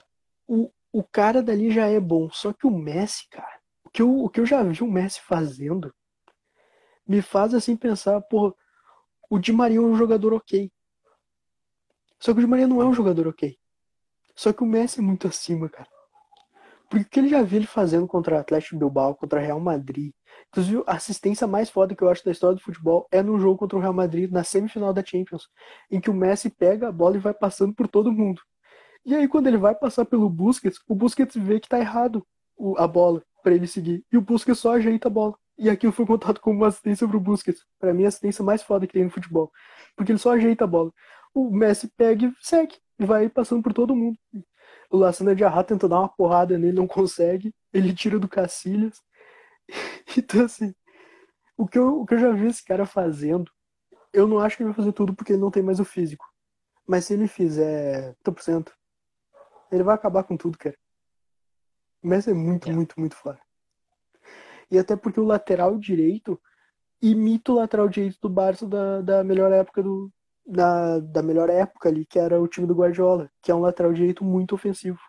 [0.46, 2.30] o, o cara dali já é bom.
[2.30, 5.20] Só que o Messi, cara, o que eu, o que eu já vi o Messi
[5.22, 5.94] fazendo
[7.06, 8.56] me faz, assim, pensar, pô,
[9.30, 10.70] o Di Maria é um jogador ok.
[12.18, 13.56] Só que o Di Maria não é um jogador ok.
[14.34, 15.88] Só que o Messi é muito acima, cara.
[16.88, 20.12] Porque o que ele já viu ele fazendo contra o Atlético Bilbao, contra Real Madrid,
[20.48, 23.58] Inclusive, a assistência mais foda que eu acho da história do futebol é no jogo
[23.58, 25.48] contra o Real Madrid, na semifinal da Champions,
[25.90, 28.40] em que o Messi pega a bola e vai passando por todo mundo.
[29.04, 32.26] E aí, quando ele vai passar pelo Busquets, o Busquets vê que tá errado
[32.76, 34.04] a bola para ele seguir.
[34.10, 35.34] E o Busquets só ajeita a bola.
[35.58, 37.64] E aquilo foi contado como uma assistência pro Busquets.
[37.78, 39.52] Pra mim, a assistência mais foda que tem no futebol.
[39.96, 40.92] Porque ele só ajeita a bola.
[41.32, 42.76] O Messi pega e segue.
[42.98, 44.18] E vai passando por todo mundo.
[44.90, 47.54] O Lassana de Arra tenta dar uma porrada nele, não consegue.
[47.72, 49.00] Ele tira do Cacilhas.
[50.18, 50.74] Então, assim,
[51.56, 53.51] o que, eu, o que eu já vi esse cara fazendo,
[54.12, 56.24] eu não acho que ele vai fazer tudo porque ele não tem mais o físico.
[56.86, 58.72] Mas se ele fizer 30%,
[59.70, 60.76] ele vai acabar com tudo, cara.
[62.02, 62.72] O Messi é muito, É.
[62.72, 63.40] muito, muito fora.
[64.70, 66.40] E até porque o lateral direito
[67.02, 70.10] imita o lateral direito do Barça da, da melhor época do.
[70.48, 73.93] Da, da melhor época ali, que era o time do Guardiola, que é um lateral
[73.93, 75.01] direito muito ofensivo.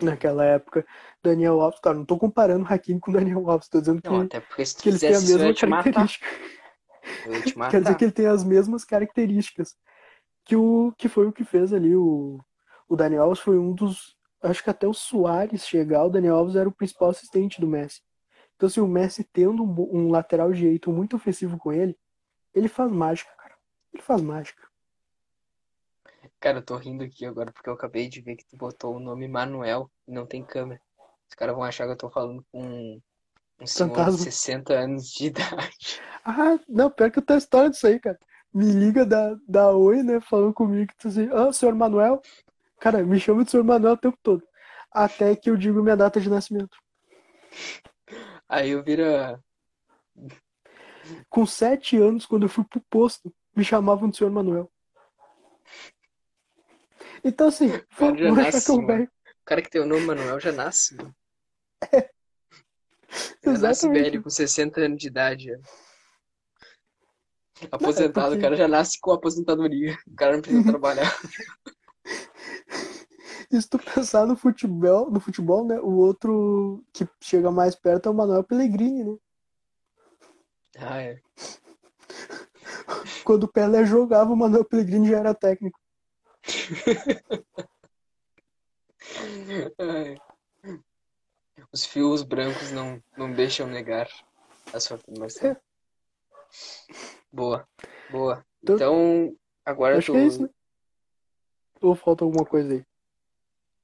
[0.00, 0.86] Naquela época,
[1.22, 4.08] Daniel Alves, cara, não tô comparando o Hakimi com o Daniel Alves, tô dizendo que,
[4.08, 6.26] Não, até porque se tu que eles têm a mesma característica.
[7.70, 9.76] Quer dizer que ele tem as mesmas características.
[10.44, 12.40] Que, o, que foi o que fez ali o,
[12.88, 14.16] o Daniel Alves foi um dos.
[14.42, 18.00] Acho que até o Soares chegar, o Daniel Alves era o principal assistente do Messi.
[18.56, 21.96] Então, se o Messi tendo um, um lateral direito muito ofensivo com ele,
[22.54, 23.54] ele faz mágica, cara.
[23.92, 24.69] Ele faz mágica.
[26.40, 29.00] Cara, eu tô rindo aqui agora porque eu acabei de ver que tu botou o
[29.00, 30.80] nome Manuel e não tem câmera.
[31.28, 33.02] Os caras vão achar que eu tô falando com um,
[33.60, 34.18] um senhor de Fantasma.
[34.18, 36.00] 60 anos de idade.
[36.24, 38.18] Ah, não, pior que eu tenho a história disso aí, cara.
[38.52, 42.22] Me liga da, da Oi, né, falando comigo, que assim, ah, senhor Manuel.
[42.80, 44.42] Cara, me chama de senhor Manuel o tempo todo.
[44.90, 46.76] Até que eu digo minha data de nascimento.
[48.48, 49.38] Aí eu vira.
[51.28, 54.70] Com sete anos, quando eu fui pro posto, me chamavam de senhor Manuel.
[57.24, 59.04] Então, assim, cara já nasce, velho.
[59.04, 60.94] O cara que tem o nome Manuel já nasce.
[60.96, 61.14] mano.
[63.44, 65.50] Já nasce velho, com 60 anos de idade.
[67.70, 69.96] Aposentado, porque- o cara já nasce com aposentadoria.
[70.06, 71.10] O cara não precisa trabalhar.
[73.52, 75.80] E se tu pensar no futebol, no futebol, né?
[75.80, 79.16] O outro que chega mais perto é o Manuel Pellegrini, né?
[80.78, 81.20] Ah, é.
[83.24, 85.79] Quando o Pelé jogava, o Manuel Pellegrini já era técnico.
[91.72, 94.08] Os fios brancos não, não deixam negar
[94.72, 95.56] a sua afirmação.
[97.32, 97.68] Boa,
[98.10, 98.44] boa.
[98.62, 100.12] Então- Então, agora Acho tu.
[100.12, 100.48] que é isso, né?
[101.80, 102.84] Ou falta alguma coisa aí?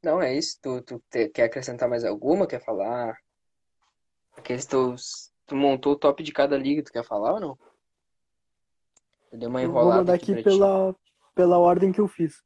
[0.03, 0.59] Não, é isso.
[0.61, 2.47] Tu, tu te- quer acrescentar mais alguma?
[2.47, 3.17] Quer falar?
[4.37, 5.33] Aqueles teus.
[5.47, 7.59] Tu montou o top de cada liga, tu quer falar ou não?
[9.33, 10.45] Eu dei uma Eu vou enrolada mandar aqui aqui ti.
[10.45, 10.95] pela,
[11.35, 12.43] pela ordem que eu fiz.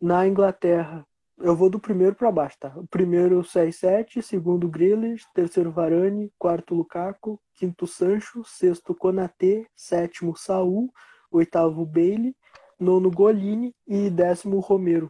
[0.00, 1.06] Na Inglaterra,
[1.38, 2.72] eu vou do primeiro para baixo, tá?
[2.76, 10.92] O primeiro 6-7, segundo Grealish, terceiro Varane, quarto Lukaku, quinto Sancho, sexto Konaté, sétimo Saul,
[11.30, 12.34] oitavo Bailey,
[12.78, 15.08] nono Golini e décimo Romero.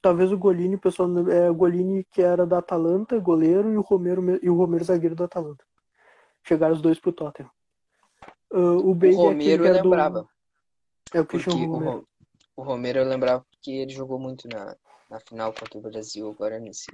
[0.00, 3.80] Talvez o Golini, o pessoal, é o Golini que era da Atalanta, goleiro, e o
[3.80, 5.64] Romero e o Romero zagueiro do Atalanta.
[6.44, 7.50] Chegaram os dois pro Tottenham.
[8.52, 10.28] Ah, o O Bailey é aquele Romero eu era do- lembrava.
[11.12, 12.07] É o Cristiano o, Romero.
[12.58, 14.76] O Romero eu lembrava porque ele jogou muito na,
[15.08, 16.90] na final contra o Brasil, agora nesse,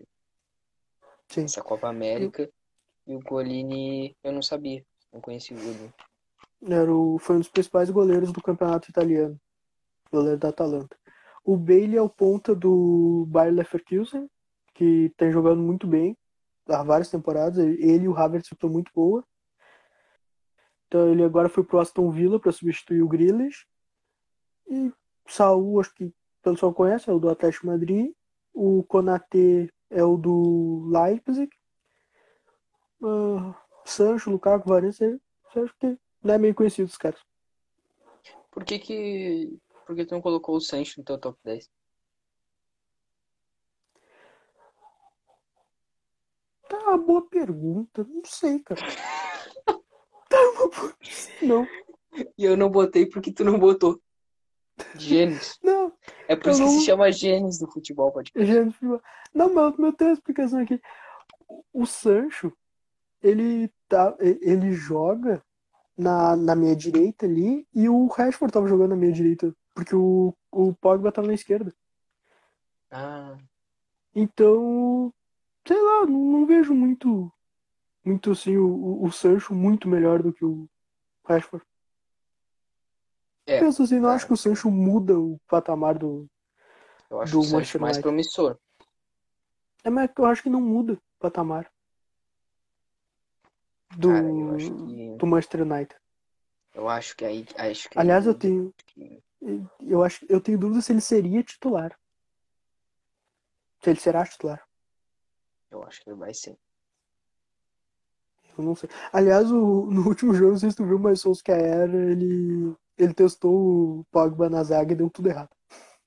[1.27, 1.41] Sim.
[1.41, 2.51] nessa Copa América.
[3.07, 4.85] E o Golini eu não sabia.
[5.11, 5.95] Não conhecia o Golini.
[6.69, 9.41] Era o, foi um dos principais goleiros do campeonato italiano.
[10.13, 10.99] Goleiro da Atalanta.
[11.43, 14.29] O Bailey é o ponta do Bayer Leverkusen,
[14.75, 16.15] que tem jogando muito bem
[16.69, 17.57] há várias temporadas.
[17.57, 19.25] Ele e o Havertz estão muito boa.
[20.89, 23.67] Então ele agora foi pro Aston Villa para substituir o Grealish.
[24.69, 24.93] E
[25.27, 28.13] Saul, acho que o pessoal conhece, é o do Atlético Madrid.
[28.53, 31.51] O Konaté é o do Leipzig.
[33.03, 35.19] Ah, Sancho, Lukaku, você
[35.55, 37.21] acha que não é meio conhecido os caras.
[38.51, 41.71] Por que que, por que tu não colocou o Sancho no teu top 10?
[46.69, 48.05] Tá uma boa pergunta.
[48.05, 48.81] Não sei, cara.
[50.27, 50.97] Tá uma boa...
[51.43, 51.69] Não,
[52.39, 54.01] E eu não botei porque tu não botou.
[54.99, 55.59] Gênios.
[55.63, 55.93] não.
[56.29, 58.77] É por isso que não- se chama gênios do futebol, pode Gente,
[59.35, 60.81] não, mas eu tenho uma explicação aqui.
[61.73, 62.53] O Sancho,
[63.23, 65.43] ele tá, ele joga
[65.97, 70.35] na, na meia direita ali e o Rashford tava jogando na meia direita, porque o,
[70.51, 71.73] o Pogba tava na esquerda.
[72.91, 73.37] Ah,
[74.15, 75.13] Então,
[75.67, 77.33] sei lá, não, não vejo muito,
[78.05, 80.69] muito assim, o, o- o Sancho muito melhor do que o
[81.27, 81.65] Rashford.
[83.47, 84.15] É, Penso assim, não é.
[84.15, 86.27] acho que o Sancho muda o patamar do.
[87.11, 88.59] eu acho Do o Sancho Manchester mais promissor.
[89.85, 91.71] É, mas eu acho que não muda o patamar
[93.97, 95.95] do, Cara, que do Manchester United.
[96.75, 98.75] eu acho que aí acho que Aliás, eu tenho,
[99.81, 101.99] eu acho, eu tenho dúvida se ele seria titular.
[103.83, 104.67] Se ele será titular.
[105.71, 106.57] eu acho que ele vai ser.
[108.57, 108.89] Eu não sei.
[109.13, 114.01] Aliás, o- no último jogo, não sei se tu viu, mas Solskjaer, ele, ele testou
[114.01, 115.51] o Pogba na zaga e deu tudo errado.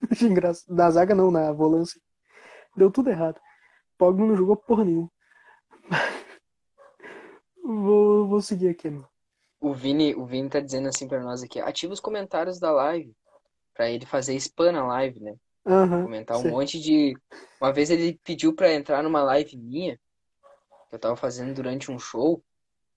[0.70, 2.00] Na zaga não, na volância.
[2.76, 3.42] Deu tudo errado.
[3.98, 5.12] Pogba não jogou porra nenhuma.
[7.64, 9.08] vou, vou seguir aqui, mano.
[9.60, 13.12] O Vini, o Vini tá dizendo assim pra nós aqui, ativa os comentários da live
[13.74, 15.36] pra ele fazer spam na live, né?
[15.66, 16.52] Aham, Comentar um sei.
[16.52, 17.18] monte de.
[17.60, 20.00] Uma vez ele pediu pra entrar numa live minha,
[20.90, 22.44] que eu tava fazendo durante um show,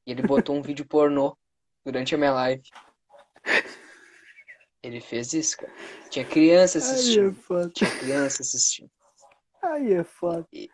[0.06, 1.36] e ele botou um vídeo pornô
[1.84, 2.62] durante a minha live.
[4.82, 5.72] Ele fez isso, cara.
[6.08, 7.34] Tinha criança é assistindo.
[7.34, 7.70] foda.
[7.70, 8.90] Tinha criança assistindo.
[9.62, 10.46] Aí é foda.
[10.52, 10.70] E-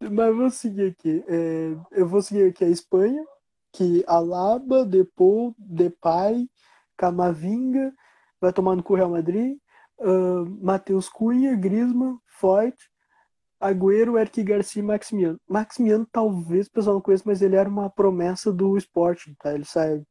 [0.00, 1.24] Mas vou seguir aqui.
[1.26, 3.24] É, eu vou seguir aqui a Espanha,
[3.72, 6.48] que Alaba, Depou, Depay,
[6.96, 7.92] Camavinga,
[8.40, 9.56] vai tomar no cu Real Madrid,
[10.00, 12.76] ah, Matheus Cunha, Griezmann, Foyt,
[13.62, 15.40] Agüero, Eric Garcia e Maximiano.
[15.48, 19.54] Maximiano talvez o pessoal não conheça, mas ele era uma promessa do Sporting, tá?
[19.54, 20.04] Ele sai,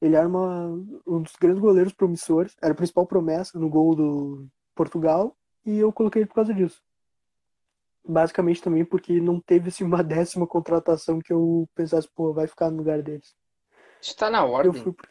[0.00, 0.66] ele era uma,
[1.06, 5.92] um dos grandes goleiros promissores, era a principal promessa no gol do Portugal, e eu
[5.92, 6.82] coloquei ele por causa disso.
[8.08, 12.70] Basicamente também porque não teve assim, uma décima contratação que eu pensasse, pô, vai ficar
[12.70, 13.34] no lugar deles.
[14.00, 14.82] Isso tá na Eu ordem.
[14.82, 15.08] fui pro-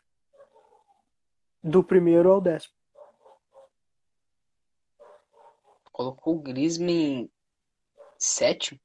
[1.64, 2.74] do primeiro ao décimo.
[5.92, 7.30] Colocou o Griezmann
[8.18, 8.80] sétimo?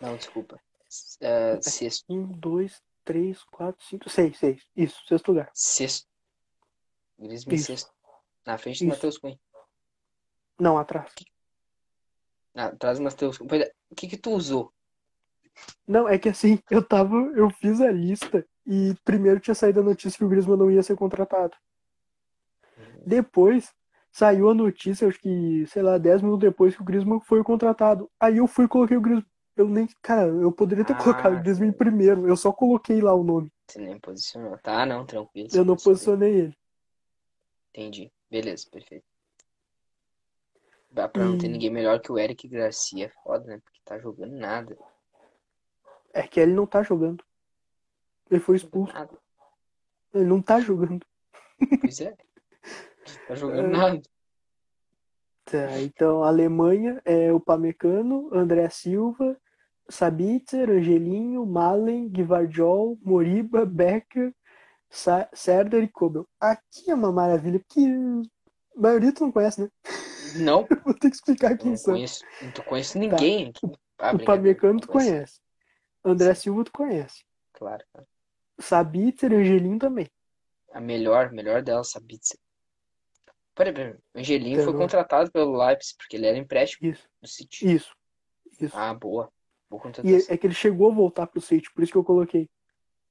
[0.00, 0.60] Não, desculpa.
[1.20, 2.04] É, sexto.
[2.08, 4.62] Um, dois, três, quatro, cinco, seis, seis.
[4.76, 5.50] Isso, sexto lugar.
[5.52, 6.06] Sexto.
[7.18, 7.66] Griezmann Isso.
[7.66, 7.92] sexto.
[8.46, 8.88] Na frente do.
[8.88, 9.38] Matheus Cunha.
[10.58, 11.12] Não, atrás.
[12.54, 13.64] Ah, atrás do Matheus Cunha.
[13.64, 14.72] É, O que que tu usou?
[15.86, 17.16] Não, é que assim, eu tava.
[17.34, 20.82] Eu fiz a lista e primeiro tinha saído a notícia que o Griezmann não ia
[20.82, 21.56] ser contratado.
[23.04, 23.74] Depois
[24.18, 28.10] saiu a notícia, acho que, sei lá, 10 minutos depois que o Griezmann foi contratado.
[28.18, 29.26] Aí eu fui e coloquei o Griezmann.
[29.56, 29.88] Eu nem.
[30.02, 32.26] Cara, eu poderia ter Ah, colocado o Griezmann em primeiro.
[32.26, 33.52] Eu só coloquei lá o nome.
[33.66, 34.58] Você nem posicionou.
[34.58, 35.48] Tá, não, tranquilo.
[35.52, 36.58] Eu não posicionei ele.
[37.70, 38.12] Entendi.
[38.30, 39.04] Beleza, perfeito.
[40.90, 43.12] Dá pra não ter ninguém melhor que o Eric Garcia.
[43.22, 43.60] Foda, né?
[43.64, 44.76] Porque tá jogando nada.
[46.12, 47.22] É que ele não tá jogando.
[48.30, 48.92] Ele foi expulso.
[48.92, 49.16] Nada.
[50.14, 51.06] Ele não tá jogando.
[51.80, 52.16] Pois é.
[53.26, 53.76] Tá jogando É.
[53.76, 54.02] nada.
[55.44, 59.34] Tá, então, Alemanha é o Pamecano, André Silva,
[59.88, 64.34] Sabitzer, Angelinho, Malen, Guivardiol, Moriba, Becker,
[64.90, 66.28] Sa Serdar e Kobel.
[66.38, 69.70] Aqui é uma maravilha, porque a maioria tu não conhece, né?
[70.36, 71.94] Não, Vou ter que explicar quem não são.
[71.94, 72.22] conheço.
[72.42, 73.66] Não tô conheço ninguém aqui.
[73.98, 75.40] Ah, o brincadeira, Pamecano tu conhece.
[76.04, 77.24] André Silva tu conhece.
[77.54, 78.06] Claro, cara.
[78.60, 80.06] Sabitzer, Angelinho também.
[80.72, 82.38] A melhor, melhor dela, Sabitzer.
[83.58, 83.90] Peraí.
[84.14, 87.74] O Angelinho foi contratado pelo Leipzig, porque ele era empréstimo Isso, do City.
[87.74, 87.92] isso,
[88.60, 88.76] isso.
[88.76, 89.30] Ah, boa.
[89.68, 90.34] Boa E contratação.
[90.34, 92.48] é que ele chegou a voltar pro City, por isso que eu coloquei.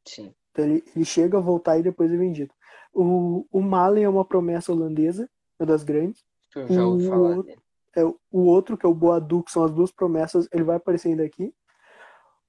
[0.06, 0.34] Sim.
[0.52, 2.52] Então ele, ele chega a voltar e depois é vendido.
[2.94, 5.30] O, o Malen é uma promessa holandesa,
[5.60, 6.24] uma das grandes.
[6.56, 7.60] Eu já ouvi O- falar dele.
[7.96, 11.10] É, o outro, que é o Boadu, que são as duas promessas, ele vai aparecer
[11.10, 11.54] ainda aqui.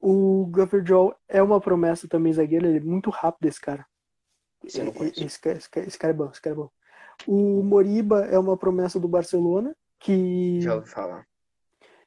[0.01, 3.85] O Gafferjol é uma promessa também zagueiro, ele é muito rápido esse cara.
[4.65, 4.81] Esse.
[4.81, 6.71] Esse, esse cara- esse cara é bom, esse cara é bom.
[7.27, 11.27] O Moriba é uma promessa do Barcelona, que, Já ouvi falar.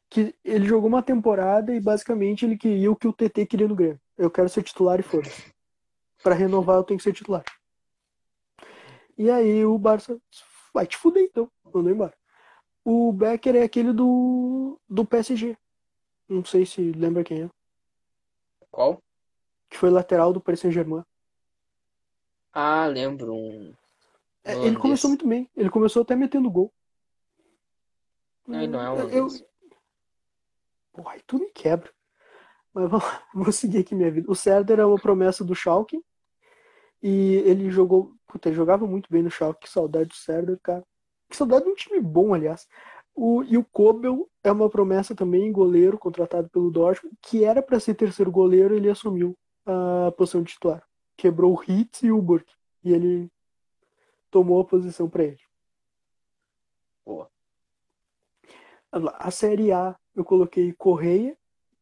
[0.09, 3.75] que ele jogou uma temporada e basicamente ele queria o que o TT queria no
[3.75, 3.99] Grêmio.
[4.17, 5.53] Eu quero ser titular e foda-se.
[6.23, 7.43] Pra renovar eu tenho que ser titular.
[9.17, 10.17] E aí o Barça
[10.73, 12.13] vai te fuder então, mandou embora.
[12.83, 15.55] O Becker é aquele do, do PSG.
[16.27, 17.49] Não sei se lembra quem é.
[18.71, 19.03] Qual?
[19.69, 21.03] Que foi lateral do Paris Saint-Germain.
[22.53, 23.33] Ah, lembro.
[23.35, 23.73] Um
[24.43, 25.49] É, Ele começou muito bem.
[25.55, 26.73] Ele começou até metendo gol.
[28.47, 28.91] Não, ele não é Eu-
[29.26, 29.43] holandês.
[30.93, 31.89] Porra, aí tu me quebra.
[32.73, 34.30] Mas vamos vou seguir aqui minha vida.
[34.31, 36.01] O Serdar é uma promessa do Schalke.
[37.01, 38.13] E ele jogou.
[38.27, 39.61] Puta, ele jogava muito bem no Schalke.
[39.61, 40.84] Que saudade do Serdar, cara.
[41.30, 42.68] Que saudade de um time bom, aliás.
[43.13, 47.80] O, e o Kobel é uma promessa também, goleiro, contratado pelo Dortmund, que era para
[47.80, 50.81] ser terceiro goleiro, ele assumiu a posição de titular.
[51.18, 52.53] Quebrou o Hitz e o Burke.
[52.84, 53.30] E ele
[54.31, 55.39] tomou a posição para ele.
[57.05, 57.29] Boa.
[58.91, 61.37] A Série A eu coloquei Correia.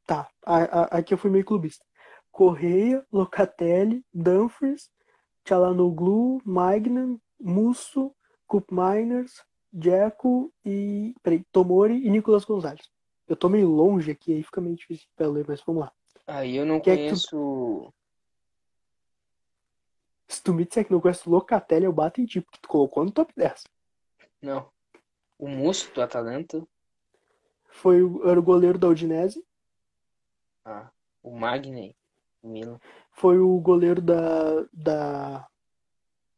[0.06, 1.86] Tá, a- a- aqui eu fui meio clubista.
[2.32, 4.90] Correia, Locatelli, Dumfries,
[5.44, 8.14] Tchalanoglu, Magnan, Musso,
[8.48, 9.44] Cup Miners,
[9.74, 11.14] Jeco e.
[11.22, 12.90] Peraí, Tomori e Nicolas Gonzalez.
[13.28, 15.92] Eu tô meio longe aqui, aí fica meio difícil pra ler, mas vamos lá.
[16.26, 17.94] Aí eu não Que é conheço.
[20.30, 22.70] Se tu me disser que não conhece o Locatelli, eu bato em ti, porque tu
[22.70, 23.64] colocou no top 10.
[24.42, 24.70] Não.
[25.40, 26.66] O Musso do Atalanta.
[27.72, 29.44] Foi o, era o goleiro da Udinese,
[30.66, 30.90] Ah,
[31.24, 31.96] o Magni.
[32.44, 32.80] Milan.
[33.12, 35.48] foi o goleiro da, da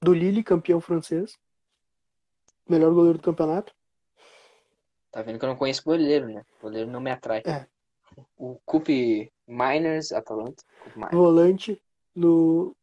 [0.01, 1.37] do Lille, campeão francês.
[2.67, 3.73] Melhor goleiro do campeonato.
[5.11, 6.43] Tá vendo que eu não conheço goleiro, né?
[6.61, 7.43] Goleiro não me atrai.
[7.45, 7.67] É.
[8.37, 8.87] O Cup
[9.47, 10.63] Miners, Atalanta.
[10.95, 11.13] Miners.
[11.13, 11.81] Volante
[12.15, 12.75] no.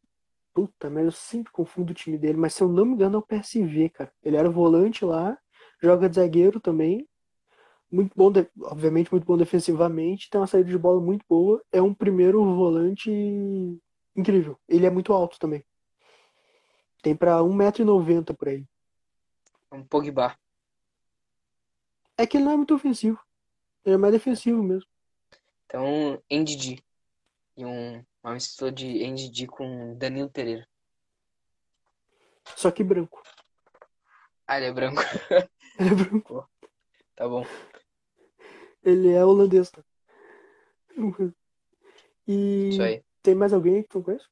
[0.53, 3.19] Puta merda, eu sempre confundo o time dele, mas se eu não me engano é
[3.19, 4.11] o PSV, cara.
[4.23, 5.37] Ele era volante lá,
[5.81, 7.07] joga de zagueiro também.
[7.91, 11.63] Muito bom, de- obviamente, muito bom defensivamente, tem uma saída de bola muito boa.
[11.71, 13.09] É um primeiro volante
[14.15, 14.59] incrível.
[14.67, 15.63] Ele é muito alto também.
[17.01, 18.65] Tem pra 1,90m por aí.
[19.71, 20.35] Um Pogba.
[22.17, 23.19] É que ele não é muito ofensivo.
[23.85, 24.89] Ele é mais defensivo mesmo.
[25.65, 26.83] Então, NDD.
[27.55, 30.67] E um, uma mistura de NDD com Danilo Pereira.
[32.55, 33.21] Só que branco.
[34.47, 35.01] Ah, ele é branco.
[35.79, 36.49] Ele é branco.
[37.15, 37.45] Tá bom.
[38.83, 39.81] Ele é holandês, tá?
[42.27, 43.03] E Isso aí.
[43.23, 44.25] tem mais alguém que tu conhece?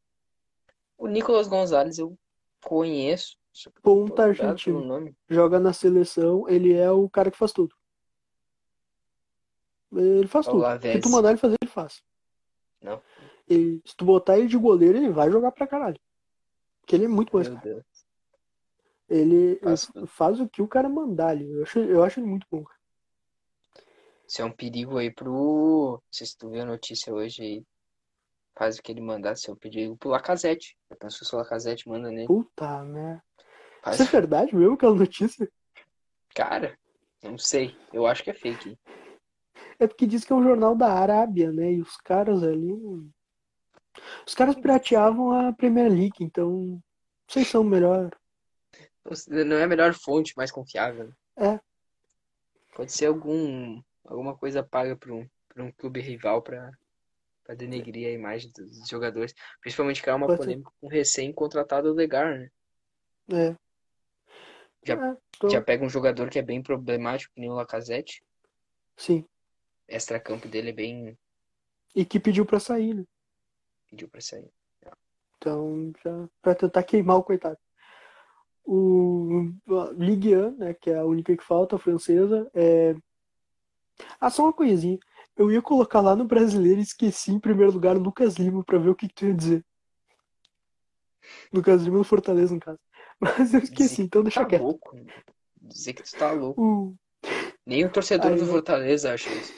[0.97, 2.17] O Nicolas Gonzalez eu
[2.61, 3.37] conheço.
[3.81, 4.83] Ponta argentino.
[4.83, 5.15] nome.
[5.29, 7.73] Joga na seleção, ele é o cara que faz tudo.
[9.93, 10.61] Ele faz É o tudo.
[10.63, 10.97] Lavezzi.
[10.97, 12.03] que tu mandar ele fazer, ele faz.
[12.81, 13.01] Não.
[13.47, 15.99] Ele- se tu botar ele de goleiro, ele vai jogar pra caralho.
[16.81, 17.61] Porque ele é muito bom esse cara.
[17.61, 17.83] Deus.
[19.09, 19.59] Ele
[20.07, 21.49] Faz o que o cara mandar ali.
[21.49, 22.63] Eu acho, eu acho ele muito bom.
[22.63, 22.77] cara.
[24.27, 26.01] Isso é um perigo aí pro.
[26.01, 27.65] Não sei se tu viu a notícia hoje aí.
[28.55, 30.75] Faz o que ele mandar, isso é um perigo pro Lacazette.
[30.89, 32.27] Eu penso que o Lacazette manda nele.
[32.27, 33.23] Puta merda.
[33.81, 33.99] Faz...
[33.99, 35.49] Isso é verdade mesmo, aquela notícia?
[36.35, 36.77] Cara,
[37.23, 37.75] não sei.
[37.93, 38.77] Eu acho que é fake.
[39.79, 41.73] É porque diz que é um jornal da Arábia, né?
[41.73, 42.73] E os caras ali.
[44.25, 46.81] Os caras pirateavam a Premier League, então.
[47.27, 48.09] Vocês são melhor.
[49.27, 51.11] Não é a melhor fonte, mais confiável.
[51.37, 51.59] É.
[52.75, 56.71] Pode ser algum, alguma coisa paga por um, por um clube rival pra,
[57.43, 59.33] pra denegrir a imagem dos jogadores.
[59.61, 60.45] Principalmente criar uma Pode ser.
[60.45, 62.39] polêmica com o recém-contratado Odegaard,
[63.29, 63.49] né?
[63.51, 63.55] É.
[64.83, 68.23] Já- É, então, Já pega um jogador que é bem problemático, que nem o Lacazette.
[68.95, 69.25] Sim.
[69.87, 71.17] Extra-campo dele é bem.
[71.95, 73.03] E que pediu pra sair, né?
[73.89, 74.51] Pediu pra sair.
[75.37, 77.57] Então, já pra tentar queimar o coitado.
[78.65, 79.51] O
[79.97, 82.95] Ligue 1, né, que é a única que falta, a francesa, é...
[84.19, 84.97] Ah, só uma coisinha.
[85.35, 88.77] Eu ia colocar lá no brasileiro e esqueci em primeiro lugar o Lucas Lima pra
[88.77, 89.65] ver o que, que tu ia dizer.
[91.53, 92.79] Lucas Lima no Fortaleza, no caso.
[93.19, 94.63] Mas eu esqueci, então deixa Tá quieto.
[94.63, 94.95] louco.
[94.95, 95.05] né?
[95.61, 96.95] Dizer que tu tá louco.
[97.65, 99.53] Nem o torcedor Aí do Fortaleza acha isso.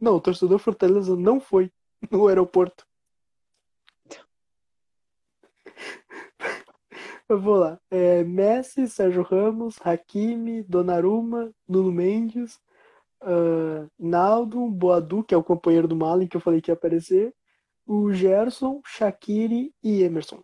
[0.00, 1.70] Não, o torcedor Fortaleza não foi
[2.10, 2.86] no aeroporto.
[7.28, 7.80] Eu vou lá.
[7.90, 12.60] É, Messi, Sérgio Ramos, Hakimi, Donnarumma, Nuno Mendes,
[13.20, 17.34] ah, Naldo, Boadu, que é o companheiro do Malen que eu falei que ia aparecer,
[17.84, 20.42] o Gerson, Shaqiri e Emerson.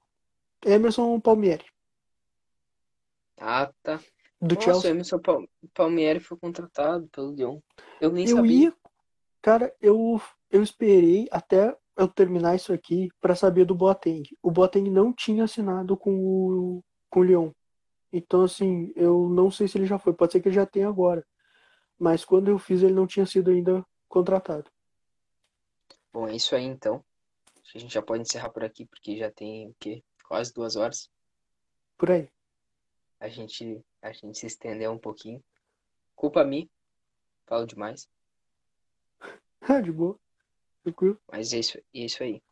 [0.64, 1.64] Emerson Palmieri,
[3.38, 3.98] Ah, tá.
[4.40, 4.90] do Nossa, o Chelsea.
[4.90, 7.60] Emerson Pal- Palmieri foi contratado pelo Lyon.
[8.00, 8.52] Eu nem Eu sabia.
[8.68, 8.74] ia,
[9.40, 14.23] cara, eu, eu esperei até eu terminar isso aqui pra saber do Boateng.
[14.43, 17.52] O Boateng não tinha assinado com o, com o Lyon.
[18.12, 20.12] Então, assim, eu não sei se ele já foi.
[20.12, 21.27] Pode ser que ele já tenha agora.
[21.98, 24.70] Mas quando eu fiz, ele não tinha sido ainda contratado.
[26.12, 27.02] Bom, é isso aí então.
[27.62, 30.02] Acho que a gente já pode encerrar por aqui, porque já tem o quê?
[30.27, 31.10] Quase duas horas.
[31.97, 32.28] Por aí.
[33.19, 35.43] A gente, a gente se estendeu um pouquinho.
[36.14, 36.69] Culpa minha.
[37.47, 38.09] Falo demais.
[39.64, 40.19] Ah, de boa.
[40.82, 41.20] Tranquilo.
[41.30, 42.42] Mas é isso, é isso aí.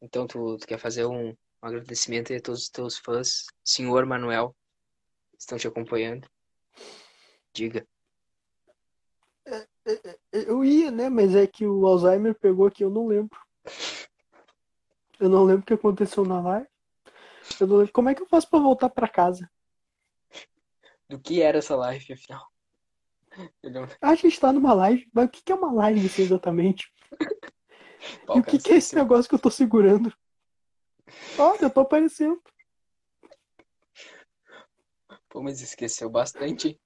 [0.00, 4.54] Então, tu, tu quer fazer um, um agradecimento a todos os teus fãs, senhor Manuel,
[5.32, 6.28] que estão te acompanhando.
[7.52, 7.86] Diga.
[10.32, 11.08] Eu ia, né?
[11.08, 13.38] Mas é que o Alzheimer pegou aqui, eu não lembro.
[15.18, 16.68] Eu não lembro o que aconteceu na live.
[17.60, 17.92] Eu não lembro.
[17.92, 19.50] Como é que eu faço pra voltar pra casa?
[21.08, 22.49] Do que era essa live, afinal?
[23.64, 23.84] Não...
[24.00, 26.92] Ah, a gente tá numa live, mas o que que é uma live assim, exatamente?
[28.26, 30.12] Pau, E o que que é esse negócio que eu tô segurando?
[31.38, 32.40] Olha, eu tô aparecendo.
[35.28, 36.80] Pô, mas esqueceu bastante.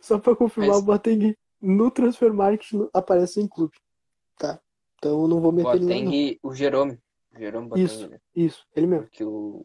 [0.00, 3.76] Só pra confirmar, Mas- o Boateng no Transfer Market aparece em clube.
[4.36, 4.60] Tá.
[4.96, 5.88] Então eu não vou meter ele lá.
[5.94, 6.98] Boateng, o Jerome.
[7.34, 8.08] O Jerome Boateng, Isso.
[8.08, 8.20] né?
[8.34, 9.06] Isso, ele mesmo.
[9.06, 9.64] Porque o,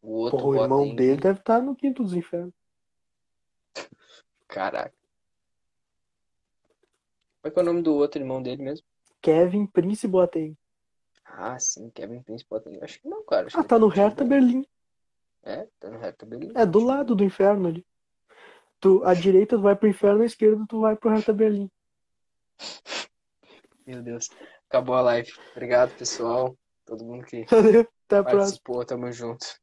[0.00, 2.54] o outro Porra, o irmão Boateng, dele deve estar no quinto dos infernos.
[4.52, 4.92] Caraca.
[7.40, 8.86] Qual é, que é o nome do outro irmão dele mesmo?
[9.22, 10.56] Kevin Prince Boateng.
[11.24, 12.78] Ah, sim, Kevin Prince Boateng.
[12.82, 13.48] Acho que não, cara.
[13.54, 14.24] Ah, tá no time Hertha.
[14.24, 14.66] Berlim.
[15.42, 16.52] É, tá no Hertha Berlim.
[16.54, 17.86] É do lado do inferno ali.
[18.78, 21.70] Tu, à direita tu vai pro inferno, à esquerda tu vai pro Hertha Berlim.
[23.86, 24.28] Meu Deus.
[24.68, 25.32] Acabou a live.
[25.52, 26.54] Obrigado, pessoal.
[26.84, 28.38] Todo mundo que Valeu, até a próxima.
[28.38, 28.84] participou.
[28.84, 29.61] Tamo junto.